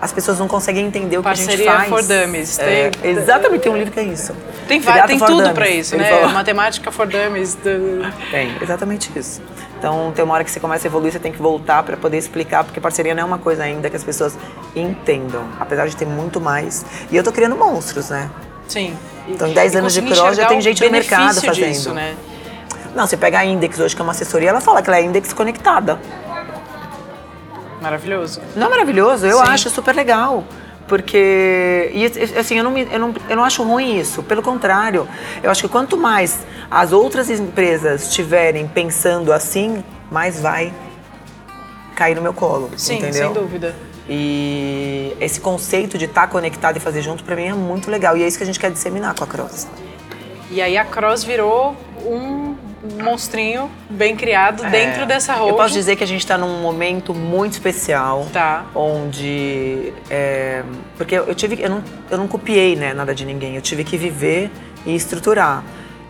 as 0.00 0.12
pessoas 0.12 0.38
não 0.38 0.46
conseguem 0.46 0.86
entender 0.86 1.18
o 1.18 1.22
Parceria 1.22 1.56
que 1.56 1.68
a 1.68 1.78
gente 1.78 1.88
faz. 1.88 2.06
for 2.06 2.16
Dummies. 2.16 2.58
É, 2.58 2.90
tem, 2.90 3.10
exatamente, 3.10 3.62
tem 3.62 3.72
um 3.72 3.76
livro 3.76 3.92
que 3.92 4.00
é 4.00 4.04
isso. 4.04 4.34
Tem, 4.68 4.80
tem 4.80 5.18
tudo 5.18 5.50
para 5.52 5.68
isso, 5.68 5.96
né? 5.96 6.10
Falou. 6.10 6.28
Matemática 6.30 6.92
for 6.92 7.06
Dummies. 7.06 7.54
Do... 7.54 8.12
Tem, 8.30 8.56
exatamente 8.60 9.10
isso. 9.16 9.40
Então, 9.78 10.12
tem 10.14 10.24
uma 10.24 10.34
hora 10.34 10.44
que 10.44 10.50
você 10.50 10.60
começa 10.60 10.86
a 10.86 10.88
evoluir, 10.88 11.12
você 11.12 11.18
tem 11.18 11.32
que 11.32 11.40
voltar 11.40 11.82
para 11.82 11.96
poder 11.96 12.18
explicar, 12.18 12.64
porque 12.64 12.80
parceria 12.80 13.14
não 13.14 13.22
é 13.22 13.26
uma 13.26 13.38
coisa 13.38 13.62
ainda 13.62 13.90
que 13.90 13.96
as 13.96 14.04
pessoas 14.04 14.36
entendam, 14.74 15.44
apesar 15.60 15.86
de 15.86 15.96
ter 15.96 16.06
muito 16.06 16.40
mais. 16.40 16.84
E 17.10 17.16
eu 17.16 17.22
tô 17.22 17.30
criando 17.30 17.56
monstros, 17.56 18.10
né? 18.10 18.30
Sim. 18.68 18.96
Então, 19.28 19.48
em 19.48 19.52
10 19.52 19.76
anos 19.76 19.92
de 19.92 20.02
cross 20.02 20.36
já 20.36 20.46
tem 20.46 20.60
gente 20.60 20.84
no 20.84 20.90
mercado 20.90 21.40
fazendo. 21.40 21.68
Disso, 21.68 21.92
né? 21.92 22.14
Não, 22.94 23.06
você 23.06 23.16
pega 23.16 23.40
a 23.40 23.44
Index 23.44 23.78
hoje, 23.78 23.94
que 23.94 24.00
é 24.00 24.04
uma 24.04 24.12
assessoria, 24.12 24.48
ela 24.48 24.60
fala 24.60 24.80
que 24.80 24.88
ela 24.88 24.98
é 24.98 25.02
Index 25.02 25.32
conectada. 25.32 26.00
Maravilhoso. 27.86 28.40
Não 28.56 28.66
é 28.66 28.70
maravilhoso? 28.70 29.24
Eu 29.26 29.38
Sim. 29.38 29.44
acho 29.44 29.70
super 29.70 29.94
legal. 29.94 30.42
Porque, 30.88 31.90
e, 31.94 32.04
assim, 32.36 32.58
eu 32.58 32.64
não, 32.64 32.76
eu, 32.76 32.98
não, 32.98 33.14
eu 33.28 33.36
não 33.36 33.44
acho 33.44 33.62
ruim 33.62 33.98
isso. 33.98 34.24
Pelo 34.24 34.42
contrário, 34.42 35.08
eu 35.40 35.50
acho 35.50 35.62
que 35.62 35.68
quanto 35.68 35.96
mais 35.96 36.44
as 36.68 36.92
outras 36.92 37.30
empresas 37.30 38.08
estiverem 38.08 38.66
pensando 38.66 39.32
assim, 39.32 39.84
mais 40.10 40.40
vai 40.40 40.72
cair 41.94 42.16
no 42.16 42.22
meu 42.22 42.34
colo. 42.34 42.70
Sim, 42.76 42.96
entendeu? 42.96 43.32
sem 43.32 43.32
dúvida. 43.32 43.74
E 44.08 45.16
esse 45.20 45.40
conceito 45.40 45.96
de 45.96 46.06
estar 46.06 46.22
tá 46.22 46.26
conectado 46.26 46.76
e 46.76 46.80
fazer 46.80 47.02
junto, 47.02 47.22
para 47.22 47.36
mim, 47.36 47.46
é 47.46 47.54
muito 47.54 47.88
legal. 47.88 48.16
E 48.16 48.22
é 48.24 48.26
isso 48.26 48.36
que 48.36 48.42
a 48.42 48.46
gente 48.46 48.58
quer 48.58 48.72
disseminar 48.72 49.14
com 49.14 49.22
a 49.22 49.26
Cross. 49.28 49.68
E 50.50 50.60
aí 50.60 50.76
a 50.76 50.84
Cross 50.84 51.22
virou 51.22 51.76
um 52.04 52.56
monstrinho 53.02 53.70
bem 53.88 54.16
criado 54.16 54.64
é. 54.64 54.70
dentro 54.70 55.06
dessa 55.06 55.34
roupa. 55.34 55.52
Eu 55.52 55.56
posso 55.56 55.74
dizer 55.74 55.96
que 55.96 56.04
a 56.04 56.06
gente 56.06 56.20
está 56.20 56.36
num 56.36 56.60
momento 56.60 57.14
muito 57.14 57.52
especial. 57.52 58.26
Tá. 58.32 58.66
Onde. 58.74 59.92
É, 60.10 60.62
porque 60.96 61.14
eu 61.14 61.34
tive. 61.34 61.60
Eu 61.60 61.70
não, 61.70 61.84
eu 62.10 62.18
não 62.18 62.28
copiei 62.28 62.76
né, 62.76 62.94
nada 62.94 63.14
de 63.14 63.24
ninguém. 63.24 63.56
Eu 63.56 63.62
tive 63.62 63.84
que 63.84 63.96
viver 63.96 64.50
e 64.84 64.94
estruturar. 64.94 65.62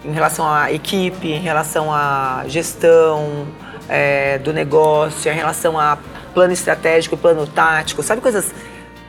Em 0.05 0.13
relação 0.13 0.49
à 0.49 0.71
equipe, 0.71 1.29
em 1.29 1.41
relação 1.41 1.93
à 1.93 2.45
gestão 2.47 3.47
é, 3.89 4.39
do 4.39 4.53
negócio, 4.53 5.31
em 5.33 5.35
relação 5.35 5.79
a 5.79 5.99
plano 6.33 6.53
estratégico, 6.53 7.17
plano 7.17 7.47
tático, 7.47 8.03
sabe 8.03 8.21
coisas 8.21 8.53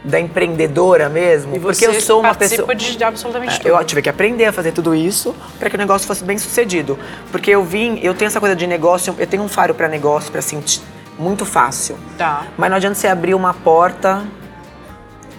da 0.03 0.19
empreendedora 0.19 1.09
mesmo, 1.09 1.55
E 1.55 1.59
porque 1.59 1.85
eu 1.85 1.99
sou 1.99 2.19
uma 2.21 2.33
pessoa 2.35 2.73
de 2.73 3.03
absolutamente 3.03 3.55
É, 3.55 3.57
tudo. 3.57 3.67
eu 3.69 3.83
tive 3.83 4.01
que 4.01 4.09
aprender 4.09 4.45
a 4.45 4.53
fazer 4.53 4.71
tudo 4.71 4.95
isso 4.95 5.35
para 5.59 5.69
que 5.69 5.75
o 5.75 5.79
negócio 5.79 6.07
fosse 6.07 6.23
bem 6.23 6.37
sucedido. 6.37 6.97
Porque 7.31 7.51
eu 7.51 7.63
vim, 7.63 7.99
eu 8.01 8.13
tenho 8.13 8.27
essa 8.27 8.39
coisa 8.39 8.55
de 8.55 8.65
negócio, 8.67 9.13
eu 9.17 9.27
tenho 9.27 9.43
um 9.43 9.49
faro 9.49 9.73
para 9.73 9.87
negócio 9.87 10.31
para 10.31 10.41
sentir 10.41 10.81
muito 11.17 11.45
fácil. 11.45 11.97
Tá. 12.17 12.45
Mas 12.57 12.69
não 12.69 12.77
adianta 12.77 12.95
você 12.95 13.07
abrir 13.07 13.33
uma 13.33 13.53
porta 13.53 14.23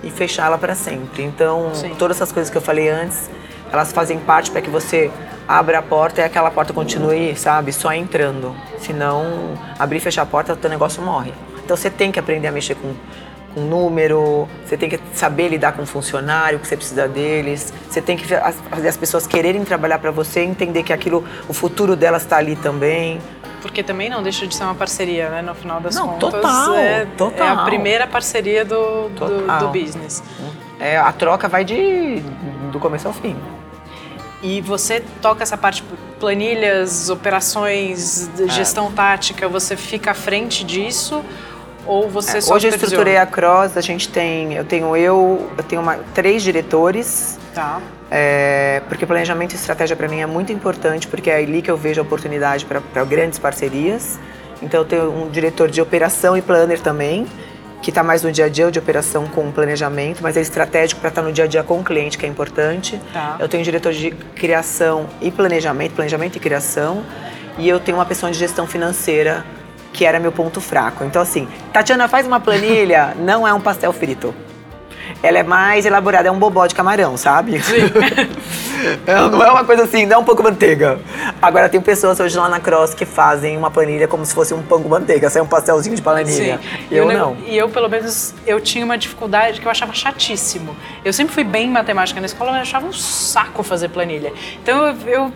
e 0.02 0.10
fechá-la 0.10 0.58
para 0.58 0.74
sempre. 0.74 1.22
Então, 1.22 1.70
Sim. 1.74 1.94
todas 1.98 2.16
essas 2.18 2.32
coisas 2.32 2.50
que 2.50 2.56
eu 2.56 2.62
falei 2.62 2.88
antes, 2.88 3.30
elas 3.72 3.92
fazem 3.92 4.18
parte 4.18 4.50
para 4.50 4.60
que 4.60 4.68
você 4.70 5.10
abra 5.46 5.78
a 5.78 5.82
porta 5.82 6.20
e 6.20 6.24
aquela 6.24 6.50
porta 6.50 6.72
continue, 6.72 7.34
sabe, 7.36 7.72
só 7.72 7.92
entrando. 7.92 8.54
Senão, 8.80 9.54
abrir 9.78 9.96
e 9.98 10.00
fechar 10.00 10.22
a 10.22 10.26
porta, 10.26 10.52
o 10.52 10.56
teu 10.56 10.68
negócio 10.68 11.02
morre. 11.02 11.32
Então, 11.64 11.76
você 11.76 11.88
tem 11.90 12.10
que 12.12 12.18
aprender 12.18 12.48
a 12.48 12.52
mexer 12.52 12.74
com 12.74 12.92
com 13.54 13.60
número, 13.60 14.48
você 14.64 14.76
tem 14.76 14.88
que 14.88 15.00
saber 15.14 15.48
lidar 15.48 15.72
com 15.72 15.82
o 15.82 15.86
funcionário, 15.86 16.58
que 16.58 16.66
você 16.66 16.76
precisa 16.76 17.08
deles, 17.08 17.72
você 17.88 18.00
tem 18.00 18.16
que 18.16 18.24
fazer 18.26 18.88
as 18.88 18.96
pessoas 18.96 19.26
quererem 19.26 19.64
trabalhar 19.64 19.98
para 19.98 20.10
você, 20.10 20.40
entender 20.40 20.82
que 20.82 20.92
aquilo, 20.92 21.24
o 21.48 21.52
futuro 21.52 21.96
delas 21.96 22.22
está 22.22 22.36
ali 22.36 22.56
também. 22.56 23.20
Porque 23.62 23.82
também 23.82 24.08
não 24.08 24.22
deixa 24.22 24.46
de 24.46 24.54
ser 24.54 24.64
uma 24.64 24.74
parceria, 24.74 25.30
né? 25.30 25.42
No 25.42 25.54
final 25.54 25.80
das 25.80 25.94
Não, 25.94 26.08
contas. 26.10 26.30
total, 26.30 26.74
é, 26.76 27.06
total. 27.16 27.46
é 27.46 27.50
a 27.50 27.56
primeira 27.64 28.06
parceria 28.06 28.64
do, 28.64 29.08
do, 29.08 29.58
do 29.58 29.68
business. 29.68 30.22
É, 30.78 30.96
a 30.96 31.10
troca 31.10 31.48
vai 31.48 31.64
de 31.64 32.22
do 32.70 32.78
começo 32.78 33.08
ao 33.08 33.14
fim. 33.14 33.36
E 34.40 34.60
você 34.60 35.02
toca 35.20 35.42
essa 35.42 35.56
parte, 35.56 35.82
planilhas, 36.20 37.10
operações, 37.10 38.30
de 38.36 38.48
gestão 38.48 38.92
tática, 38.92 39.48
você 39.48 39.76
fica 39.76 40.12
à 40.12 40.14
frente 40.14 40.62
disso 40.62 41.24
ou 41.88 42.08
você 42.08 42.40
só 42.40 42.52
É, 42.52 42.56
Hoje 42.56 42.68
eu 42.68 42.74
estruturei 42.74 43.16
a 43.16 43.26
Cross, 43.26 43.76
a 43.76 43.80
gente 43.80 44.08
tem, 44.08 44.54
eu 44.54 44.64
tenho 44.64 44.96
eu, 44.96 45.50
eu 45.56 45.64
tenho 45.64 45.80
uma, 45.82 45.96
três 46.14 46.42
diretores, 46.42 47.38
Tá. 47.54 47.80
é, 48.10 48.82
porque 48.88 49.04
planejamento 49.04 49.52
e 49.52 49.56
estratégia 49.56 49.96
para 49.96 50.06
mim 50.06 50.20
é 50.20 50.26
muito 50.26 50.52
importante, 50.52 51.08
porque 51.08 51.30
é 51.30 51.36
ali 51.36 51.62
que 51.62 51.70
eu 51.70 51.76
vejo 51.76 52.00
a 52.00 52.04
oportunidade 52.04 52.64
para 52.66 53.04
grandes 53.04 53.38
parcerias. 53.38 54.18
Então 54.62 54.80
eu 54.80 54.84
tenho 54.84 55.10
um 55.10 55.28
diretor 55.28 55.68
de 55.68 55.80
operação 55.80 56.36
e 56.36 56.42
planner 56.42 56.80
também, 56.80 57.26
que 57.80 57.90
está 57.90 58.02
mais 58.02 58.22
no 58.22 58.30
dia 58.30 58.46
a 58.46 58.48
dia 58.48 58.70
de 58.70 58.78
operação 58.78 59.26
com 59.28 59.50
planejamento, 59.52 60.20
mas 60.20 60.36
é 60.36 60.40
estratégico 60.40 61.00
para 61.00 61.08
estar 61.10 61.22
no 61.22 61.32
dia 61.32 61.44
a 61.44 61.46
dia 61.46 61.62
com 61.62 61.78
o 61.80 61.84
cliente, 61.84 62.18
que 62.18 62.26
é 62.26 62.28
importante. 62.28 63.00
Tá. 63.12 63.36
Eu 63.38 63.48
tenho 63.48 63.60
um 63.60 63.64
diretor 63.64 63.92
de 63.92 64.10
criação 64.34 65.06
e 65.20 65.30
planejamento, 65.30 65.94
planejamento 65.94 66.36
e 66.36 66.40
criação, 66.40 67.04
e 67.56 67.68
eu 67.68 67.78
tenho 67.80 67.96
uma 67.96 68.04
pessoa 68.04 68.30
de 68.32 68.38
gestão 68.38 68.66
financeira, 68.66 69.44
que 69.98 70.04
era 70.04 70.20
meu 70.20 70.30
ponto 70.30 70.60
fraco. 70.60 71.02
Então 71.02 71.20
assim, 71.20 71.48
Tatiana 71.72 72.06
faz 72.06 72.24
uma 72.24 72.38
planilha, 72.38 73.14
não 73.18 73.46
é 73.46 73.52
um 73.52 73.60
pastel 73.60 73.92
frito. 73.92 74.32
Ela 75.22 75.38
é 75.38 75.42
mais 75.42 75.84
elaborada, 75.84 76.28
é 76.28 76.30
um 76.30 76.38
bobó 76.38 76.64
de 76.66 76.74
camarão, 76.74 77.16
sabe? 77.16 77.60
Ela 79.04 79.28
não 79.28 79.42
é 79.42 79.50
uma 79.50 79.64
coisa 79.64 79.82
assim, 79.82 80.06
dá 80.06 80.16
um 80.18 80.22
pouco 80.22 80.40
manteiga. 80.42 81.00
Agora 81.42 81.68
tem 81.68 81.80
pessoas 81.80 82.20
hoje 82.20 82.36
lá 82.38 82.48
na 82.48 82.60
Cross 82.60 82.94
que 82.94 83.04
fazem 83.04 83.56
uma 83.56 83.70
planilha 83.70 84.06
como 84.06 84.24
se 84.24 84.32
fosse 84.32 84.54
um 84.54 84.62
pão 84.62 84.80
com 84.80 84.88
manteiga, 84.88 85.28
sai 85.28 85.42
um 85.42 85.46
pastelzinho 85.46 85.96
de 85.96 86.02
planilha. 86.02 86.60
E 86.88 86.96
Eu 86.96 87.06
nego- 87.06 87.18
não. 87.18 87.36
E 87.44 87.56
eu, 87.56 87.68
pelo 87.68 87.88
menos, 87.88 88.34
eu 88.46 88.60
tinha 88.60 88.84
uma 88.84 88.96
dificuldade 88.96 89.60
que 89.60 89.66
eu 89.66 89.70
achava 89.70 89.92
chatíssimo. 89.92 90.76
Eu 91.04 91.12
sempre 91.12 91.34
fui 91.34 91.42
bem 91.42 91.66
em 91.66 91.70
matemática 91.72 92.20
na 92.20 92.26
escola, 92.26 92.52
mas 92.52 92.58
eu 92.58 92.62
achava 92.62 92.86
um 92.86 92.92
saco 92.92 93.64
fazer 93.64 93.88
planilha. 93.88 94.32
Então 94.62 94.86
eu, 94.86 94.96
eu 95.08 95.32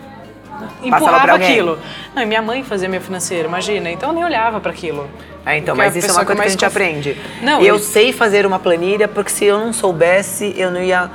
empurrava 0.83 1.31
alguém? 1.33 1.49
aquilo. 1.51 1.79
Não, 2.15 2.21
e 2.23 2.25
minha 2.25 2.41
mãe 2.41 2.63
fazia 2.63 2.87
meu 2.89 3.01
financeiro, 3.01 3.47
imagina. 3.47 3.89
Então 3.91 4.09
eu 4.09 4.15
nem 4.15 4.23
olhava 4.23 4.59
para 4.59 4.71
aquilo. 4.71 5.09
É, 5.45 5.57
então, 5.57 5.75
Porque 5.75 5.87
mas 5.89 5.95
isso 5.95 6.09
é 6.09 6.11
uma 6.13 6.25
coisa 6.25 6.41
que 6.41 6.47
a 6.47 6.51
gente 6.51 6.59
conf- 6.63 6.71
aprende. 6.71 7.17
Não, 7.41 7.61
eu 7.61 7.77
sei 7.79 8.13
fazer 8.13 8.45
uma 8.45 8.59
planilha 8.59 9.07
porque 9.07 9.29
se 9.29 9.43
eu 9.45 9.59
não 9.59 9.73
soubesse, 9.73 10.53
eu 10.57 10.71
não 10.71 10.81
ia. 10.81 11.09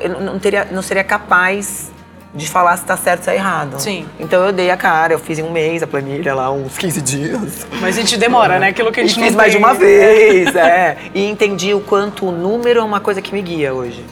Eu 0.00 0.20
não, 0.20 0.38
teria, 0.38 0.68
não 0.70 0.80
seria 0.82 1.02
capaz 1.02 1.92
de 2.32 2.48
falar 2.48 2.76
se 2.76 2.84
tá 2.84 2.96
certo 2.96 3.18
ou 3.18 3.24
se 3.24 3.30
tá 3.30 3.34
errado. 3.34 3.78
Sim. 3.80 4.06
Então 4.18 4.44
eu 4.44 4.52
dei 4.52 4.70
a 4.70 4.76
cara, 4.76 5.12
eu 5.12 5.18
fiz 5.18 5.38
em 5.38 5.42
um 5.42 5.50
mês 5.52 5.82
a 5.82 5.86
planilha 5.86 6.34
lá, 6.34 6.50
uns 6.52 6.76
15 6.78 7.00
dias. 7.00 7.66
Mas 7.80 7.96
a 7.96 8.00
gente 8.00 8.16
demora, 8.16 8.58
né? 8.58 8.68
Aquilo 8.68 8.90
que 8.92 9.00
a 9.00 9.02
E 9.04 9.08
gente 9.08 9.20
fiz 9.20 9.30
não 9.32 9.36
mais 9.38 9.52
de 9.52 9.58
tem. 9.58 9.66
uma 9.66 9.74
vez, 9.74 10.54
é. 10.54 10.96
E 11.14 11.24
entendi 11.28 11.74
o 11.74 11.80
quanto 11.80 12.26
o 12.26 12.32
número 12.32 12.80
é 12.80 12.82
uma 12.84 13.00
coisa 13.00 13.20
que 13.22 13.32
me 13.32 13.42
guia 13.42 13.72
hoje. 13.74 14.04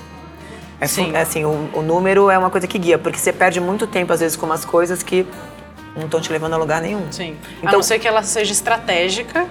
É, 0.83 0.89
fu- 0.89 0.95
Sim. 0.97 1.13
é 1.15 1.21
assim, 1.21 1.45
o, 1.45 1.71
o 1.75 1.81
número 1.83 2.29
é 2.29 2.37
uma 2.37 2.51
coisa 2.51 2.67
que 2.67 2.77
guia, 2.77 2.99
porque 2.99 3.17
você 3.19 3.33
perde 3.33 3.61
muito 3.61 3.87
tempo, 3.87 4.13
às 4.13 4.19
vezes, 4.21 4.37
com 4.37 4.47
umas 4.47 4.65
coisas 4.65 5.01
que 5.03 5.25
não 5.95 6.07
estão 6.07 6.21
te 6.21 6.33
levando 6.33 6.55
a 6.55 6.57
lugar 6.57 6.81
nenhum. 6.83 7.07
Sim. 7.13 7.37
a 7.41 7.59
Então- 7.61 7.73
não 7.75 7.83
ser 7.83 7.99
que 8.01 8.09
ela 8.09 8.23
seja 8.25 8.51
estratégica. 8.53 9.47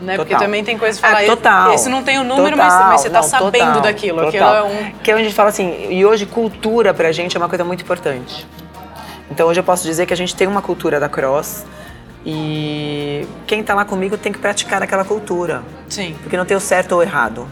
Né? 0.00 0.16
Porque 0.16 0.36
também 0.36 0.62
tem 0.62 0.76
coisa 0.76 1.00
que 1.00 1.06
falar, 1.06 1.22
Ah, 1.22 1.26
total. 1.26 1.72
esse 1.74 1.88
não 1.88 2.02
tem 2.02 2.18
o 2.18 2.24
número, 2.24 2.56
mas, 2.56 2.72
Total. 2.72 2.88
mas 2.90 3.00
você 3.00 3.10
tá 3.10 3.20
Não, 3.22 3.28
sabendo 3.28 3.66
total, 3.66 3.80
daquilo. 3.82 4.20
Aquilo 4.28 4.44
é 4.44 4.62
um. 4.62 4.92
Que 5.02 5.10
é 5.10 5.14
onde 5.14 5.22
a 5.22 5.24
gente 5.26 5.34
fala 5.34 5.48
assim, 5.48 5.88
e 5.90 6.04
hoje 6.04 6.26
cultura 6.26 6.92
pra 6.92 7.10
gente 7.10 7.36
é 7.36 7.40
uma 7.40 7.48
coisa 7.48 7.64
muito 7.64 7.82
importante. 7.82 8.46
Então 9.30 9.48
hoje 9.48 9.60
eu 9.60 9.64
posso 9.64 9.82
dizer 9.84 10.04
que 10.06 10.12
a 10.12 10.16
gente 10.16 10.36
tem 10.36 10.46
uma 10.46 10.60
cultura 10.60 11.00
da 11.00 11.08
Cross 11.08 11.64
e 12.26 13.26
quem 13.46 13.62
tá 13.62 13.74
lá 13.74 13.84
comigo 13.84 14.16
tem 14.18 14.32
que 14.32 14.38
praticar 14.38 14.82
aquela 14.82 15.04
cultura. 15.04 15.62
Sim. 15.88 16.14
Porque 16.22 16.36
não 16.36 16.44
tem 16.44 16.56
o 16.56 16.60
certo 16.60 16.92
ou 16.92 17.02
errado. 17.02 17.46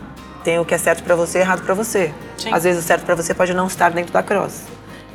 Tem 0.44 0.59
o 0.59 0.64
que 0.64 0.74
é 0.74 0.78
certo 0.78 1.02
pra 1.02 1.14
você 1.14 1.38
e 1.38 1.40
errado 1.40 1.62
pra 1.62 1.74
você. 1.74 2.12
Sim. 2.37 2.52
Às 2.52 2.64
vezes 2.64 2.83
o 2.83 2.87
certo 2.87 3.05
pra 3.05 3.14
você 3.14 3.33
pode 3.33 3.55
não 3.55 3.66
estar 3.66 3.90
dentro 3.90 4.12
da 4.12 4.22
Cross. 4.22 4.62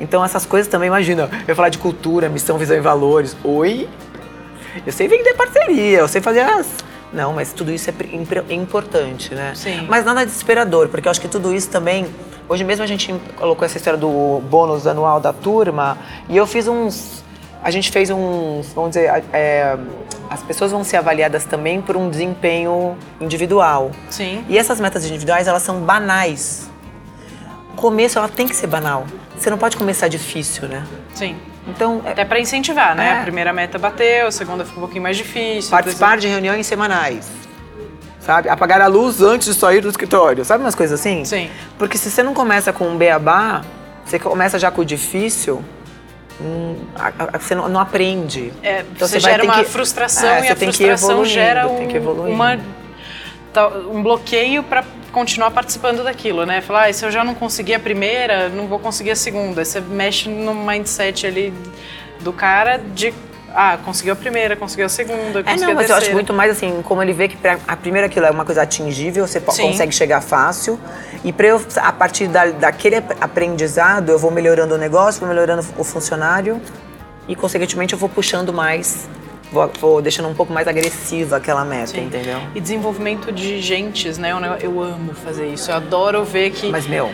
Então 0.00 0.24
essas 0.24 0.46
coisas 0.46 0.70
também, 0.70 0.86
imagina, 0.86 1.28
eu 1.46 1.56
falar 1.56 1.68
de 1.68 1.78
cultura, 1.78 2.28
missão, 2.28 2.56
visão 2.56 2.76
e 2.76 2.80
valores. 2.80 3.36
Oi? 3.44 3.88
Eu 4.86 4.92
sei 4.92 5.08
vender 5.08 5.34
parceria, 5.34 5.98
eu 5.98 6.08
sei 6.08 6.20
fazer 6.20 6.40
as. 6.40 6.66
Não, 7.12 7.32
mas 7.32 7.52
tudo 7.52 7.72
isso 7.72 7.90
é 7.90 8.54
importante, 8.54 9.34
né? 9.34 9.52
Sim. 9.54 9.86
Mas 9.88 10.04
nada 10.04 10.24
desesperador, 10.24 10.88
porque 10.88 11.08
eu 11.08 11.10
acho 11.10 11.20
que 11.20 11.28
tudo 11.28 11.54
isso 11.54 11.68
também. 11.70 12.06
Hoje 12.48 12.64
mesmo 12.64 12.84
a 12.84 12.86
gente 12.86 13.14
colocou 13.36 13.64
essa 13.64 13.76
história 13.76 13.98
do 13.98 14.40
bônus 14.48 14.86
anual 14.86 15.20
da 15.20 15.32
turma 15.32 15.98
e 16.28 16.36
eu 16.36 16.46
fiz 16.46 16.68
uns. 16.68 17.24
A 17.62 17.70
gente 17.70 17.90
fez 17.90 18.10
uns. 18.10 18.72
Vamos 18.74 18.90
dizer. 18.90 19.24
é, 19.32 19.76
as 20.30 20.42
pessoas 20.42 20.70
vão 20.70 20.84
ser 20.84 20.98
avaliadas 20.98 21.44
também 21.44 21.80
por 21.80 21.96
um 21.96 22.10
desempenho 22.10 22.96
individual. 23.20 23.90
Sim. 24.10 24.44
E 24.48 24.58
essas 24.58 24.78
metas 24.80 25.04
individuais, 25.04 25.48
elas 25.48 25.62
são 25.62 25.80
banais. 25.80 26.70
O 27.72 27.76
começo, 27.76 28.18
ela 28.18 28.28
tem 28.28 28.46
que 28.46 28.54
ser 28.54 28.66
banal. 28.66 29.06
Você 29.36 29.48
não 29.50 29.58
pode 29.58 29.76
começar 29.76 30.08
difícil, 30.08 30.68
né? 30.68 30.84
Sim. 31.14 31.36
Então, 31.66 32.02
é 32.04 32.12
Até 32.12 32.24
pra 32.24 32.40
incentivar, 32.40 32.94
né? 32.94 33.08
É. 33.08 33.20
A 33.20 33.22
primeira 33.22 33.52
meta 33.52 33.78
bateu, 33.78 34.26
a 34.26 34.30
segunda 34.30 34.64
ficou 34.64 34.78
um 34.78 34.86
pouquinho 34.86 35.02
mais 35.02 35.16
difícil. 35.16 35.70
participar 35.70 36.18
de 36.18 36.26
reuniões 36.26 36.66
semanais. 36.66 37.30
Sabe? 38.20 38.48
Apagar 38.48 38.80
a 38.80 38.86
luz 38.86 39.22
antes 39.22 39.48
de 39.48 39.54
sair 39.54 39.80
do 39.80 39.88
escritório. 39.88 40.44
Sabe 40.44 40.62
umas 40.64 40.74
coisas 40.74 40.98
assim? 40.98 41.24
Sim. 41.24 41.50
Porque 41.78 41.96
se 41.96 42.10
você 42.10 42.22
não 42.22 42.34
começa 42.34 42.72
com 42.72 42.86
um 42.86 42.96
beabá, 42.96 43.62
você 44.04 44.18
começa 44.18 44.58
já 44.58 44.70
com 44.70 44.82
o 44.82 44.84
difícil, 44.84 45.62
você 47.38 47.54
não, 47.54 47.80
aprende. 47.80 48.52
É, 48.62 48.80
Então 48.80 49.08
você, 49.08 49.18
vai 49.18 49.32
gera 49.32 49.42
ter 49.42 49.48
uma 49.48 49.58
que- 49.58 49.70
frustração 49.70 50.28
é, 50.28 50.38
e 50.38 50.42
você 50.46 50.52
a 50.52 50.56
frustração 50.56 51.24
gera 51.24 51.66
um, 51.68 52.30
uma, 52.30 52.58
um 53.92 54.02
bloqueio 54.02 54.62
para 54.62 54.84
continuar 55.10 55.50
participando 55.50 56.04
daquilo, 56.04 56.46
né? 56.46 56.60
Falar, 56.60 56.88
ah, 56.88 56.92
se 56.92 57.04
eu 57.04 57.10
já 57.10 57.24
não 57.24 57.34
consegui 57.34 57.74
a 57.74 57.80
primeira, 57.80 58.48
não 58.48 58.66
vou 58.66 58.78
conseguir 58.78 59.10
a 59.10 59.16
segunda. 59.16 59.64
Você 59.64 59.80
mexe 59.80 60.28
no 60.28 60.54
mindset 60.54 61.26
ali 61.26 61.52
do 62.20 62.32
cara 62.32 62.76
de, 62.78 63.12
ah, 63.54 63.78
conseguiu 63.84 64.12
a 64.12 64.16
primeira, 64.16 64.54
conseguiu 64.56 64.86
a 64.86 64.88
segunda, 64.88 65.40
É, 65.40 65.42
conseguiu 65.42 65.66
não, 65.66 65.72
a 65.72 65.74
mas 65.74 65.84
eu 65.84 65.88
terceira. 65.88 65.96
acho 66.06 66.12
muito 66.12 66.32
mais 66.34 66.50
assim, 66.52 66.82
como 66.82 67.02
ele 67.02 67.12
vê 67.12 67.28
que 67.28 67.36
pra, 67.36 67.58
a 67.66 67.76
primeira 67.76 68.06
aquilo 68.06 68.26
é 68.26 68.30
uma 68.30 68.44
coisa 68.44 68.62
atingível, 68.62 69.26
você 69.26 69.40
Sim. 69.50 69.62
consegue 69.68 69.92
chegar 69.92 70.20
fácil. 70.20 70.78
E 71.24 71.32
para 71.32 71.46
eu, 71.48 71.62
a 71.76 71.92
partir 71.92 72.28
da, 72.28 72.46
daquele 72.46 72.96
ap- 72.96 73.16
aprendizado, 73.20 74.10
eu 74.10 74.18
vou 74.18 74.30
melhorando 74.30 74.74
o 74.74 74.78
negócio, 74.78 75.20
vou 75.20 75.28
melhorando 75.28 75.64
o 75.76 75.84
funcionário 75.84 76.60
e, 77.26 77.34
consequentemente, 77.34 77.92
eu 77.92 77.98
vou 77.98 78.08
puxando 78.08 78.52
mais, 78.52 79.08
vou, 79.52 79.70
vou 79.80 80.02
deixando 80.02 80.28
um 80.28 80.34
pouco 80.34 80.52
mais 80.52 80.68
agressiva 80.68 81.36
aquela 81.36 81.64
meta, 81.64 81.88
Sim. 81.88 82.04
entendeu? 82.06 82.38
E 82.54 82.60
desenvolvimento 82.60 83.32
de 83.32 83.60
gentes, 83.60 84.18
né? 84.18 84.30
Eu, 84.32 84.70
eu 84.72 84.80
amo 84.82 85.12
fazer 85.14 85.46
isso. 85.48 85.70
Eu 85.70 85.76
adoro 85.76 86.24
ver 86.24 86.50
que. 86.50 86.68
Mas, 86.70 86.86
meu, 86.86 87.10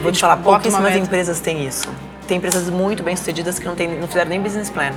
vou 0.00 0.10
te 0.10 0.16
tipo, 0.16 0.18
falar, 0.18 0.36
pouquíssimas 0.38 0.96
empresas 0.96 1.40
têm 1.40 1.66
isso. 1.66 1.88
Tem 2.26 2.38
empresas 2.38 2.70
muito 2.70 3.02
bem 3.02 3.14
sucedidas 3.14 3.58
que 3.58 3.66
não, 3.66 3.74
tem, 3.74 3.86
não 4.00 4.08
fizeram 4.08 4.30
nem 4.30 4.40
business 4.40 4.70
plan. 4.70 4.92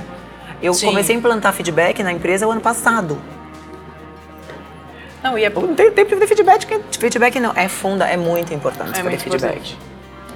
Eu 0.62 0.74
Sim. 0.74 0.86
comecei 0.86 1.14
a 1.14 1.18
implantar 1.18 1.52
feedback 1.52 2.02
na 2.02 2.12
empresa 2.12 2.46
o 2.46 2.50
ano 2.50 2.60
passado. 2.60 3.18
Não, 5.22 5.36
e 5.38 5.44
é, 5.44 5.50
Não 5.50 5.74
tem 5.74 5.90
tempo 5.90 6.14
de 6.16 6.26
feedback, 6.26 6.66
feedback 6.98 7.40
não. 7.40 7.52
É 7.54 7.68
funda, 7.68 8.06
é 8.06 8.16
muito 8.16 8.54
importante 8.54 8.98
é 8.98 9.02
muito 9.02 9.20
feedback. 9.20 9.50
importante. 9.56 9.78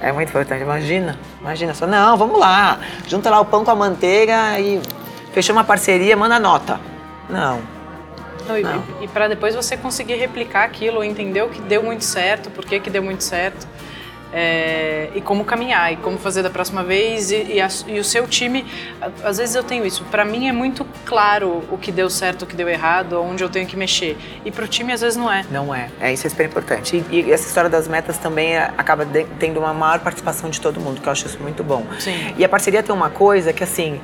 É 0.01 0.11
muito 0.11 0.29
importante, 0.29 0.61
imagina. 0.61 1.17
Imagina 1.39 1.73
só, 1.73 1.87
não, 1.87 2.17
vamos 2.17 2.37
lá. 2.37 2.79
Junta 3.07 3.29
lá 3.29 3.39
o 3.39 3.45
pão 3.45 3.63
com 3.63 3.71
a 3.71 3.75
manteiga 3.75 4.59
e 4.59 4.81
fechou 5.31 5.55
uma 5.55 5.63
parceria, 5.63 6.15
manda 6.17 6.37
nota. 6.39 6.79
Não. 7.29 7.61
Não, 8.47 8.57
e, 8.57 8.63
Não. 8.63 8.83
para 9.13 9.29
depois 9.29 9.55
você 9.55 9.77
conseguir 9.77 10.15
replicar 10.15 10.65
aquilo, 10.65 11.01
entender 11.01 11.41
o 11.41 11.47
que 11.49 11.61
deu 11.61 11.81
muito 11.81 12.03
certo, 12.03 12.49
por 12.49 12.65
que, 12.65 12.79
que 12.81 12.89
deu 12.89 13.01
muito 13.01 13.23
certo. 13.23 13.65
É, 14.33 15.09
e 15.13 15.21
como 15.21 15.45
caminhar 15.45 15.93
e 15.93 15.97
como 15.97 16.17
fazer 16.17 16.41
da 16.41 16.49
próxima 16.49 16.83
vez 16.83 17.31
e, 17.31 17.53
e, 17.53 17.61
a, 17.61 17.67
e 17.87 17.99
o 17.99 18.03
seu 18.03 18.27
time 18.27 18.65
às 19.23 19.37
vezes 19.37 19.53
eu 19.53 19.63
tenho 19.63 19.85
isso. 19.85 20.03
Para 20.05 20.25
mim 20.25 20.47
é 20.47 20.51
muito 20.51 20.85
claro 21.05 21.63
o 21.69 21.77
que 21.77 21.91
deu 21.91 22.09
certo 22.09 22.41
o 22.41 22.45
que 22.45 22.55
deu 22.55 22.67
errado 22.67 23.21
onde 23.21 23.43
eu 23.43 23.49
tenho 23.49 23.67
que 23.67 23.77
mexer. 23.77 24.17
E 24.43 24.51
para 24.51 24.65
o 24.65 24.67
time 24.67 24.91
às 24.91 25.01
vezes 25.01 25.15
não 25.15 25.31
é. 25.31 25.45
Não 25.51 25.73
é. 25.73 25.89
É 25.99 26.11
isso 26.11 26.25
é 26.25 26.29
super 26.29 26.45
importante. 26.47 27.03
E, 27.11 27.21
e 27.21 27.31
essa 27.31 27.47
história 27.47 27.69
das 27.69 27.87
metas 27.87 28.17
também 28.17 28.55
é, 28.55 28.71
acaba 28.77 29.05
de, 29.05 29.25
tendo 29.39 29.59
uma 29.59 29.73
maior 29.73 29.99
participação 29.99 30.49
de 30.49 30.59
todo 30.59 30.79
mundo 30.79 30.99
que 30.99 31.07
eu 31.07 31.11
acho 31.11 31.27
isso 31.27 31.39
muito 31.39 31.63
bom. 31.63 31.85
Sim. 31.99 32.33
e 32.37 32.43
a 32.43 32.49
parceria 32.49 32.81
tem 32.81 32.93
uma 32.93 33.09
coisa 33.09 33.53
que 33.53 33.63
assim 33.63 34.01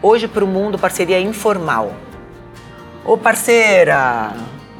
hoje 0.00 0.28
para 0.28 0.44
o 0.44 0.46
mundo 0.46 0.78
parceria 0.78 1.16
é 1.16 1.20
informal. 1.20 1.92
Ô 3.04 3.16
parceira, 3.16 4.32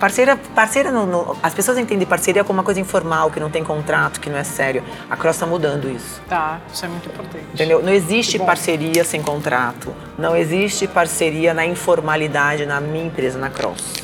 Parceira, 0.03 0.37
parceira 0.53 0.91
no, 0.91 1.07
no, 1.07 1.37
as 1.41 1.55
pessoas 1.55 1.79
entendem 1.79 2.05
parceria 2.05 2.43
como 2.43 2.59
uma 2.59 2.65
coisa 2.65 2.81
informal, 2.81 3.31
que 3.31 3.39
não 3.39 3.49
tem 3.49 3.63
contrato, 3.63 4.19
que 4.19 4.29
não 4.29 4.37
é 4.37 4.43
sério. 4.43 4.83
A 5.09 5.17
Cross 5.17 5.37
está 5.37 5.47
mudando 5.47 5.89
isso. 5.89 6.21
Tá, 6.29 6.61
isso 6.75 6.85
é 6.85 6.89
muito 6.89 7.09
importante. 7.09 7.45
Entendeu? 7.55 7.81
Não 7.81 7.93
existe 7.93 8.37
parceria 8.37 9.05
sem 9.05 9.23
contrato. 9.23 9.95
Não 10.19 10.37
existe 10.37 10.89
parceria 10.89 11.55
na 11.55 11.65
informalidade 11.65 12.67
na 12.67 12.81
minha 12.81 13.05
empresa, 13.05 13.39
na 13.39 13.49
Cross. 13.49 14.03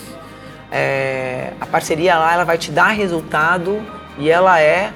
É, 0.70 1.52
a 1.60 1.66
parceria 1.66 2.16
lá, 2.16 2.32
ela 2.32 2.44
vai 2.44 2.58
te 2.58 2.70
dar 2.70 2.90
resultado 2.90 3.84
e 4.18 4.30
ela 4.30 4.60
é 4.60 4.92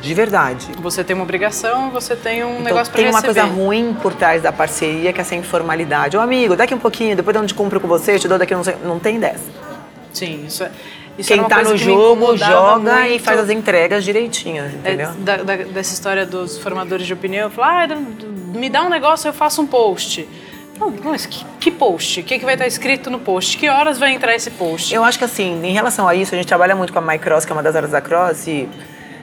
de 0.00 0.14
verdade. 0.14 0.68
Você 0.78 1.02
tem 1.02 1.16
uma 1.16 1.24
obrigação, 1.24 1.90
você 1.90 2.14
tem 2.14 2.44
um 2.44 2.50
então, 2.50 2.62
negócio 2.62 2.92
para 2.92 3.02
Tem 3.02 3.10
uma 3.10 3.20
coisa 3.20 3.42
ruim 3.42 3.96
por 4.00 4.14
trás 4.14 4.40
da 4.40 4.52
parceria, 4.52 5.12
que 5.12 5.18
é 5.18 5.22
essa 5.22 5.34
informalidade. 5.34 6.16
Ô 6.16 6.20
amigo, 6.20 6.54
daqui 6.54 6.72
um 6.72 6.78
pouquinho, 6.78 7.16
depois 7.16 7.36
de 7.36 7.42
onde 7.42 7.52
cumpro 7.52 7.80
com 7.80 7.88
você, 7.88 8.14
eu 8.14 8.20
te 8.20 8.28
dou 8.28 8.38
daqui, 8.38 8.54
não, 8.54 8.62
sei, 8.62 8.76
não 8.84 9.00
tem 9.00 9.18
dessa. 9.18 9.66
Sim, 10.16 10.44
isso 10.46 10.64
é. 10.64 10.70
Isso 11.18 11.28
Quem 11.28 11.42
está 11.42 11.62
no 11.62 11.76
jogo 11.76 12.36
joga 12.36 12.96
muito. 12.96 13.12
e 13.12 13.18
faz 13.18 13.40
as 13.40 13.50
entregas 13.50 14.04
direitinhas, 14.04 14.72
é, 14.72 14.76
entendeu? 14.76 15.08
É, 15.08 15.12
da, 15.22 15.36
da, 15.38 15.56
dessa 15.56 15.94
história 15.94 16.26
dos 16.26 16.58
formadores 16.58 17.06
de 17.06 17.12
opinião, 17.12 17.50
falar, 17.50 17.90
ah, 17.90 17.96
me 17.96 18.68
dá 18.68 18.82
um 18.82 18.90
negócio, 18.90 19.28
eu 19.28 19.32
faço 19.32 19.62
um 19.62 19.66
post. 19.66 20.28
Não, 20.78 20.92
mas 21.04 21.24
que, 21.24 21.44
que 21.58 21.70
post? 21.70 22.20
O 22.20 22.24
que, 22.24 22.38
que 22.38 22.44
vai 22.44 22.54
estar 22.54 22.66
escrito 22.66 23.10
no 23.10 23.18
post? 23.18 23.56
Que 23.56 23.68
horas 23.68 23.98
vai 23.98 24.12
entrar 24.12 24.34
esse 24.34 24.50
post? 24.50 24.94
Eu 24.94 25.02
acho 25.02 25.18
que 25.18 25.24
assim, 25.24 25.58
em 25.64 25.72
relação 25.72 26.06
a 26.06 26.14
isso, 26.14 26.34
a 26.34 26.38
gente 26.38 26.46
trabalha 26.46 26.76
muito 26.76 26.92
com 26.92 26.98
a 26.98 27.02
MyCross, 27.02 27.46
que 27.46 27.52
é 27.52 27.54
uma 27.54 27.62
das 27.62 27.74
áreas 27.74 27.92
da 27.92 28.00
Cross, 28.02 28.46
e 28.46 28.68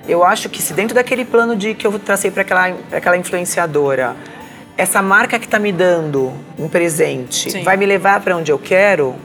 eu 0.08 0.24
acho 0.24 0.50
que 0.50 0.62
se 0.62 0.74
dentro 0.74 0.96
daquele 0.96 1.24
plano 1.24 1.56
de 1.56 1.76
que 1.76 1.86
eu 1.86 2.00
tracei 2.00 2.32
para 2.32 2.42
aquela, 2.42 2.76
aquela 2.92 3.18
influenciadora, 3.18 4.16
essa 4.76 5.02
marca 5.02 5.38
que 5.38 5.46
está 5.46 5.60
me 5.60 5.72
dando 5.72 6.34
um 6.58 6.68
presente 6.68 7.52
Sim. 7.52 7.64
vai 7.64 7.78
me 7.78 7.86
levar 7.86 8.20
para 8.22 8.36
onde 8.36 8.52
eu 8.52 8.58
quero, 8.58 9.16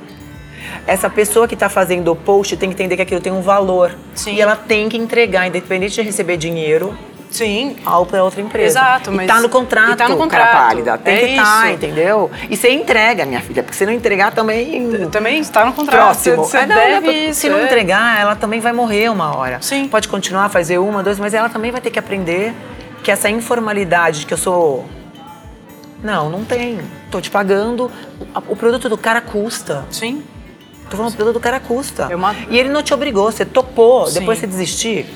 essa 0.86 1.08
pessoa 1.08 1.46
que 1.46 1.54
está 1.54 1.68
fazendo 1.68 2.12
o 2.12 2.16
post 2.16 2.56
tem 2.56 2.68
que 2.68 2.74
entender 2.74 2.96
que 2.96 3.02
aquilo 3.02 3.20
tem 3.20 3.32
um 3.32 3.42
valor. 3.42 3.96
Sim. 4.14 4.34
E 4.34 4.40
ela 4.40 4.56
tem 4.56 4.88
que 4.88 4.96
entregar, 4.96 5.46
independente 5.46 5.94
de 5.94 6.02
receber 6.02 6.36
dinheiro, 6.36 6.96
Sim. 7.30 7.76
Ao 7.84 8.06
para 8.06 8.24
outra 8.24 8.40
empresa. 8.40 8.78
Exato, 8.78 9.12
mas. 9.12 9.24
E 9.24 9.28
tá 9.28 9.40
no 9.40 9.48
contrato, 9.48 9.92
e 9.92 9.96
tá 9.96 10.08
no 10.08 10.16
contrato. 10.16 10.50
cara 10.50 10.66
pálida. 10.68 10.98
Tem 10.98 11.14
é 11.14 11.18
que 11.18 11.26
estar, 11.32 11.62
tá, 11.62 11.70
entendeu? 11.70 12.30
E 12.48 12.56
você 12.56 12.70
entrega, 12.70 13.26
minha 13.26 13.40
filha, 13.40 13.62
porque 13.62 13.76
se 13.76 13.84
não 13.84 13.92
entregar 13.92 14.32
também. 14.32 15.08
Também 15.10 15.40
está 15.40 15.64
no 15.64 15.72
contrato. 15.72 16.04
Próximo. 16.04 16.36
Você, 16.36 16.58
é, 16.58 16.66
não, 16.66 16.76
deve 16.76 17.06
não, 17.06 17.12
isso, 17.12 17.40
se 17.40 17.48
não 17.48 17.58
é. 17.58 17.64
entregar, 17.64 18.20
ela 18.20 18.34
também 18.34 18.60
vai 18.60 18.72
morrer 18.72 19.10
uma 19.10 19.36
hora. 19.36 19.58
Sim. 19.60 19.88
Pode 19.88 20.08
continuar 20.08 20.46
a 20.46 20.48
fazer 20.48 20.78
uma, 20.78 21.02
duas, 21.02 21.18
mas 21.18 21.34
ela 21.34 21.48
também 21.48 21.70
vai 21.70 21.80
ter 21.80 21.90
que 21.90 21.98
aprender 21.98 22.54
que 23.02 23.10
essa 23.10 23.28
informalidade 23.28 24.20
de 24.20 24.26
que 24.26 24.34
eu 24.34 24.38
sou. 24.38 24.86
Não, 26.02 26.30
não 26.30 26.44
tem. 26.44 26.80
Tô 27.10 27.20
te 27.20 27.30
pagando. 27.30 27.90
O 28.48 28.56
produto 28.56 28.88
do 28.88 28.96
cara 28.96 29.20
custa. 29.20 29.84
Sim. 29.90 30.22
Tô 30.90 30.96
falando, 30.96 31.12
o 31.12 31.16
produto 31.16 31.34
do 31.34 31.40
cara 31.40 31.60
custa. 31.60 32.08
É 32.10 32.16
uma... 32.16 32.34
E 32.48 32.58
ele 32.58 32.68
não 32.68 32.82
te 32.82 32.94
obrigou, 32.94 33.30
você 33.30 33.44
topou, 33.44 34.06
Sim. 34.06 34.20
depois 34.20 34.38
você 34.38 34.46
desistir. 34.46 35.06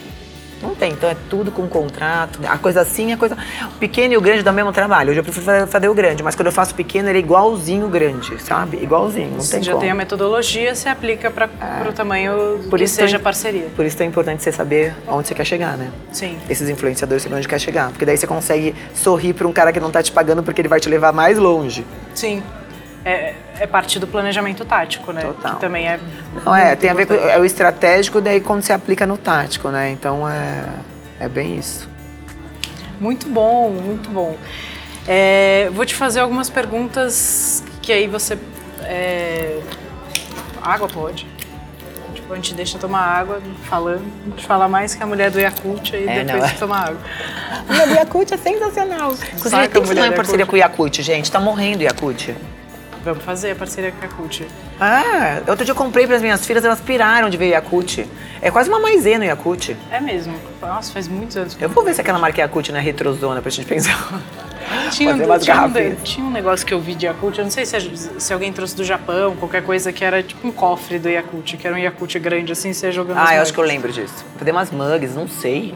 Não 0.63 0.77
tem, 0.77 0.93
então 0.93 1.11
é 1.11 1.17
tudo 1.29 1.51
com 1.51 1.67
contrato. 1.67 2.39
A 2.47 2.57
coisa 2.57 2.83
assim 2.83 3.13
é 3.13 3.17
coisa. 3.17 3.37
O 3.65 3.79
pequeno 3.79 4.15
e 4.15 4.17
o 4.17 4.21
grande 4.21 4.45
dão 4.45 4.53
o 4.53 4.57
mesmo 4.57 4.73
trabalho. 4.73 5.11
Hoje 5.11 5.19
eu 5.19 5.25
prefiro 5.25 5.67
fazer 5.67 5.89
o 5.89 5.95
grande, 5.95 6.23
mas 6.23 6.37
quando 6.37 6.47
eu 6.47 6.53
faço 6.53 6.73
pequeno, 6.75 7.09
ele 7.09 7.19
é 7.19 7.21
igualzinho 7.21 7.87
o 7.87 7.89
grande, 7.89 8.41
sabe? 8.41 8.79
Igualzinho, 8.81 9.33
não 9.33 9.41
Você 9.41 9.57
tem 9.57 9.63
já 9.65 9.73
como. 9.73 9.83
tem 9.83 9.91
a 9.91 9.95
metodologia, 9.95 10.73
você 10.75 10.89
aplica 10.89 11.31
para 11.31 11.47
é. 11.61 11.89
o 11.89 11.93
tamanho 11.93 12.61
por 12.71 12.79
que 12.79 12.85
isso 12.85 12.95
seja 12.95 13.17
é, 13.17 13.19
parceria. 13.19 13.67
Por 13.75 13.85
isso 13.85 14.01
é 14.01 14.07
importante 14.07 14.43
você 14.43 14.53
saber 14.53 14.95
onde 15.09 15.27
você 15.27 15.35
quer 15.35 15.45
chegar, 15.45 15.77
né? 15.77 15.91
Sim. 16.13 16.39
Esses 16.49 16.69
influenciadores 16.69 17.25
sabem 17.25 17.39
onde 17.39 17.49
quer 17.49 17.59
chegar. 17.59 17.89
Porque 17.89 18.07
daí 18.07 18.17
você 18.17 18.27
consegue 18.27 18.73
sorrir 18.95 19.33
para 19.33 19.49
um 19.49 19.53
cara 19.53 19.73
que 19.73 19.81
não 19.81 19.91
tá 19.91 20.01
te 20.01 20.13
pagando 20.13 20.45
porque 20.45 20.61
ele 20.61 20.69
vai 20.69 20.79
te 20.79 20.89
levar 20.89 21.13
mais 21.13 21.39
longe. 21.39 21.85
Sim. 22.15 22.41
É, 23.05 23.35
é, 23.59 23.67
parte 23.67 23.99
do 23.99 24.07
planejamento 24.07 24.65
tático, 24.65 25.13
né? 25.13 25.23
Total. 25.23 25.55
Que 25.55 25.61
também 25.61 25.89
é. 25.89 25.99
Não, 26.45 26.55
é, 26.55 26.77
tem 26.77 26.89
a 26.89 26.95
ver 26.95 27.07
com 27.07 27.15
é 27.15 27.39
o 27.39 27.45
estratégico, 27.45 28.21
daí 28.21 28.41
quando 28.41 28.63
você 28.63 28.73
aplica 28.73 29.07
no 29.07 29.17
tático, 29.17 29.71
né? 29.71 29.91
Então 29.91 30.29
é, 30.29 30.65
é 31.19 31.29
bem 31.29 31.59
isso. 31.59 31.89
Muito 33.01 33.29
bom, 33.29 33.71
muito 33.71 34.09
bom. 34.11 34.37
É, 35.07 35.69
vou 35.73 35.85
te 35.85 35.95
fazer 35.95 36.21
algumas 36.21 36.49
perguntas 36.49 37.65
que 37.81 37.93
aí 37.93 38.07
você. 38.07 38.39
É... 38.83 39.61
Água 40.63 40.89
pode. 40.89 41.27
Tipo, 42.15 42.33
a 42.33 42.37
gente 42.37 42.55
deixa 42.55 42.79
tomar 42.79 43.01
água 43.01 43.43
falando, 43.65 44.05
a 44.27 44.31
gente 44.31 44.47
fala 44.47 44.69
mais 44.69 44.95
que 44.95 45.03
a 45.03 45.07
mulher 45.07 45.31
do 45.31 45.41
Yakult 45.41 45.93
aí 45.93 46.07
É, 46.07 46.25
depois 46.25 46.43
não, 46.43 46.49
de 46.49 46.59
tomar 46.59 46.89
água. 46.89 47.01
A 47.51 47.73
mulher 47.73 47.89
do 47.89 47.95
Yakult 47.95 48.33
é 48.33 48.37
sensacional. 48.37 49.13
Inclusive, 49.13 49.69
tem 49.69 49.69
que 49.69 49.81
mulher 49.81 49.87
fazer 49.87 50.01
uma 50.01 50.13
parceria 50.13 50.47
com 50.47 50.55
o 50.55 50.59
Yakult, 50.59 51.03
gente. 51.03 51.33
Tá 51.33 51.41
morrendo 51.41 51.81
o 51.81 51.83
Yakult. 51.83 52.37
Vamos 53.05 53.25
fazer 53.25 53.51
a 53.53 53.55
parceria 53.57 53.91
com 53.91 53.99
a 53.99 54.05
Yakult. 54.05 54.43
Ah, 54.81 55.43
outro 55.49 55.65
dia 55.65 55.73
eu 55.73 55.77
comprei 55.77 56.07
para 56.07 56.17
as 56.17 56.23
minhas 56.23 56.47
filhas, 56.47 56.65
elas 56.65 56.81
piraram 56.81 57.29
de 57.29 57.37
ver 57.37 57.49
Yakult. 57.49 58.07
É 58.41 58.51
quase 58.51 58.69
uma 58.69 58.79
maisena 58.79 59.25
o 59.25 59.29
Yakult. 59.29 59.77
É 59.91 60.01
mesmo. 60.01 60.35
Nossa, 60.61 60.93
faz 60.93 61.09
muitos 61.09 61.37
anos. 61.37 61.55
que 61.55 61.65
Eu 61.65 61.69
vou 61.69 61.85
ver 61.85 61.95
se 61.95 62.01
aquela 62.01 62.19
marca 62.19 62.41
Yakult 62.41 62.71
não 62.71 62.79
é 62.79 62.83
retrozona 62.83 63.43
pra 63.43 63.51
gente 63.51 63.67
pensar. 63.67 63.97
Tinha, 64.91 65.15
um, 65.15 65.39
tinha, 65.39 65.65
um, 65.67 65.95
tinha 66.03 66.27
um 66.27 66.31
negócio 66.31 66.65
que 66.65 66.73
eu 66.73 66.81
vi 66.81 66.95
de 66.95 67.05
Yakult, 67.05 67.37
eu 67.37 67.45
não 67.45 67.51
sei 67.51 67.67
se, 67.67 67.77
se 68.19 68.33
alguém 68.33 68.53
trouxe 68.53 68.75
do 68.77 68.85
Japão, 68.85 69.37
qualquer 69.37 69.63
coisa 69.63 69.93
que 69.93 70.05
era 70.05 70.23
tipo 70.23 70.47
um 70.47 70.53
cofre 70.53 70.99
do 70.99 71.09
Yakult, 71.11 71.57
que 71.57 71.67
era 71.67 71.75
um 71.77 71.79
Yakult 71.79 72.15
grande 72.19 72.53
assim, 72.53 72.73
você 72.73 72.91
jogando 72.91 73.19
Ah, 73.19 73.35
eu 73.35 73.43
acho 73.43 73.53
que 73.53 73.59
eu 73.59 73.65
mugs. 73.65 73.75
lembro 73.75 73.93
disso. 73.93 74.25
Fazer 74.39 74.51
umas 74.51 74.71
mugs, 74.71 75.15
não 75.15 75.29
sei. 75.29 75.75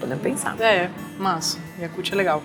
Podemos 0.00 0.22
pensar. 0.22 0.56
É, 0.60 0.88
massa. 1.18 1.58
Yakult 1.80 2.10
é 2.12 2.16
legal. 2.16 2.42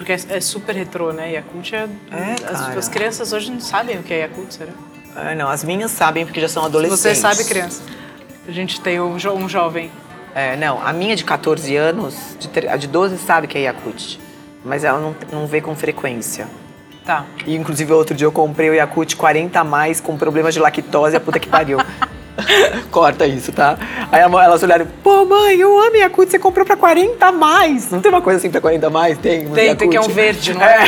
Porque 0.00 0.12
é, 0.12 0.18
é 0.30 0.40
super 0.40 0.74
retrô, 0.74 1.12
né? 1.12 1.30
Yakult 1.32 1.74
é. 1.74 1.86
É, 2.10 2.50
as, 2.50 2.74
as 2.78 2.88
crianças 2.88 3.34
hoje 3.34 3.50
não 3.50 3.60
sabem 3.60 3.98
o 3.98 4.02
que 4.02 4.14
é 4.14 4.20
Yakult, 4.20 4.50
será? 4.50 4.72
Ah, 5.14 5.34
não, 5.34 5.46
as 5.50 5.62
minhas 5.62 5.90
sabem 5.90 6.24
porque 6.24 6.40
já 6.40 6.48
são 6.48 6.64
adolescentes. 6.64 7.00
Você 7.02 7.14
sabe, 7.14 7.44
criança. 7.44 7.82
A 8.48 8.50
gente 8.50 8.80
tem 8.80 8.98
um, 8.98 9.18
jo- 9.18 9.32
um 9.34 9.46
jovem. 9.46 9.90
É, 10.34 10.56
não, 10.56 10.80
a 10.82 10.90
minha 10.94 11.14
de 11.14 11.22
14 11.22 11.76
anos, 11.76 12.14
de, 12.38 12.66
a 12.66 12.78
de 12.78 12.86
12 12.86 13.18
sabe 13.18 13.46
que 13.46 13.58
é 13.58 13.62
Yakult. 13.62 14.18
Mas 14.64 14.84
ela 14.84 14.98
não, 14.98 15.14
não 15.30 15.46
vê 15.46 15.60
com 15.60 15.76
frequência. 15.76 16.48
Tá. 17.04 17.26
E 17.46 17.54
inclusive 17.54 17.92
outro 17.92 18.14
dia 18.16 18.26
eu 18.26 18.32
comprei 18.32 18.70
o 18.70 18.74
Yakult 18.74 19.16
40 19.16 19.60
a 19.60 19.64
mais 19.64 20.00
com 20.00 20.16
problemas 20.16 20.54
de 20.54 20.60
lactose, 20.60 21.14
a 21.14 21.20
puta 21.20 21.38
que 21.38 21.46
pariu. 21.48 21.76
Corta 22.90 23.26
isso, 23.26 23.52
tá? 23.52 23.78
Aí 24.10 24.20
elas 24.20 24.62
olharam, 24.62 24.86
pô 25.02 25.24
mãe, 25.24 25.56
eu 25.58 25.78
amo 25.80 25.96
Yakult, 25.96 26.30
você 26.30 26.38
comprou 26.38 26.64
pra 26.66 26.76
40 26.76 27.24
a 27.26 27.32
mais. 27.32 27.90
Não 27.90 28.00
tem 28.00 28.10
uma 28.10 28.20
coisa 28.22 28.38
assim 28.38 28.50
pra 28.50 28.60
40 28.60 28.86
a 28.86 28.90
mais? 28.90 29.18
Tem, 29.18 29.48
Tem, 29.48 29.74
tem 29.76 29.90
que 29.90 29.96
é 29.96 30.00
um 30.00 30.08
verde, 30.08 30.54
não 30.54 30.62
é? 30.62 30.86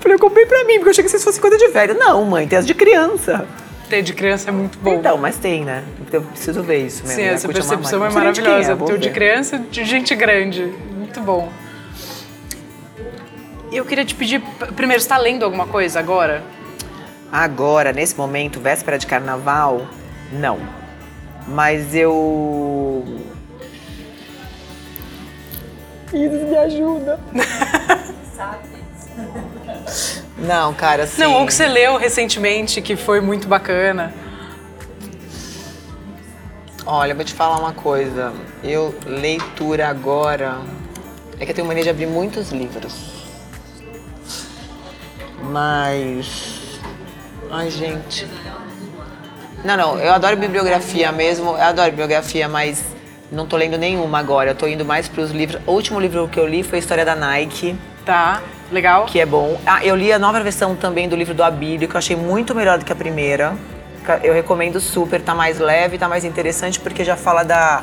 Falei, 0.00 0.14
eu 0.14 0.18
comprei 0.18 0.46
pra 0.46 0.64
mim, 0.64 0.74
porque 0.74 0.88
eu 0.88 0.90
achei 0.90 1.04
que 1.04 1.10
vocês 1.10 1.24
fossem 1.24 1.40
coisa 1.40 1.56
de 1.56 1.68
velho. 1.68 1.94
Não, 1.98 2.24
mãe, 2.24 2.46
tem 2.46 2.58
as 2.58 2.66
de 2.66 2.74
criança. 2.74 3.46
Ter 3.88 4.02
de 4.02 4.12
criança 4.12 4.50
é 4.50 4.52
muito 4.52 4.78
bom. 4.78 4.94
Então, 4.94 5.16
mas 5.16 5.36
tem, 5.36 5.64
né? 5.64 5.82
Eu 6.12 6.20
preciso 6.22 6.62
ver 6.62 6.84
isso 6.86 7.02
mesmo. 7.04 7.16
Sim, 7.16 7.22
essa 7.22 7.46
Yakult 7.46 7.56
é 7.56 7.60
uma 7.62 7.68
percepção 7.78 7.98
é 7.98 8.10
marca. 8.10 8.14
Não 8.14 8.14
sei 8.14 8.22
nem 8.24 8.32
de 8.32 8.40
quem 8.42 8.50
maravilhosa. 8.50 8.72
é, 8.72 8.74
vou 8.74 8.88
Teu 8.88 8.98
de 8.98 9.08
ver. 9.08 9.14
criança, 9.14 9.58
de 9.70 9.84
gente 9.84 10.14
grande. 10.14 10.74
Muito 10.96 11.20
bom. 11.20 11.50
E 13.70 13.76
eu 13.76 13.84
queria 13.84 14.04
te 14.04 14.14
pedir, 14.14 14.40
primeiro, 14.76 15.00
você 15.00 15.06
está 15.06 15.18
lendo 15.18 15.44
alguma 15.44 15.66
coisa 15.66 15.98
agora? 15.98 16.42
Agora, 17.32 17.92
nesse 17.92 18.16
momento, 18.16 18.60
véspera 18.60 18.98
de 18.98 19.06
carnaval, 19.06 19.86
não. 20.32 20.58
Mas 21.46 21.94
eu. 21.94 23.04
Isis, 26.12 26.42
me 26.42 26.56
ajuda. 26.56 27.20
Não, 30.38 30.74
cara, 30.74 31.04
assim. 31.04 31.22
Não, 31.22 31.40
ou 31.40 31.46
que 31.46 31.54
você 31.54 31.66
leu 31.66 31.96
recentemente 31.96 32.82
que 32.82 32.94
foi 32.94 33.20
muito 33.20 33.48
bacana. 33.48 34.12
Olha, 36.84 37.12
eu 37.12 37.16
vou 37.16 37.24
te 37.24 37.32
falar 37.32 37.58
uma 37.58 37.72
coisa. 37.72 38.32
Eu, 38.62 38.94
leitura 39.06 39.88
agora. 39.88 40.60
É 41.38 41.44
que 41.44 41.50
eu 41.50 41.54
tenho 41.54 41.66
mania 41.66 41.82
de 41.82 41.90
abrir 41.90 42.06
muitos 42.06 42.50
livros. 42.52 42.94
Mas. 45.42 46.78
Ai, 47.50 47.70
gente. 47.70 48.26
Não, 49.64 49.76
não, 49.76 49.98
eu 49.98 50.12
adoro 50.12 50.36
bibliografia 50.36 51.10
mesmo. 51.12 51.50
Eu 51.50 51.62
adoro 51.62 51.90
bibliografia, 51.90 52.48
mas 52.48 52.84
não 53.30 53.46
tô 53.46 53.56
lendo 53.56 53.76
nenhuma 53.76 54.18
agora. 54.18 54.50
Eu 54.50 54.54
tô 54.54 54.66
indo 54.66 54.84
mais 54.84 55.08
pros 55.08 55.30
livros. 55.30 55.60
O 55.66 55.72
último 55.72 55.98
livro 55.98 56.28
que 56.28 56.38
eu 56.38 56.46
li 56.46 56.62
foi 56.62 56.78
a 56.78 56.80
História 56.80 57.04
da 57.04 57.14
Nike, 57.14 57.76
Tá, 58.04 58.40
legal? 58.70 59.06
que 59.06 59.18
é 59.18 59.26
bom. 59.26 59.60
Ah, 59.66 59.84
eu 59.84 59.96
li 59.96 60.12
a 60.12 60.18
nova 60.18 60.40
versão 60.40 60.76
também 60.76 61.08
do 61.08 61.16
livro 61.16 61.34
do 61.34 61.42
Abílio, 61.42 61.88
que 61.88 61.94
eu 61.94 61.98
achei 61.98 62.14
muito 62.14 62.54
melhor 62.54 62.78
do 62.78 62.84
que 62.84 62.92
a 62.92 62.96
primeira. 62.96 63.56
Eu 64.22 64.32
recomendo 64.32 64.78
super, 64.78 65.20
tá 65.20 65.34
mais 65.34 65.58
leve, 65.58 65.98
tá 65.98 66.08
mais 66.08 66.24
interessante, 66.24 66.78
porque 66.78 67.02
já 67.02 67.16
fala 67.16 67.42
da, 67.42 67.82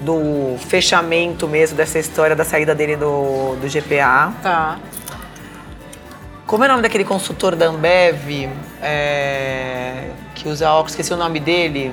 do 0.00 0.56
fechamento 0.68 1.48
mesmo 1.48 1.76
dessa 1.76 1.98
história 1.98 2.36
da 2.36 2.44
saída 2.44 2.72
dele 2.76 2.94
do, 2.94 3.56
do 3.60 3.68
GPA. 3.68 4.32
Tá. 4.40 4.78
Como 6.46 6.62
é 6.62 6.66
o 6.66 6.70
nome 6.70 6.82
daquele 6.82 7.04
consultor 7.04 7.56
da 7.56 7.66
Ambev 7.66 8.48
é, 8.80 10.10
que 10.34 10.48
usa 10.48 10.70
óculos? 10.70 10.92
Esqueci 10.92 11.12
o 11.12 11.16
nome 11.16 11.40
dele. 11.40 11.92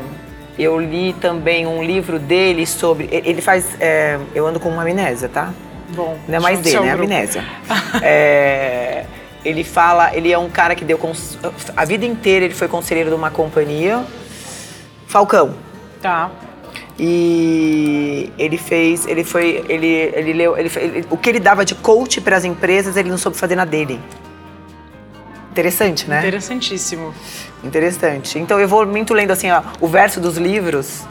Eu 0.60 0.80
li 0.80 1.14
também 1.14 1.66
um 1.66 1.84
livro 1.84 2.20
dele 2.20 2.68
sobre. 2.68 3.10
Ele 3.12 3.42
faz. 3.42 3.76
é, 3.80 4.20
eu 4.36 4.46
ando 4.46 4.60
com 4.60 4.70
uma 4.70 4.84
amnésia, 4.84 5.28
tá? 5.28 5.52
Bom. 5.90 6.18
Não 6.28 6.36
é 6.36 6.40
mais 6.40 6.60
dele, 6.60 6.78
é 6.78 6.82
grupo. 6.82 7.04
amnésia. 7.04 7.44
É, 8.02 9.06
ele 9.44 9.64
fala, 9.64 10.16
ele 10.16 10.32
é 10.32 10.38
um 10.38 10.50
cara 10.50 10.74
que 10.76 10.86
deu 10.86 10.98
cons- 10.98 11.38
a 11.76 11.86
vida 11.86 12.06
inteira 12.06 12.46
ele 12.46 12.54
foi 12.54 12.68
conselheiro 12.68 13.10
de 13.10 13.16
uma 13.16 13.30
companhia, 13.32 14.04
Falcão. 15.08 15.54
Tá. 16.02 16.30
E 16.98 18.32
ele 18.38 18.58
fez, 18.58 19.06
ele 19.08 19.24
foi, 19.24 19.64
ele, 19.68 19.88
ele 19.88 20.34
leu, 20.34 20.58
ele, 20.58 20.72
ele- 20.78 21.06
o 21.10 21.18
que 21.18 21.30
ele 21.30 21.40
dava 21.40 21.66
de 21.66 21.76
coach 21.76 22.22
para 22.22 22.38
as 22.38 22.46
empresas, 22.46 22.96
ele 22.98 23.10
não 23.10 23.18
soube 23.18 23.38
fazer 23.38 23.56
na 23.56 23.66
dele. 23.66 24.00
Interessante, 25.54 26.10
né? 26.10 26.18
Interessantíssimo. 26.20 27.14
Interessante. 27.64 28.40
Então 28.40 28.60
eu 28.60 28.68
vou 28.68 28.88
muito 28.88 29.14
lendo 29.14 29.30
assim, 29.30 29.52
ó, 29.52 29.62
o 29.80 29.88
verso 29.88 30.20
dos 30.20 30.36
livros 30.36 31.04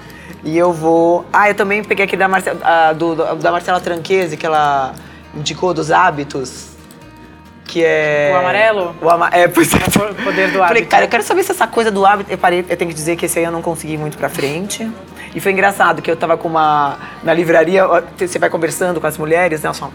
e 0.42 0.58
eu 0.58 0.72
vou. 0.72 1.24
Ah, 1.32 1.48
eu 1.48 1.54
também 1.54 1.84
peguei 1.84 2.04
aqui 2.04 2.16
da, 2.16 2.26
Marce... 2.26 2.50
ah, 2.62 2.92
do- 2.92 3.14
do- 3.14 3.36
da 3.36 3.52
Marcela 3.52 3.80
Tranquese, 3.80 4.36
que 4.36 4.44
ela 4.44 4.94
indicou 5.32 5.72
dos 5.72 5.92
hábitos. 5.92 6.72
Que 7.64 7.84
é. 7.84 8.32
O 8.34 8.38
amarelo? 8.38 8.96
O 9.00 9.08
ama... 9.08 9.30
É, 9.32 9.46
pois 9.46 9.72
é. 9.72 9.76
O 9.78 10.14
poder 10.24 10.48
do 10.50 10.58
Falei, 10.58 10.82
hábito. 10.82 10.88
cara, 10.88 11.04
eu 11.04 11.08
quero 11.08 11.22
saber 11.22 11.44
se 11.44 11.52
essa 11.52 11.66
coisa 11.68 11.90
do 11.92 12.04
hábito. 12.04 12.30
Eu 12.32 12.36
parei, 12.36 12.64
eu 12.68 12.76
tenho 12.76 12.90
que 12.90 12.94
dizer 12.94 13.14
que 13.16 13.26
esse 13.26 13.38
aí 13.38 13.44
eu 13.44 13.52
não 13.52 13.62
consegui 13.62 13.96
muito 13.96 14.18
pra 14.18 14.28
frente. 14.28 14.90
E 15.34 15.40
foi 15.40 15.52
engraçado 15.52 16.02
que 16.02 16.10
eu 16.10 16.16
tava 16.16 16.36
com 16.36 16.48
uma. 16.48 16.98
Na 17.22 17.32
livraria, 17.32 17.84
você 18.18 18.38
vai 18.40 18.50
conversando 18.50 19.00
com 19.00 19.06
as 19.06 19.16
mulheres, 19.16 19.62
né? 19.62 19.72
Falam, 19.72 19.94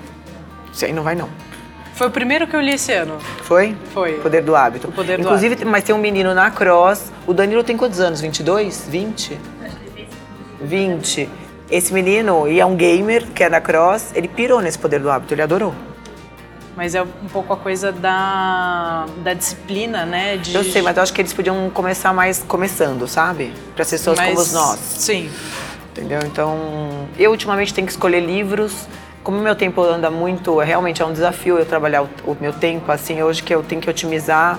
Isso 0.74 0.86
aí 0.86 0.94
não 0.94 1.04
vai 1.04 1.14
não. 1.16 1.28
Foi 1.98 2.06
o 2.06 2.12
primeiro 2.12 2.46
que 2.46 2.56
eu 2.56 2.62
li 2.62 2.76
esse 2.76 2.94
ano. 2.94 3.18
Foi? 3.42 3.76
Foi. 3.92 4.14
Poder 4.20 4.44
do 4.44 4.56
hábito. 4.56 4.88
O 4.88 4.92
Poder 4.92 5.18
do 5.18 5.24
Inclusive, 5.24 5.66
mas 5.66 5.84
tem 5.84 5.96
um 5.96 5.98
menino 5.98 6.32
na 6.32 6.52
cross. 6.52 7.12
O 7.26 7.34
Danilo 7.34 7.64
tem 7.64 7.76
quantos 7.76 8.00
anos? 8.00 8.22
22? 8.22 8.86
20? 8.88 9.36
20. 10.62 11.28
Esse 11.72 11.92
menino, 11.92 12.48
e 12.48 12.60
é 12.60 12.66
um 12.66 12.76
gamer, 12.76 13.26
que 13.34 13.44
é 13.44 13.50
da 13.50 13.60
cross, 13.60 14.12
ele 14.14 14.28
pirou 14.28 14.62
nesse 14.62 14.78
poder 14.78 15.00
do 15.00 15.10
hábito, 15.10 15.34
ele 15.34 15.42
adorou. 15.42 15.74
Mas 16.76 16.94
é 16.94 17.02
um 17.02 17.28
pouco 17.34 17.52
a 17.54 17.58
coisa 17.58 17.92
da, 17.92 19.08
da 19.24 19.34
disciplina, 19.34 20.06
né? 20.06 20.38
De, 20.38 20.54
Eu 20.54 20.64
sei, 20.64 20.84
mas 20.84 20.96
eu 20.96 21.02
acho 21.02 21.12
que 21.12 21.20
eles 21.20 21.34
podiam 21.34 21.68
começar 21.72 22.14
mais 22.14 22.44
começando, 22.48 23.08
sabe? 23.08 23.52
Para 23.76 23.84
pessoas 23.84 24.20
como 24.20 24.36
Mas- 24.36 24.54
nós. 24.54 24.80
Sim. 24.80 25.32
Entendeu? 25.92 26.20
Então, 26.28 27.08
eu 27.18 27.32
ultimamente 27.32 27.74
tenho 27.74 27.88
que 27.88 27.94
escolher 27.94 28.20
livros. 28.20 28.88
Como 29.28 29.40
o 29.40 29.42
meu 29.42 29.58
tempo 29.58 29.84
anda 29.84 30.10
muito, 30.10 30.58
realmente 30.60 31.02
é 31.02 31.06
um 31.06 31.12
desafio 31.12 31.60
eu 31.60 31.66
trabalhar 31.66 32.02
o, 32.02 32.10
o 32.26 32.38
meu 32.40 32.54
tempo 32.54 32.90
assim, 32.90 33.22
hoje 33.22 33.44
que 33.44 33.54
eu 33.54 33.62
tenho 33.62 33.82
que 33.82 33.90
otimizar, 33.90 34.58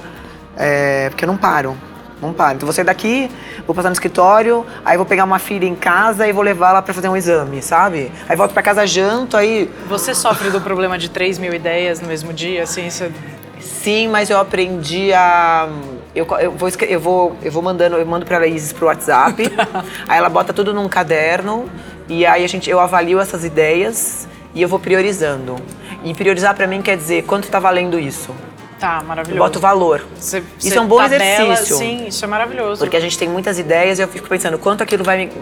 é, 0.55 1.09
porque 1.09 1.25
eu 1.25 1.27
não 1.27 1.39
paro. 1.39 1.75
Não 2.21 2.35
paro. 2.35 2.57
Então, 2.57 2.66
vou 2.66 2.75
sair 2.75 2.85
daqui, 2.85 3.31
vou 3.66 3.75
passar 3.75 3.89
no 3.89 3.95
escritório, 3.95 4.66
aí 4.85 4.95
vou 4.99 5.07
pegar 5.07 5.25
uma 5.25 5.39
filha 5.39 5.64
em 5.64 5.75
casa 5.75 6.29
e 6.29 6.35
vou 6.35 6.43
levar 6.43 6.69
ela 6.69 6.83
para 6.83 6.93
fazer 6.93 7.09
um 7.09 7.16
exame, 7.16 7.62
sabe? 7.62 8.12
Aí 8.29 8.37
volto 8.37 8.53
para 8.53 8.62
casa, 8.62 8.87
janto, 8.87 9.39
aí. 9.39 9.71
Você 9.89 10.14
sofre 10.14 10.51
do 10.51 10.61
problema 10.61 10.99
de 10.99 11.09
3 11.09 11.39
mil 11.39 11.55
ideias 11.55 12.03
no 12.03 12.07
mesmo 12.07 12.31
dia? 12.35 12.64
Assim, 12.64 12.91
você... 12.91 13.11
Sim, 13.59 14.09
mas 14.09 14.29
eu 14.29 14.39
aprendi 14.39 15.14
a. 15.14 15.66
Eu, 16.14 16.27
eu, 16.41 16.53
vou, 16.53 16.69
eu, 16.87 17.01
vou, 17.01 17.37
eu 17.43 17.51
vou 17.51 17.62
mandando, 17.62 17.97
eu 17.97 18.05
mando 18.05 18.27
pra 18.27 18.37
Laís 18.37 18.71
pro 18.75 18.89
WhatsApp, 18.89 19.51
aí 20.07 20.19
ela 20.19 20.29
bota 20.29 20.53
tudo 20.53 20.75
num 20.75 20.91
caderno 20.91 21.64
e 22.07 22.27
aí 22.27 22.45
a 22.45 22.47
gente, 22.47 22.69
eu 22.69 22.79
avalio 22.79 23.19
essas 23.19 23.47
ideias 23.47 24.28
e 24.55 24.63
eu 24.63 24.69
vou 24.69 24.79
priorizando. 24.79 25.57
E 26.05 26.15
priorizar 26.15 26.55
pra 26.55 26.67
mim 26.67 26.81
quer 26.83 26.97
dizer 26.97 27.25
quanto 27.25 27.49
tá 27.49 27.59
valendo 27.59 27.99
isso. 27.99 28.35
Tá, 28.79 28.99
Eu 29.03 29.07
maravilhoso. 29.09 29.43
boto 29.43 29.59
valor. 29.61 30.07
Você, 30.17 30.43
Isso 30.61 30.79
é 30.79 30.81
um 30.81 30.87
bom 30.87 30.99
tabela- 30.99 31.25
exercício. 31.25 31.77
Sim, 31.77 32.07
isso 32.07 32.25
é 32.25 32.29
maravilhoso. 32.29 32.79
Porque 32.81 32.97
a 32.97 33.01
gente 33.01 33.19
tem 33.19 33.29
muitas 33.29 33.59
ideias 33.59 33.99
e 33.99 34.03
eu 34.03 34.09
fico 34.09 34.29
pensando 34.29 34.57
quanto 34.59 34.83
aquilo 34.83 35.03
vai 35.03 35.27
me. 35.27 35.33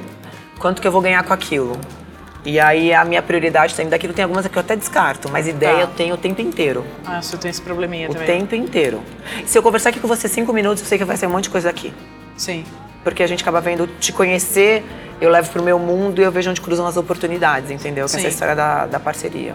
quanto 0.58 0.80
que 0.80 0.88
eu 0.88 0.92
vou 0.92 1.02
ganhar 1.02 1.22
com 1.22 1.34
aquilo. 1.34 1.78
E 2.46 2.58
aí 2.58 2.94
a 2.94 3.04
minha 3.04 3.20
prioridade 3.20 3.74
também 3.74 3.90
daquilo 3.90 4.14
tem 4.14 4.22
algumas 4.22 4.46
que 4.46 4.56
eu 4.56 4.60
até 4.60 4.74
descarto, 4.76 5.28
mas 5.30 5.46
ideia 5.48 5.74
Tá. 5.74 5.80
eu 5.82 5.86
tenho 5.88 6.14
o 6.14 6.16
tempo 6.16 6.40
inteiro. 6.40 6.82
Ah, 7.04 7.20
você 7.20 7.36
tem 7.36 7.50
esse 7.50 7.60
probleminha 7.60 8.08
O 8.08 8.12
também. 8.12 8.26
tempo 8.26 8.54
inteiro. 8.54 9.02
Se 9.44 9.58
eu 9.58 9.62
conversar 9.62 9.90
aqui 9.90 10.00
com 10.00 10.08
você 10.08 10.28
cinco 10.28 10.52
minutos, 10.52 10.82
eu 10.82 10.88
sei 10.88 10.96
que 10.96 11.04
vai 11.04 11.16
ser 11.18 11.26
um 11.26 11.30
monte 11.30 11.44
de 11.44 11.50
coisa 11.50 11.68
aqui. 11.68 11.92
Sim. 12.36 12.64
Porque 13.06 13.22
a 13.22 13.26
gente 13.28 13.40
acaba 13.40 13.60
vendo 13.60 13.86
te 14.00 14.12
conhecer, 14.12 14.84
eu 15.20 15.30
levo 15.30 15.48
pro 15.52 15.62
meu 15.62 15.78
mundo 15.78 16.20
e 16.20 16.24
eu 16.24 16.32
vejo 16.32 16.50
onde 16.50 16.60
cruzam 16.60 16.84
as 16.88 16.96
oportunidades, 16.96 17.70
entendeu? 17.70 18.04
Que 18.08 18.16
é 18.16 18.18
essa 18.18 18.26
história 18.26 18.56
da, 18.56 18.84
da 18.86 18.98
parceria. 18.98 19.54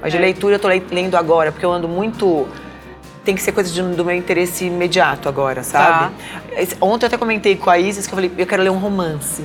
Mas 0.00 0.12
de 0.12 0.18
É. 0.18 0.20
leitura 0.20 0.54
eu 0.54 0.58
tô 0.60 0.68
le- 0.68 0.80
lendo 0.88 1.16
agora, 1.16 1.50
porque 1.50 1.66
eu 1.66 1.72
ando 1.72 1.88
muito. 1.88 2.46
Tem 3.24 3.34
que 3.34 3.42
ser 3.42 3.50
coisa 3.50 3.72
de- 3.72 3.82
do 3.82 4.04
meu 4.04 4.14
interesse 4.14 4.66
imediato 4.66 5.28
agora, 5.28 5.64
sabe? 5.64 6.14
Esse- 6.52 6.76
Ontem 6.80 7.06
eu 7.06 7.08
até 7.08 7.18
comentei 7.18 7.56
com 7.56 7.68
a 7.70 7.76
Isis 7.76 8.06
que 8.06 8.12
eu 8.12 8.16
falei, 8.16 8.30
eu 8.38 8.46
quero 8.46 8.62
ler 8.62 8.70
um 8.70 8.78
romance. 8.78 9.44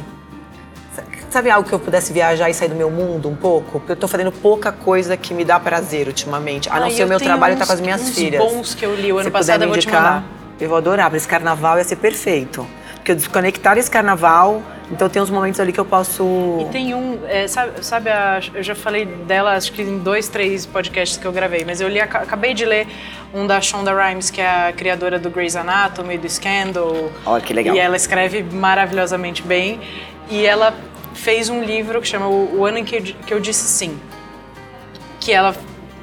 Sa- 0.95 1.01
Sabe 1.31 1.49
algo 1.49 1.67
que 1.67 1.73
eu 1.73 1.79
pudesse 1.79 2.13
viajar 2.13 2.47
e 2.47 2.53
sair 2.53 2.69
do 2.69 2.75
meu 2.75 2.91
mundo 2.91 3.27
um 3.27 3.35
pouco? 3.35 3.79
Porque 3.79 3.93
eu 3.93 3.95
tô 3.95 4.07
fazendo 4.07 4.31
pouca 4.31 4.71
coisa 4.71 5.17
que 5.17 5.33
me 5.33 5.43
dá 5.43 5.59
prazer 5.59 6.05
ultimamente. 6.07 6.69
A 6.69 6.75
não 6.75 6.83
Ai, 6.83 6.91
ser 6.91 7.05
o 7.05 7.07
meu 7.07 7.19
trabalho 7.19 7.55
tá 7.57 7.63
uns- 7.63 7.67
com 7.69 7.73
as 7.73 7.81
minhas 7.81 8.01
uns 8.01 8.09
filhas. 8.15 8.39
bons 8.39 8.75
que 8.75 8.85
eu 8.85 8.93
li 8.95 9.11
o 9.11 9.15
ano 9.15 9.25
Se 9.25 9.31
passado, 9.31 9.55
puder 9.55 9.65
eu 9.65 9.69
vou 9.69 9.77
te 9.79 9.87
indicar, 9.87 10.03
mandar. 10.03 10.23
Eu 10.61 10.69
vou 10.69 10.77
adorar, 10.77 11.09
para 11.09 11.17
esse 11.17 11.27
carnaval 11.27 11.79
ia 11.79 11.83
ser 11.83 11.97
perfeito. 11.97 12.65
Porque 13.05 13.11
eu 13.11 13.15
desconectar 13.17 13.77
esse 13.77 13.91
carnaval, 13.91 14.63
então 14.91 15.07
tem 15.07 15.21
uns 15.21 15.29
momentos 15.29 15.59
ali 15.59 15.71
que 15.71 15.79
eu 15.79 15.85
posso. 15.85 16.23
E 16.59 16.65
tem 16.71 16.95
um, 16.95 17.19
é, 17.27 17.47
sabe, 17.47 17.85
sabe 17.85 18.09
a- 18.09 18.41
eu 18.51 18.63
já 18.63 18.73
falei 18.73 19.05
dela 19.05 19.53
acho 19.55 19.71
que 19.73 19.83
em 19.83 19.99
dois, 19.99 20.27
três 20.27 20.65
podcasts 20.65 21.15
que 21.15 21.23
eu 21.23 21.31
gravei, 21.31 21.63
mas 21.63 21.79
eu 21.79 21.87
li, 21.87 22.01
aca- 22.01 22.21
acabei 22.23 22.55
de 22.55 22.65
ler 22.65 22.87
um 23.31 23.45
da 23.45 23.61
Shonda 23.61 23.93
Rhimes, 23.93 24.31
que 24.31 24.41
é 24.41 24.69
a 24.69 24.73
criadora 24.73 25.19
do 25.19 25.29
Grey's 25.29 25.55
Anatomy, 25.55 26.17
do 26.17 26.27
Scandal. 26.27 27.11
Olha 27.27 27.41
que 27.43 27.53
legal. 27.53 27.75
E 27.75 27.79
ela 27.79 27.95
escreve 27.95 28.41
maravilhosamente 28.41 29.43
bem. 29.43 29.79
E 30.27 30.43
ela 30.43 30.73
fez 31.13 31.47
um 31.47 31.61
livro 31.63 32.01
que 32.01 32.07
chama 32.07 32.27
O 32.27 32.65
Ano 32.65 32.79
em 32.79 32.83
que 32.83 32.95
eu, 32.95 33.01
que 33.03 33.31
eu 33.35 33.39
Disse 33.39 33.67
Sim. 33.67 33.99
Que 35.19 35.31
ela 35.31 35.55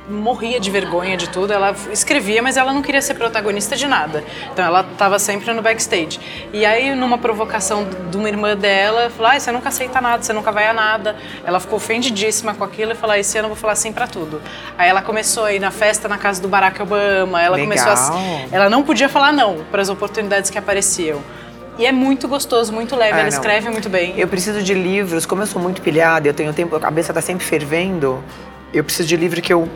morria 0.08 0.58
de 0.58 0.70
vergonha 0.70 1.16
de 1.16 1.28
tudo, 1.28 1.52
ela 1.52 1.74
escrevia, 1.92 2.42
mas 2.42 2.56
ela 2.56 2.72
não 2.72 2.82
queria 2.82 3.00
ser 3.00 3.14
protagonista 3.14 3.76
de 3.76 3.86
nada. 3.86 4.24
Então 4.52 4.64
ela 4.64 4.80
estava 4.92 5.18
sempre 5.18 5.52
no 5.52 5.62
backstage. 5.62 6.18
E 6.52 6.66
aí, 6.66 6.94
numa 6.94 7.18
provocação 7.18 7.86
de 8.10 8.16
uma 8.16 8.28
irmã 8.28 8.56
dela, 8.56 9.10
falou: 9.10 9.32
ah, 9.32 9.38
você 9.38 9.52
nunca 9.52 9.68
aceita 9.68 10.00
nada, 10.00 10.22
você 10.22 10.32
nunca 10.32 10.50
vai 10.50 10.66
a 10.66 10.72
nada. 10.72 11.16
Ela 11.44 11.60
ficou 11.60 11.76
ofendidíssima 11.76 12.54
com 12.54 12.64
aquilo 12.64 12.92
e 12.92 12.94
falou: 12.94 13.14
ah, 13.14 13.18
esse 13.18 13.38
ano 13.38 13.46
eu 13.46 13.50
vou 13.50 13.56
falar 13.56 13.76
sim 13.76 13.92
pra 13.92 14.06
tudo. 14.06 14.40
Aí 14.76 14.88
ela 14.88 15.02
começou 15.02 15.44
a 15.44 15.52
ir 15.52 15.60
na 15.60 15.70
festa 15.70 16.08
na 16.08 16.18
casa 16.18 16.42
do 16.42 16.48
Barack 16.48 16.82
Obama, 16.82 17.40
ela 17.40 17.56
Legal. 17.56 17.76
começou 17.86 18.14
a. 18.14 18.46
Ela 18.50 18.68
não 18.68 18.82
podia 18.82 19.08
falar 19.08 19.32
não 19.32 19.64
para 19.70 19.80
as 19.82 19.88
oportunidades 19.88 20.50
que 20.50 20.58
apareciam. 20.58 21.20
E 21.78 21.86
é 21.86 21.92
muito 21.92 22.28
gostoso, 22.28 22.70
muito 22.70 22.94
leve, 22.94 23.12
Ah, 23.14 23.20
ela 23.20 23.22
não. 23.22 23.28
escreve 23.28 23.70
muito 23.70 23.88
bem. 23.88 24.12
Eu 24.18 24.28
preciso 24.28 24.62
de 24.62 24.74
livros, 24.74 25.24
como 25.24 25.40
eu 25.42 25.46
sou 25.46 25.62
muito 25.62 25.80
pilhada, 25.80 26.28
eu 26.28 26.34
tenho 26.34 26.52
tempo, 26.52 26.76
a 26.76 26.80
cabeça 26.80 27.14
tá 27.14 27.20
sempre 27.22 27.46
fervendo. 27.46 28.22
Eu 28.74 28.84
preciso 28.84 29.08
de 29.08 29.16
livro 29.16 29.40
que 29.40 29.52
eu. 29.52 29.68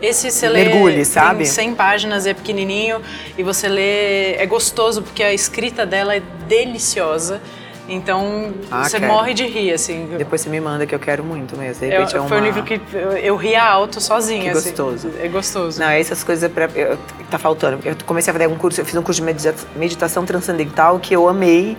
Esse 0.00 0.30
você 0.30 0.48
lê, 0.48 0.64
Mergulhe, 0.64 1.04
sabe? 1.04 1.38
tem 1.38 1.46
100 1.46 1.74
páginas, 1.74 2.26
é 2.26 2.32
pequenininho 2.34 3.00
e 3.36 3.42
você 3.42 3.68
lê, 3.68 4.34
é 4.34 4.46
gostoso 4.46 5.02
porque 5.02 5.22
a 5.22 5.32
escrita 5.32 5.84
dela 5.84 6.14
é 6.16 6.22
deliciosa. 6.48 7.40
Então 7.88 8.54
Ah, 8.70 8.84
você 8.84 9.00
quero. 9.00 9.12
morre 9.12 9.34
de 9.34 9.44
rir, 9.46 9.72
assim. 9.72 10.10
Depois 10.16 10.40
você 10.40 10.48
me 10.48 10.60
manda 10.60 10.86
que 10.86 10.94
eu 10.94 10.98
quero 11.00 11.24
muito 11.24 11.56
mesmo. 11.56 11.80
De 11.80 11.86
Eu- 11.92 11.98
repente 11.98 12.16
é 12.16 12.20
uma... 12.20 12.28
Foi 12.28 12.40
um 12.40 12.44
livro 12.44 12.62
que 12.62 12.80
eu, 12.92 13.10
eu 13.16 13.34
ria 13.36 13.62
alto 13.64 14.00
sozinha. 14.00 14.44
Que 14.52 14.58
assim. 14.58 14.68
gostoso. 14.70 15.10
É 15.20 15.26
gostoso. 15.26 15.80
Não, 15.80 15.88
essas 15.88 16.22
coisas 16.22 16.44
é 16.44 16.48
pra, 16.48 16.66
eu, 16.72 16.96
tá 17.28 17.36
faltando. 17.36 17.80
Eu 17.84 17.96
comecei 18.06 18.30
a 18.30 18.34
fazer 18.34 18.46
um 18.46 18.54
curso, 18.54 18.80
eu 18.80 18.84
fiz 18.84 18.94
um 18.94 19.02
curso 19.02 19.20
de 19.20 19.26
medita- 19.26 19.66
meditação 19.74 20.24
transcendental 20.24 21.00
que 21.00 21.12
eu 21.16 21.28
amei 21.28 21.76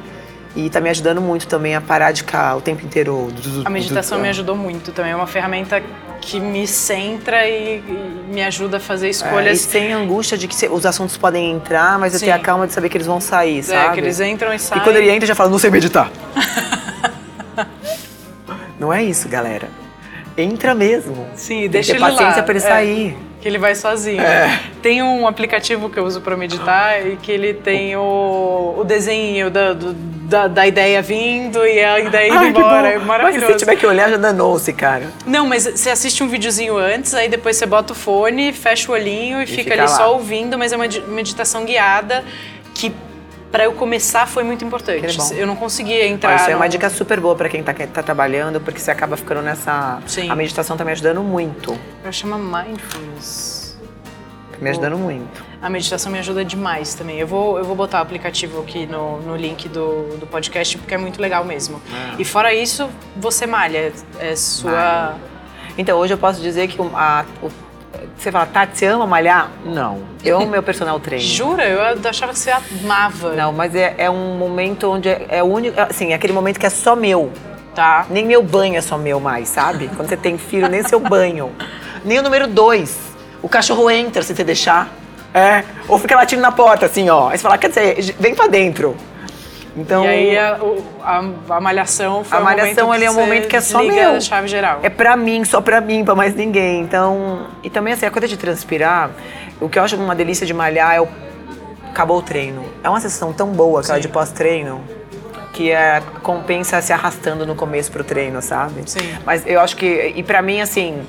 e 0.53 0.69
tá 0.69 0.82
me 0.82 0.89
ajudando 0.89 1.22
muito 1.22 1.47
também 1.47 1.76
a 1.76 1.82
parar 1.82 2.11
de 2.11 2.24
ficar 2.24 2.57
o 2.57 2.61
tempo 2.61 2.86
inteiro. 2.86 3.30
A 3.63 3.69
meditação 3.69 4.19
me 4.19 4.28
ajudou 4.28 4.55
muito 4.55 4.91
também. 4.91 5.13
É 5.13 5.15
uma 5.15 5.28
ferramenta 5.28 5.82
que 6.22 6.39
me 6.39 6.67
centra 6.67 7.47
e, 7.49 7.80
e 7.80 8.24
me 8.32 8.43
ajuda 8.43 8.78
a 8.78 8.80
fazer 8.80 9.07
É, 9.07 9.09
e 9.09 9.11
escolhas. 9.11 9.59
sem 9.61 9.91
angústia 9.91 10.38
de 10.38 10.47
que 10.47 10.67
os 10.67 10.86
assuntos 10.86 11.17
podem 11.17 11.51
entrar, 11.51 11.97
mas 11.99 12.13
eu 12.13 12.19
Sim. 12.19 12.26
tenho 12.26 12.38
a 12.38 12.39
calma 12.39 12.67
de 12.67 12.74
saber 12.74 12.89
que 12.89 12.97
eles 12.97 13.07
vão 13.07 13.19
sair, 13.19 13.59
é, 13.59 13.63
sabe? 13.63 13.95
que 13.95 13.99
eles 14.01 14.19
entram 14.19 14.53
e 14.53 14.55
E 14.55 14.59
saem. 14.59 14.84
quando 14.84 14.97
ele 14.97 15.09
entra, 15.09 15.26
já 15.26 15.34
fala, 15.36 15.49
não 15.49 15.57
sei 15.59 15.72
meditar. 15.72 16.09
não 18.80 18.93
é 18.93 19.03
isso, 19.03 19.28
galera. 19.28 19.67
Entra 20.38 20.74
mesmo. 20.74 21.28
Sim, 21.36 21.55
Tem 21.55 21.61
que 21.63 21.69
deixa 21.69 21.91
ter 21.91 21.97
ele 21.97 22.05
paciência 22.05 22.38
lá. 22.38 22.43
pra 22.43 22.53
ele 22.53 22.63
É, 22.63 22.67
sair. 22.67 23.17
Que 23.41 23.47
ele 23.47 23.57
vai 23.57 23.73
sozinho. 23.75 24.21
É. 24.21 24.59
Tem 24.81 25.01
um 25.01 25.27
aplicativo 25.27 25.89
que 25.89 25.97
eu 25.99 26.05
uso 26.05 26.21
pra 26.21 26.37
meditar 26.37 27.05
e 27.05 27.17
que 27.17 27.31
ele 27.31 27.53
tem 27.55 27.95
o, 27.95 28.75
o 28.77 28.83
desenho 28.83 29.49
da, 29.49 29.73
do- 29.73 29.93
da, 29.93 30.47
da 30.47 30.65
ideia 30.67 31.01
vindo 31.01 31.65
e 31.65 31.83
a 31.83 31.99
ideia 31.99 32.29
indo 32.29 32.37
Ai, 32.37 32.47
embora. 32.49 32.87
É 32.89 32.97
Mas 32.97 33.05
maravilhoso. 33.07 33.45
se 33.47 33.51
você 33.53 33.57
tiver 33.59 33.75
que 33.75 33.85
olhar, 33.85 34.09
já 34.09 34.17
danou-se, 34.17 34.71
cara. 34.73 35.07
Não, 35.25 35.45
mas 35.47 35.63
você 35.65 35.89
assiste 35.89 36.23
um 36.23 36.27
videozinho 36.27 36.77
antes, 36.77 37.13
aí 37.13 37.27
depois 37.27 37.57
você 37.57 37.65
bota 37.65 37.93
o 37.93 37.95
fone, 37.95 38.53
fecha 38.53 38.89
o 38.91 38.93
olhinho 38.93 39.41
e, 39.41 39.47
fica, 39.47 39.63
fica 39.63 39.73
ali 39.73 39.81
lá. 39.81 39.87
só 39.87 40.13
ouvindo, 40.13 40.57
mas 40.57 40.71
é 40.71 40.75
uma 40.77 40.87
di- 40.87 41.01
meditação 41.01 41.65
guiada 41.65 42.23
que 42.73 42.93
para 43.52 43.66
eu 43.66 43.74
começar 43.74 44.28
foi 44.28 44.43
muito 44.43 44.64
importante. 44.64 45.18
Eu 45.36 45.45
não 45.45 45.56
conseguia 45.56 46.08
entrar. 46.08 46.36
isso 46.36 46.45
no... 46.45 46.52
é 46.52 46.56
uma 46.56 46.70
dica 46.70 46.89
super 46.89 47.20
boa 47.20 47.36
para 47.36 47.49
quem 47.49 47.62
tá, 47.62 47.74
tá, 47.74 48.02
trabalhando, 48.02 48.62
porque 48.62 48.80
você 48.80 48.89
acaba 48.89 49.18
ficando 49.18 49.41
nessa. 49.41 50.02
Sim. 50.08 50.30
A 50.30 50.36
meditação 50.36 50.78
tá 50.78 50.86
me 50.86 50.91
ajudando 50.91 51.22
muito. 51.22 51.78
Eu 52.04 52.12
chamo 52.12 52.38
mindfulness. 52.38 53.78
Tá 54.52 54.58
me 54.60 54.70
ajudando 54.70 54.97
muito. 54.97 55.43
A 55.62 55.70
meditação 55.70 56.12
me 56.12 56.20
ajuda 56.20 56.45
demais 56.45 56.95
também. 56.95 57.20
Eu 57.20 57.28
vou, 57.28 57.58
eu 57.58 57.64
vou 57.64 57.76
botar 57.76 57.99
o 57.99 58.02
aplicativo 58.02 58.62
aqui 58.62 58.88
no, 58.88 59.22
no 59.22 59.36
link 59.36 59.68
do, 59.68 60.18
do 60.18 60.26
podcast, 60.26 60.78
porque 60.78 60.93
é 60.93 60.97
muito 60.97 61.22
legal 61.22 61.43
mesmo. 61.43 61.82
Ah. 61.93 62.16
E 62.18 62.26
fora 62.26 62.54
isso, 62.54 62.89
você 63.18 63.45
malha. 63.45 63.91
É 64.20 64.36
sua. 64.36 65.16
Então, 65.78 65.97
hoje 65.99 66.14
eu 66.14 66.18
posso 66.18 66.41
dizer 66.41 66.68
que 66.68 66.78
a, 66.95 67.26
o 67.41 67.49
você 68.18 68.32
fala, 68.32 68.45
Tati, 68.45 68.78
você 68.78 68.86
ama 68.86 69.08
malhar? 69.08 69.49
Não. 69.66 69.99
Eu 70.24 70.38
amo 70.38 70.47
meu 70.47 70.64
personal 70.64 70.99
trainer. 71.02 71.26
Jura? 71.26 71.68
Eu 71.68 71.82
achava 72.10 72.34
que 72.34 72.39
você 72.39 72.52
amava. 72.52 73.34
Não, 73.34 73.52
mas 73.52 73.76
é, 73.76 73.95
é 73.97 74.10
um 74.10 74.38
momento 74.38 74.89
onde 74.89 75.10
é, 75.10 75.26
é 75.30 75.43
o 75.43 75.47
único. 75.47 75.80
Assim, 75.80 76.12
é 76.12 76.16
aquele 76.16 76.34
momento 76.34 76.60
que 76.60 76.66
é 76.66 76.70
só 76.70 76.95
meu. 76.95 77.32
Tá. 77.74 78.06
Nem 78.10 78.26
meu 78.26 78.43
banho 78.43 78.78
é 78.78 78.82
só 78.82 78.97
meu 78.97 79.20
mais, 79.20 79.47
sabe? 79.47 79.89
Quando 79.95 80.10
você 80.10 80.18
tem 80.18 80.38
filho, 80.38 80.68
nem 80.68 80.84
seu 80.84 80.99
banho. 80.99 81.52
Nem 82.04 82.20
o 82.20 82.22
número 82.22 82.47
dois. 82.47 82.97
O 83.41 83.47
cachorro 83.49 83.89
entra 83.89 84.22
se 84.22 84.36
você 84.36 84.43
deixar. 84.43 84.89
É. 85.34 85.64
Ou 85.88 85.97
fica 85.97 86.16
latindo 86.16 86.41
na 86.41 86.52
porta, 86.52 86.86
assim, 86.86 87.10
ó. 87.10 87.30
Aí 87.30 87.38
você 87.38 87.43
fala, 87.43 87.58
quer 87.58 87.70
dizer, 87.70 88.16
vem 88.20 88.36
pra 88.36 88.47
dentro. 88.47 88.95
Então, 89.76 90.03
e 90.03 90.07
aí 90.07 90.38
a, 90.38 90.57
a, 91.01 91.24
a 91.55 91.61
malhação 91.61 92.24
foi 92.24 92.38
A 92.38 92.41
malhação 92.41 92.91
ali 92.91 93.05
é 93.05 93.11
um 93.11 93.15
momento 93.15 93.47
que 93.47 93.55
é 93.55 93.61
só 93.61 93.82
meu. 93.82 94.19
chave 94.19 94.47
geral. 94.47 94.80
É 94.84 94.89
pra 94.89 95.15
mim, 95.15 95.45
só 95.45 95.61
pra 95.61 95.80
mim, 95.80 96.03
pra 96.03 96.13
mais 96.13 96.36
ninguém. 96.36 96.82
Então, 96.82 97.47
e 97.63 97.69
também 97.69 97.93
assim, 97.93 98.05
a 98.05 98.11
coisa 98.11 98.28
de 98.28 98.36
transpirar, 98.36 99.11
o 99.61 99.69
que 99.69 99.80
eu 99.80 99.84
acho 99.84 99.95
uma 99.95 100.15
delícia 100.15 100.45
de 100.45 100.53
malhar 100.53 100.93
é 100.93 101.01
o 101.01 101.07
acabou 101.89 102.17
o 102.17 102.22
treino. 102.22 102.63
É 102.84 102.89
uma 102.89 102.99
sensação 102.99 103.34
tão 103.34 103.49
boa 103.49 103.82
aquela 103.82 103.97
Sim. 103.97 104.01
de 104.01 104.07
pós-treino 104.07 104.82
que 105.53 105.69
é 105.69 106.01
compensa 106.24 106.82
se 106.82 106.93
arrastando 106.93 107.45
no 107.45 107.55
começo 107.55 107.91
pro 107.91 108.03
treino, 108.03 108.41
sabe? 108.41 108.89
Sim. 108.89 109.13
Mas 109.26 109.45
eu 109.45 109.59
acho 109.59 109.76
que 109.76 110.13
e 110.15 110.24
para 110.24 110.41
mim 110.41 110.61
assim, 110.61 111.01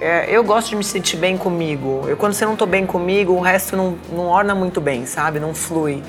é, 0.00 0.26
eu 0.28 0.42
gosto 0.42 0.70
de 0.70 0.76
me 0.76 0.82
sentir 0.82 1.16
bem 1.16 1.36
comigo. 1.36 2.04
Eu 2.08 2.16
quando 2.16 2.32
você 2.32 2.44
não 2.44 2.56
tô 2.56 2.66
bem 2.66 2.84
comigo, 2.84 3.32
o 3.32 3.40
resto 3.40 3.76
não, 3.76 3.96
não 4.12 4.26
orna 4.26 4.54
muito 4.54 4.80
bem, 4.80 5.06
sabe? 5.06 5.38
Não 5.38 5.54
flui. 5.54 6.02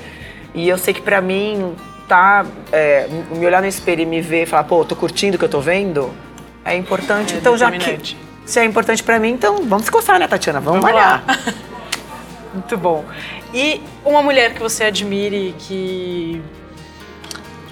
E 0.54 0.68
eu 0.68 0.76
sei 0.76 0.92
que 0.92 1.00
para 1.00 1.20
mim, 1.20 1.74
tá, 2.08 2.44
é, 2.70 3.08
me 3.30 3.44
olhar 3.46 3.62
no 3.62 3.68
espelho 3.68 4.02
e 4.02 4.06
me 4.06 4.20
ver 4.20 4.42
e 4.42 4.46
falar, 4.46 4.64
pô, 4.64 4.84
tô 4.84 4.94
curtindo 4.94 5.36
o 5.36 5.38
que 5.38 5.44
eu 5.44 5.48
tô 5.48 5.60
vendo, 5.60 6.10
é 6.64 6.76
importante. 6.76 7.34
É 7.34 7.38
então, 7.38 7.56
já 7.56 7.70
que 7.70 8.16
se 8.44 8.60
é 8.60 8.64
importante 8.64 9.02
para 9.02 9.18
mim, 9.18 9.30
então 9.30 9.64
vamos 9.64 9.86
se 9.86 9.90
coçar, 9.90 10.18
né, 10.18 10.28
Tatiana? 10.28 10.60
Vamos, 10.60 10.80
vamos 10.80 10.94
malhar. 10.94 11.24
Muito 12.52 12.76
bom. 12.76 13.04
E 13.54 13.80
uma 14.04 14.22
mulher 14.22 14.52
que 14.52 14.60
você 14.60 14.84
admire 14.84 15.54
que 15.58 16.42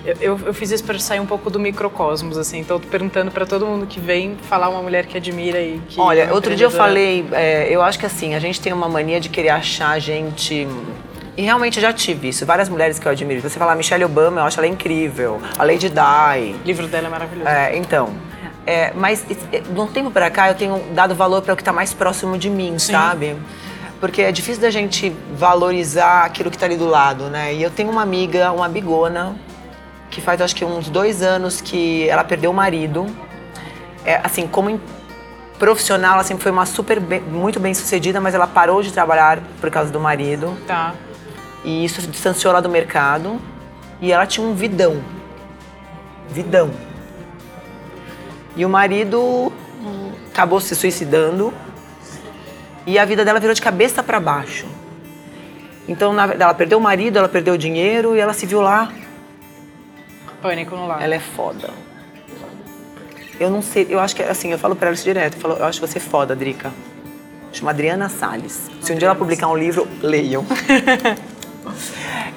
eu, 0.05 0.41
eu, 0.47 0.55
fiz 0.55 0.71
isso 0.71 0.83
para 0.83 0.99
sair 0.99 1.21
um 1.21 1.27
pouco 1.27 1.51
do 1.51 1.61
microcosmos, 1.61 2.39
assim. 2.39 2.61
Então, 2.61 2.81
tô 2.81 2.89
perguntando 2.89 3.31
para 3.31 3.45
todo 3.45 3.67
mundo 3.67 3.87
que 3.87 4.01
vem 4.01 4.37
falar 4.49 4.71
uma 4.71 4.81
mulher 4.81 5.05
que 5.05 5.19
admira 5.19 5.61
e 5.61 5.79
que. 5.87 6.01
Olha, 6.01 6.23
é 6.23 6.33
outro 6.33 6.57
dia 6.57 6.67
eu 6.67 6.71
falei, 6.71 7.27
é, 7.33 7.69
eu 7.71 7.83
acho 7.83 7.99
que 7.99 8.07
assim, 8.07 8.35
a 8.35 8.39
gente 8.39 8.61
tem 8.61 8.73
uma 8.73 8.89
mania 8.89 9.21
de 9.21 9.29
querer 9.29 9.51
achar 9.51 9.91
a 9.91 9.99
gente 9.99 10.67
e 11.37 11.43
realmente 11.43 11.79
eu 11.79 11.83
já 11.83 11.93
tive 11.93 12.29
isso. 12.29 12.45
Várias 12.45 12.69
mulheres 12.69 12.99
que 12.99 13.07
eu 13.07 13.13
admiro. 13.13 13.41
Você 13.41 13.59
fala 13.59 13.75
Michelle 13.75 14.05
Obama, 14.05 14.41
eu 14.41 14.45
acho 14.45 14.59
ela 14.59 14.67
incrível. 14.67 15.41
A 15.59 15.65
Lady 15.65 15.89
Di. 15.89 16.55
O 16.63 16.67
livro 16.67 16.87
dela 16.87 17.07
é 17.07 17.11
maravilhoso. 17.11 17.49
É, 17.49 17.77
então. 17.77 18.11
É, 18.67 18.93
mas 18.95 19.25
de 19.25 19.81
um 19.81 19.87
tempo 19.87 20.11
para 20.11 20.31
cá 20.31 20.49
eu 20.49 20.55
tenho 20.55 20.79
dado 20.93 21.15
valor 21.15 21.43
para 21.43 21.55
o 21.55 21.57
que 21.57 21.63
está 21.63 21.73
mais 21.73 21.95
próximo 21.95 22.37
de 22.37 22.51
mim, 22.51 22.79
Sim. 22.79 22.93
sabe? 22.93 23.37
Porque 23.99 24.23
é 24.23 24.33
difícil 24.33 24.61
da 24.61 24.71
gente 24.71 25.15
valorizar 25.35 26.25
aquilo 26.25 26.51
que 26.51 26.57
está 26.57 26.67
ali 26.67 26.77
do 26.77 26.87
lado, 26.87 27.25
né? 27.25 27.55
E 27.55 27.63
eu 27.63 27.71
tenho 27.71 27.91
uma 27.91 28.03
amiga, 28.03 28.53
uma 28.53 28.69
bigona, 28.69 29.35
que 30.11 30.21
faz 30.21 30.41
acho 30.41 30.55
que 30.55 30.65
uns 30.65 30.89
dois 30.89 31.23
anos 31.23 31.61
que 31.61 32.09
ela 32.09 32.25
perdeu 32.25 32.51
o 32.51 32.55
marido. 32.55 33.07
É, 34.05 34.21
assim, 34.23 34.47
como 34.47 34.81
profissional, 35.59 36.15
ela 36.15 36.25
sempre 36.25 36.43
foi 36.43 36.51
uma 36.51 36.65
super 36.65 36.99
bem, 36.99 37.21
muito 37.21 37.61
bem 37.61 37.75
sucedida, 37.75 38.21
mas 38.21 38.35
ela 38.35 38.47
parou 38.47 38.83
de 38.83 38.93
trabalhar 38.93 39.39
por 39.61 39.71
causa 39.71 39.93
do 39.93 40.01
marido. 40.01 40.57
Tá. 40.67 40.95
E 41.65 41.85
isso 41.85 42.01
distanciou 42.03 42.53
ela 42.53 42.63
do 42.63 42.69
mercado. 42.69 43.41
E 44.01 44.13
ela 44.13 44.27
tinha 44.27 44.47
um 44.47 44.55
vidão. 44.55 45.03
Vidão. 46.29 46.71
E 48.57 48.65
o 48.65 48.69
marido 48.69 49.53
acabou 50.31 50.61
se 50.61 50.75
suicidando. 50.75 51.53
E 52.87 52.99
a 52.99 53.05
vida 53.05 53.25
dela 53.25 53.39
virou 53.39 53.55
de 53.55 53.61
cabeça 53.61 54.03
para 54.03 54.19
baixo. 54.19 54.67
Então, 55.89 56.15
ela 56.19 56.55
perdeu 56.55 56.79
o 56.79 56.81
marido, 56.81 57.19
ela 57.19 57.29
perdeu 57.29 57.55
o 57.55 57.59
dinheiro 57.59 58.17
e 58.17 58.21
ela 58.21 58.33
se 58.33 58.47
viu 58.47 58.61
lá. 58.61 58.93
Pânico 60.41 60.75
no 60.75 60.87
lar. 60.87 61.03
Ela 61.03 61.17
é 61.17 61.21
foda. 61.21 61.71
Eu 63.39 63.51
não 63.51 63.63
sei, 63.63 63.87
eu 63.89 63.99
acho 63.99 64.15
que, 64.15 64.23
assim, 64.23 64.53
eu 64.53 64.59
falo 64.59 64.77
pra 64.77 64.89
ela 64.89 64.95
isso 64.95 65.05
direto. 65.05 65.35
Eu, 65.35 65.41
falo, 65.41 65.55
eu 65.55 65.65
acho 65.65 65.81
você 65.81 65.99
foda, 65.99 66.37
Drica. 66.37 66.73
Chama 67.53 67.71
Adriana 67.71 68.09
Salles. 68.09 68.71
Se 68.81 68.93
um 68.93 68.97
dia 68.97 69.09
ela 69.09 69.15
publicar 69.15 69.49
um 69.49 69.57
livro, 69.57 69.89
leiam. 70.03 70.47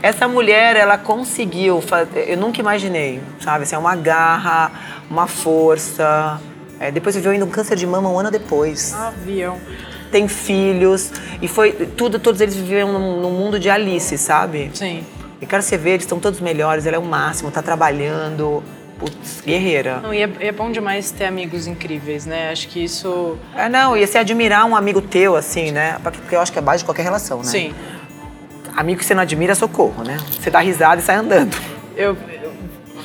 Essa 0.01 0.27
mulher, 0.27 0.75
ela 0.75 0.97
conseguiu, 0.97 1.81
fazer, 1.81 2.29
eu 2.29 2.37
nunca 2.37 2.59
imaginei, 2.59 3.21
sabe? 3.39 3.63
Assim, 3.63 3.75
é 3.75 3.77
uma 3.77 3.95
garra, 3.95 4.71
uma 5.09 5.27
força. 5.27 6.39
É, 6.79 6.91
depois 6.91 7.15
viveu 7.15 7.31
ainda 7.31 7.45
um 7.45 7.49
câncer 7.49 7.75
de 7.75 7.85
mama 7.87 8.09
um 8.09 8.19
ano 8.19 8.29
depois. 8.29 8.93
Avião. 8.93 9.57
Tem 10.11 10.27
filhos. 10.27 11.11
E 11.41 11.47
foi 11.47 11.71
tudo, 11.71 12.19
todos 12.19 12.41
eles 12.41 12.55
viveram 12.55 12.91
num, 12.91 13.21
num 13.21 13.31
mundo 13.31 13.59
de 13.59 13.69
Alice, 13.69 14.17
sabe? 14.17 14.69
Sim. 14.73 15.03
E 15.41 15.45
quero 15.45 15.61
você 15.61 15.77
ver, 15.77 15.91
eles 15.91 16.03
estão 16.03 16.19
todos 16.19 16.39
melhores, 16.39 16.85
ela 16.85 16.95
é 16.95 16.99
o 16.99 17.03
máximo, 17.03 17.51
tá 17.51 17.61
trabalhando. 17.61 18.63
Putz, 18.97 19.41
guerreira. 19.45 19.99
Não, 20.01 20.13
e 20.13 20.21
é, 20.21 20.29
é, 20.39 20.51
bom 20.51 20.71
demais 20.71 21.11
ter 21.11 21.25
amigos 21.25 21.67
incríveis, 21.67 22.25
né? 22.25 22.51
Acho 22.51 22.67
que 22.69 22.83
isso. 22.83 23.37
É, 23.55 23.67
não, 23.67 23.97
ia 23.97 24.07
se 24.07 24.17
admirar 24.17 24.65
um 24.65 24.75
amigo 24.75 25.01
teu, 25.01 25.35
assim, 25.35 25.71
né? 25.71 25.97
Porque 26.01 26.35
eu 26.35 26.39
acho 26.39 26.51
que 26.51 26.59
é 26.59 26.61
base 26.61 26.79
de 26.79 26.85
qualquer 26.85 27.03
relação, 27.03 27.39
né? 27.39 27.45
Sim. 27.45 27.73
Amigo 28.75 28.99
que 28.99 29.05
você 29.05 29.13
não 29.13 29.21
admira, 29.21 29.55
socorro, 29.55 30.03
né? 30.03 30.17
Você 30.39 30.49
dá 30.49 30.59
risada 30.59 31.01
e 31.01 31.03
sai 31.03 31.17
andando. 31.17 31.55
Eu, 31.95 32.17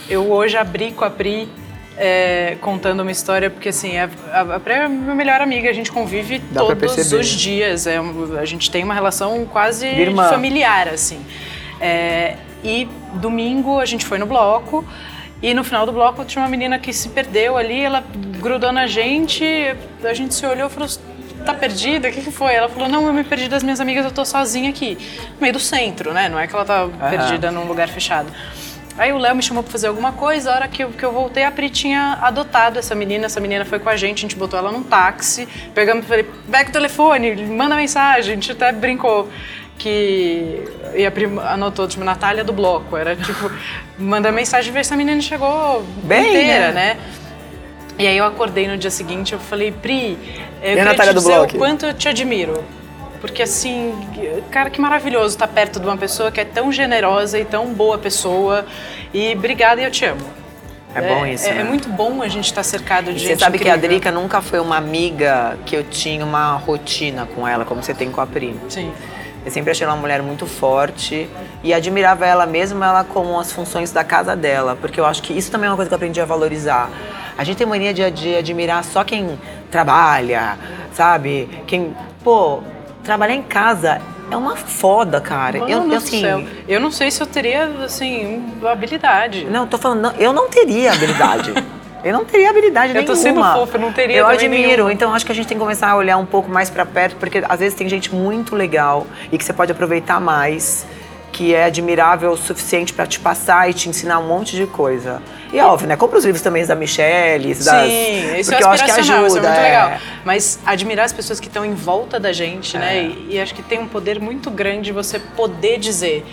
eu 0.08 0.30
hoje 0.32 0.56
abri 0.56 0.92
com 0.92 1.04
a 1.04 1.10
Pri 1.10 1.48
é, 1.96 2.56
contando 2.60 3.00
uma 3.00 3.10
história, 3.10 3.50
porque 3.50 3.68
assim, 3.68 3.98
a, 3.98 4.08
a, 4.54 4.60
Pri 4.60 4.72
é 4.72 4.88
minha 4.88 5.14
melhor 5.14 5.40
amiga, 5.40 5.68
a 5.68 5.72
gente 5.72 5.90
convive 5.90 6.38
Dá 6.50 6.60
todos 6.64 7.12
os 7.12 7.26
dias. 7.26 7.86
É, 7.86 7.98
a 8.40 8.44
gente 8.44 8.70
tem 8.70 8.84
uma 8.84 8.94
relação 8.94 9.44
quase 9.44 9.86
familiar, 10.30 10.88
assim. 10.88 11.20
É, 11.80 12.36
e 12.64 12.88
domingo 13.14 13.78
a 13.78 13.84
gente 13.84 14.06
foi 14.06 14.18
no 14.18 14.26
bloco. 14.26 14.84
E 15.40 15.54
no 15.54 15.62
final 15.62 15.86
do 15.86 15.92
bloco 15.92 16.24
tinha 16.24 16.42
uma 16.42 16.48
menina 16.48 16.78
que 16.78 16.92
se 16.92 17.10
perdeu 17.10 17.56
ali, 17.56 17.80
ela 17.80 18.02
grudou 18.40 18.72
na 18.72 18.88
gente, 18.88 19.44
a 20.02 20.12
gente 20.12 20.34
se 20.34 20.44
olhou 20.44 20.66
e 20.66 20.70
falou: 20.70 20.88
tá 21.44 21.54
perdida? 21.54 22.08
O 22.08 22.12
que, 22.12 22.20
que 22.20 22.30
foi? 22.30 22.54
Ela 22.54 22.68
falou, 22.68 22.88
não, 22.88 23.06
eu 23.06 23.12
me 23.12 23.24
perdi 23.24 23.48
das 23.48 23.62
minhas 23.62 23.80
amigas, 23.80 24.04
eu 24.04 24.10
tô 24.10 24.24
sozinha 24.24 24.70
aqui. 24.70 24.98
No 25.34 25.40
meio 25.40 25.52
do 25.52 25.60
centro, 25.60 26.12
né? 26.12 26.28
Não 26.28 26.38
é 26.38 26.46
que 26.46 26.54
ela 26.54 26.64
tá 26.64 26.88
perdida 27.10 27.50
num 27.50 27.64
lugar 27.64 27.88
fechado. 27.88 28.30
Aí 28.98 29.12
o 29.12 29.18
Léo 29.18 29.36
me 29.36 29.42
chamou 29.42 29.62
pra 29.62 29.70
fazer 29.70 29.86
alguma 29.86 30.10
coisa, 30.10 30.50
a 30.50 30.54
hora 30.56 30.68
que 30.68 30.82
eu, 30.82 30.90
que 30.90 31.04
eu 31.04 31.12
voltei, 31.12 31.44
a 31.44 31.52
Pri 31.52 31.70
tinha 31.70 32.18
adotado 32.20 32.80
essa 32.80 32.96
menina, 32.96 33.26
essa 33.26 33.38
menina 33.38 33.64
foi 33.64 33.78
com 33.78 33.88
a 33.88 33.96
gente, 33.96 34.18
a 34.18 34.20
gente 34.22 34.34
botou 34.34 34.58
ela 34.58 34.72
num 34.72 34.82
táxi, 34.82 35.46
pegamos 35.72 36.04
e 36.04 36.08
falei, 36.08 36.26
pega 36.50 36.70
o 36.70 36.72
telefone, 36.72 37.36
manda 37.46 37.76
mensagem, 37.76 38.32
a 38.32 38.34
gente 38.34 38.50
até 38.50 38.72
brincou 38.72 39.28
que. 39.78 40.64
E 40.94 41.06
a 41.06 41.10
Pri 41.10 41.26
anotou, 41.46 41.86
tipo, 41.86 42.04
Natália 42.04 42.42
do 42.42 42.52
bloco. 42.52 42.96
Era 42.96 43.14
tipo, 43.14 43.50
manda 43.96 44.32
mensagem 44.32 44.70
e 44.70 44.74
ver 44.74 44.84
se 44.84 44.92
a 44.92 44.96
menina 44.96 45.20
chegou 45.20 45.84
Bem, 46.02 46.28
inteira, 46.28 46.72
né? 46.72 46.94
né? 46.94 47.00
E 47.98 48.06
aí 48.06 48.16
eu 48.16 48.24
acordei 48.24 48.68
no 48.68 48.76
dia 48.76 48.90
seguinte, 48.90 49.32
eu 49.32 49.40
falei, 49.40 49.72
Pri, 49.72 50.18
eu 50.62 50.72
e 50.72 50.76
queria 50.76 50.94
te 50.94 51.14
dizer 51.14 51.38
o 51.38 51.58
quanto 51.58 51.86
eu 51.86 51.94
te 51.94 52.08
admiro. 52.08 52.64
Porque 53.20 53.42
assim, 53.42 53.94
cara, 54.50 54.70
que 54.70 54.80
maravilhoso 54.80 55.34
estar 55.34 55.48
perto 55.48 55.80
de 55.80 55.86
uma 55.86 55.96
pessoa 55.96 56.30
que 56.30 56.40
é 56.40 56.44
tão 56.44 56.70
generosa 56.70 57.38
e 57.38 57.44
tão 57.44 57.66
boa 57.72 57.98
pessoa. 57.98 58.64
E 59.12 59.32
obrigada 59.34 59.80
e 59.80 59.84
eu 59.84 59.90
te 59.90 60.04
amo. 60.04 60.38
É, 60.94 61.14
bom 61.14 61.26
isso, 61.26 61.48
é, 61.48 61.54
né? 61.54 61.60
é 61.60 61.64
muito 61.64 61.88
bom 61.88 62.22
a 62.22 62.28
gente 62.28 62.46
estar 62.46 62.62
cercado 62.62 63.12
de 63.12 63.16
e 63.16 63.18
gente 63.18 63.28
Você 63.28 63.38
sabe 63.38 63.56
incrível. 63.56 63.78
que 63.78 63.84
a 63.84 63.88
Drica 63.88 64.10
nunca 64.10 64.40
foi 64.40 64.58
uma 64.58 64.76
amiga 64.76 65.58
que 65.66 65.76
eu 65.76 65.84
tinha 65.84 66.24
uma 66.24 66.54
rotina 66.54 67.26
com 67.34 67.46
ela, 67.46 67.64
como 67.64 67.82
você 67.82 67.92
tem 67.92 68.10
com 68.10 68.20
a 68.20 68.26
Pri. 68.26 68.58
Sim. 68.68 68.92
Eu 69.44 69.52
sempre 69.52 69.70
achei 69.70 69.84
ela 69.84 69.94
uma 69.94 70.00
mulher 70.00 70.22
muito 70.22 70.46
forte 70.46 71.28
e 71.62 71.72
admirava 71.72 72.26
ela 72.26 72.46
mesmo, 72.46 72.82
ela 72.82 73.04
com 73.04 73.38
as 73.38 73.52
funções 73.52 73.92
da 73.92 74.02
casa 74.02 74.34
dela, 74.34 74.76
porque 74.80 74.98
eu 74.98 75.06
acho 75.06 75.22
que 75.22 75.32
isso 75.32 75.50
também 75.50 75.68
é 75.68 75.70
uma 75.70 75.76
coisa 75.76 75.88
que 75.88 75.94
eu 75.94 75.96
aprendi 75.96 76.20
a 76.20 76.24
valorizar. 76.24 76.90
A 77.38 77.44
gente 77.44 77.56
tem 77.56 77.66
mania 77.66 77.94
de, 77.94 78.10
de 78.10 78.34
admirar 78.34 78.82
só 78.82 79.04
quem 79.04 79.38
trabalha, 79.70 80.58
sabe? 80.92 81.48
Quem, 81.68 81.96
pô, 82.24 82.58
trabalhar 83.04 83.34
em 83.34 83.42
casa 83.42 84.02
é 84.28 84.36
uma 84.36 84.56
foda, 84.56 85.20
cara. 85.20 85.60
Mano 85.60 85.70
eu, 85.70 85.88
eu, 85.88 85.96
assim, 85.98 86.20
céu. 86.20 86.42
eu 86.66 86.80
não 86.80 86.90
sei 86.90 87.12
se 87.12 87.22
eu 87.22 87.26
teria, 87.28 87.66
assim, 87.84 88.44
habilidade. 88.66 89.44
Não, 89.44 89.68
tô 89.68 89.78
falando, 89.78 90.00
não, 90.00 90.12
eu 90.18 90.32
não 90.32 90.48
teria 90.48 90.92
habilidade. 90.92 91.52
Eu 92.04 92.12
não 92.12 92.24
teria 92.24 92.48
habilidade 92.48 92.90
eu 92.90 92.94
nenhuma. 92.94 93.12
Eu 93.12 93.16
tô 93.16 93.20
sendo 93.20 93.42
fofa, 93.42 93.76
eu 93.76 93.80
não 93.80 93.92
teria 93.92 94.18
Eu 94.18 94.26
admiro, 94.28 94.68
nenhuma. 94.68 94.92
então 94.92 95.12
acho 95.12 95.26
que 95.26 95.32
a 95.32 95.34
gente 95.34 95.48
tem 95.48 95.56
que 95.56 95.60
começar 95.62 95.88
a 95.90 95.96
olhar 95.96 96.16
um 96.16 96.24
pouco 96.24 96.48
mais 96.48 96.70
para 96.70 96.86
perto, 96.86 97.16
porque 97.16 97.42
às 97.46 97.58
vezes 97.58 97.74
tem 97.74 97.88
gente 97.88 98.14
muito 98.14 98.54
legal 98.54 99.04
e 99.32 99.36
que 99.36 99.44
você 99.44 99.52
pode 99.52 99.72
aproveitar 99.72 100.20
mais 100.20 100.86
que 101.38 101.54
é 101.54 101.66
admirável 101.66 102.32
o 102.32 102.36
suficiente 102.36 102.92
para 102.92 103.06
te 103.06 103.20
passar 103.20 103.70
e 103.70 103.72
te 103.72 103.88
ensinar 103.88 104.18
um 104.18 104.26
monte 104.26 104.56
de 104.56 104.66
coisa. 104.66 105.22
E 105.52 105.58
é 105.60 105.64
óbvio, 105.64 105.86
né? 105.86 105.96
Compra 105.96 106.18
os 106.18 106.24
livros 106.24 106.42
também 106.42 106.66
da 106.66 106.74
Michelle, 106.74 107.54
das, 107.54 107.64
Sim, 107.64 108.36
isso 108.40 108.50
porque 108.50 108.64
é 108.64 108.66
eu 108.66 108.70
acho 108.70 108.84
que 108.84 108.90
ajuda. 108.90 109.26
isso 109.28 109.38
é 109.38 109.40
muito 109.40 109.56
é. 109.56 109.62
legal. 109.62 109.92
Mas 110.24 110.58
admirar 110.66 111.04
as 111.06 111.12
pessoas 111.12 111.38
que 111.38 111.46
estão 111.46 111.64
em 111.64 111.74
volta 111.74 112.18
da 112.18 112.32
gente, 112.32 112.76
É. 112.76 112.80
né? 112.80 113.02
E, 113.04 113.34
e 113.36 113.40
acho 113.40 113.54
que 113.54 113.62
tem 113.62 113.78
um 113.78 113.86
poder 113.86 114.20
muito 114.20 114.50
grande 114.50 114.90
você 114.90 115.20
poder 115.20 115.78
dizer. 115.78 116.26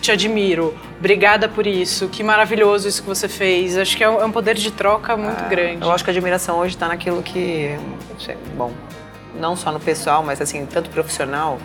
Te 0.00 0.10
admiro, 0.10 0.76
obrigada 0.98 1.48
por 1.48 1.64
isso, 1.64 2.08
que 2.08 2.24
maravilhoso 2.24 2.88
isso 2.88 3.00
que 3.00 3.08
você 3.08 3.28
fez. 3.28 3.78
Acho 3.78 3.96
que 3.96 4.02
é 4.02 4.10
um, 4.10 4.28
é 4.28 4.28
poder 4.32 4.56
de 4.56 4.72
troca 4.72 5.16
muito 5.16 5.48
grande. 5.48 5.84
Eu 5.84 5.92
acho 5.92 6.02
que 6.02 6.10
a 6.10 6.12
admiração 6.12 6.58
hoje 6.58 6.74
está 6.74 6.88
naquilo 6.88 7.22
que, 7.22 7.78
bom, 8.56 8.72
não 9.38 9.54
só 9.54 9.70
no 9.70 9.78
pessoal, 9.78 10.20
mas 10.24 10.40
assim, 10.40 10.66
tanto 10.66 10.90
profissional, 10.90 11.60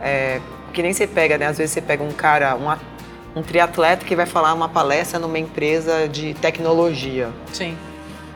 é, 0.00 0.40
que 0.74 0.82
nem 0.82 0.92
você 0.92 1.06
pega, 1.06 1.38
né? 1.38 1.46
Às 1.46 1.56
vezes 1.56 1.72
você 1.72 1.80
pega 1.80 2.02
um 2.02 2.12
cara, 2.12 2.54
um, 2.56 3.38
um 3.38 3.42
triatleta 3.42 4.04
que 4.04 4.14
vai 4.14 4.26
falar 4.26 4.52
uma 4.52 4.68
palestra 4.68 5.18
numa 5.18 5.38
empresa 5.38 6.06
de 6.08 6.34
tecnologia. 6.34 7.30
Sim, 7.52 7.76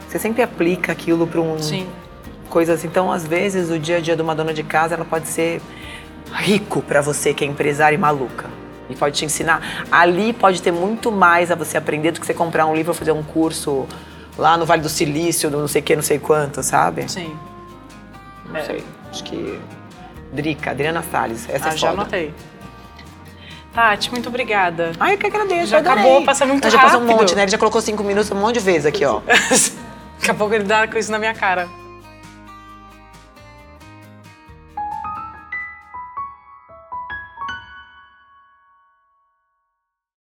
Você 0.08 0.18
sempre 0.18 0.42
aplica 0.42 0.92
aquilo 0.92 1.26
para 1.26 1.40
um 1.40 1.58
sim. 1.58 1.86
coisas. 2.48 2.84
Então, 2.84 3.12
às 3.12 3.26
vezes, 3.26 3.70
o 3.70 3.78
dia 3.78 3.98
a 3.98 4.00
dia 4.00 4.16
de 4.16 4.22
uma 4.22 4.34
dona 4.34 4.54
de 4.54 4.62
casa, 4.62 4.94
ela 4.94 5.04
pode 5.04 5.28
ser 5.28 5.60
rico 6.32 6.80
para 6.80 7.00
você 7.02 7.34
que 7.34 7.44
é 7.44 7.46
empresária 7.46 7.94
e 7.94 7.98
maluca. 7.98 8.46
E 8.88 8.94
pode 8.96 9.18
te 9.18 9.24
ensinar. 9.26 9.86
Ali 9.92 10.32
pode 10.32 10.62
ter 10.62 10.72
muito 10.72 11.12
mais 11.12 11.50
a 11.50 11.54
você 11.54 11.76
aprender 11.76 12.12
do 12.12 12.20
que 12.20 12.26
você 12.26 12.32
comprar 12.32 12.64
um 12.66 12.74
livro 12.74 12.92
ou 12.92 12.94
fazer 12.94 13.12
um 13.12 13.22
curso 13.22 13.86
lá 14.38 14.56
no 14.56 14.64
Vale 14.64 14.80
do 14.80 14.88
Silício, 14.88 15.50
do 15.50 15.58
não 15.58 15.68
sei 15.68 15.82
o 15.82 15.84
que, 15.84 15.94
não 15.96 16.02
sei 16.02 16.18
quanto, 16.18 16.62
sabe? 16.62 17.10
Sim. 17.10 17.36
Não 18.50 18.64
sei. 18.64 18.82
Acho 19.10 19.24
que. 19.24 19.58
Drica, 20.32 20.70
Adriana 20.70 21.02
Salles. 21.10 21.48
Essa 21.48 21.70
Ah, 21.70 21.72
é 21.72 21.76
já 21.76 21.88
foda. 21.90 22.02
anotei. 22.02 22.34
Tati, 23.74 24.10
muito 24.10 24.28
obrigada. 24.28 24.92
Ai, 24.98 25.14
eu 25.14 25.18
que 25.18 25.26
agradeço. 25.26 25.66
Já 25.68 25.78
adorei. 25.78 25.98
acabou, 26.02 26.24
passa 26.24 26.44
muito 26.46 26.68
Já 26.68 26.78
passou 26.78 27.00
um 27.00 27.04
rápido. 27.04 27.18
monte, 27.20 27.34
né? 27.34 27.42
Ele 27.42 27.50
já 27.50 27.58
colocou 27.58 27.80
cinco 27.80 28.02
minutos 28.02 28.30
um 28.30 28.34
monte 28.36 28.54
de 28.54 28.60
vezes 28.60 28.86
aqui, 28.86 29.04
ó. 29.04 29.20
Daqui 29.20 30.30
a 30.30 30.34
pouco 30.34 30.54
ele 30.54 30.64
dá 30.64 30.86
com 30.88 30.98
isso 30.98 31.10
na 31.12 31.18
minha 31.18 31.34
cara. 31.34 31.68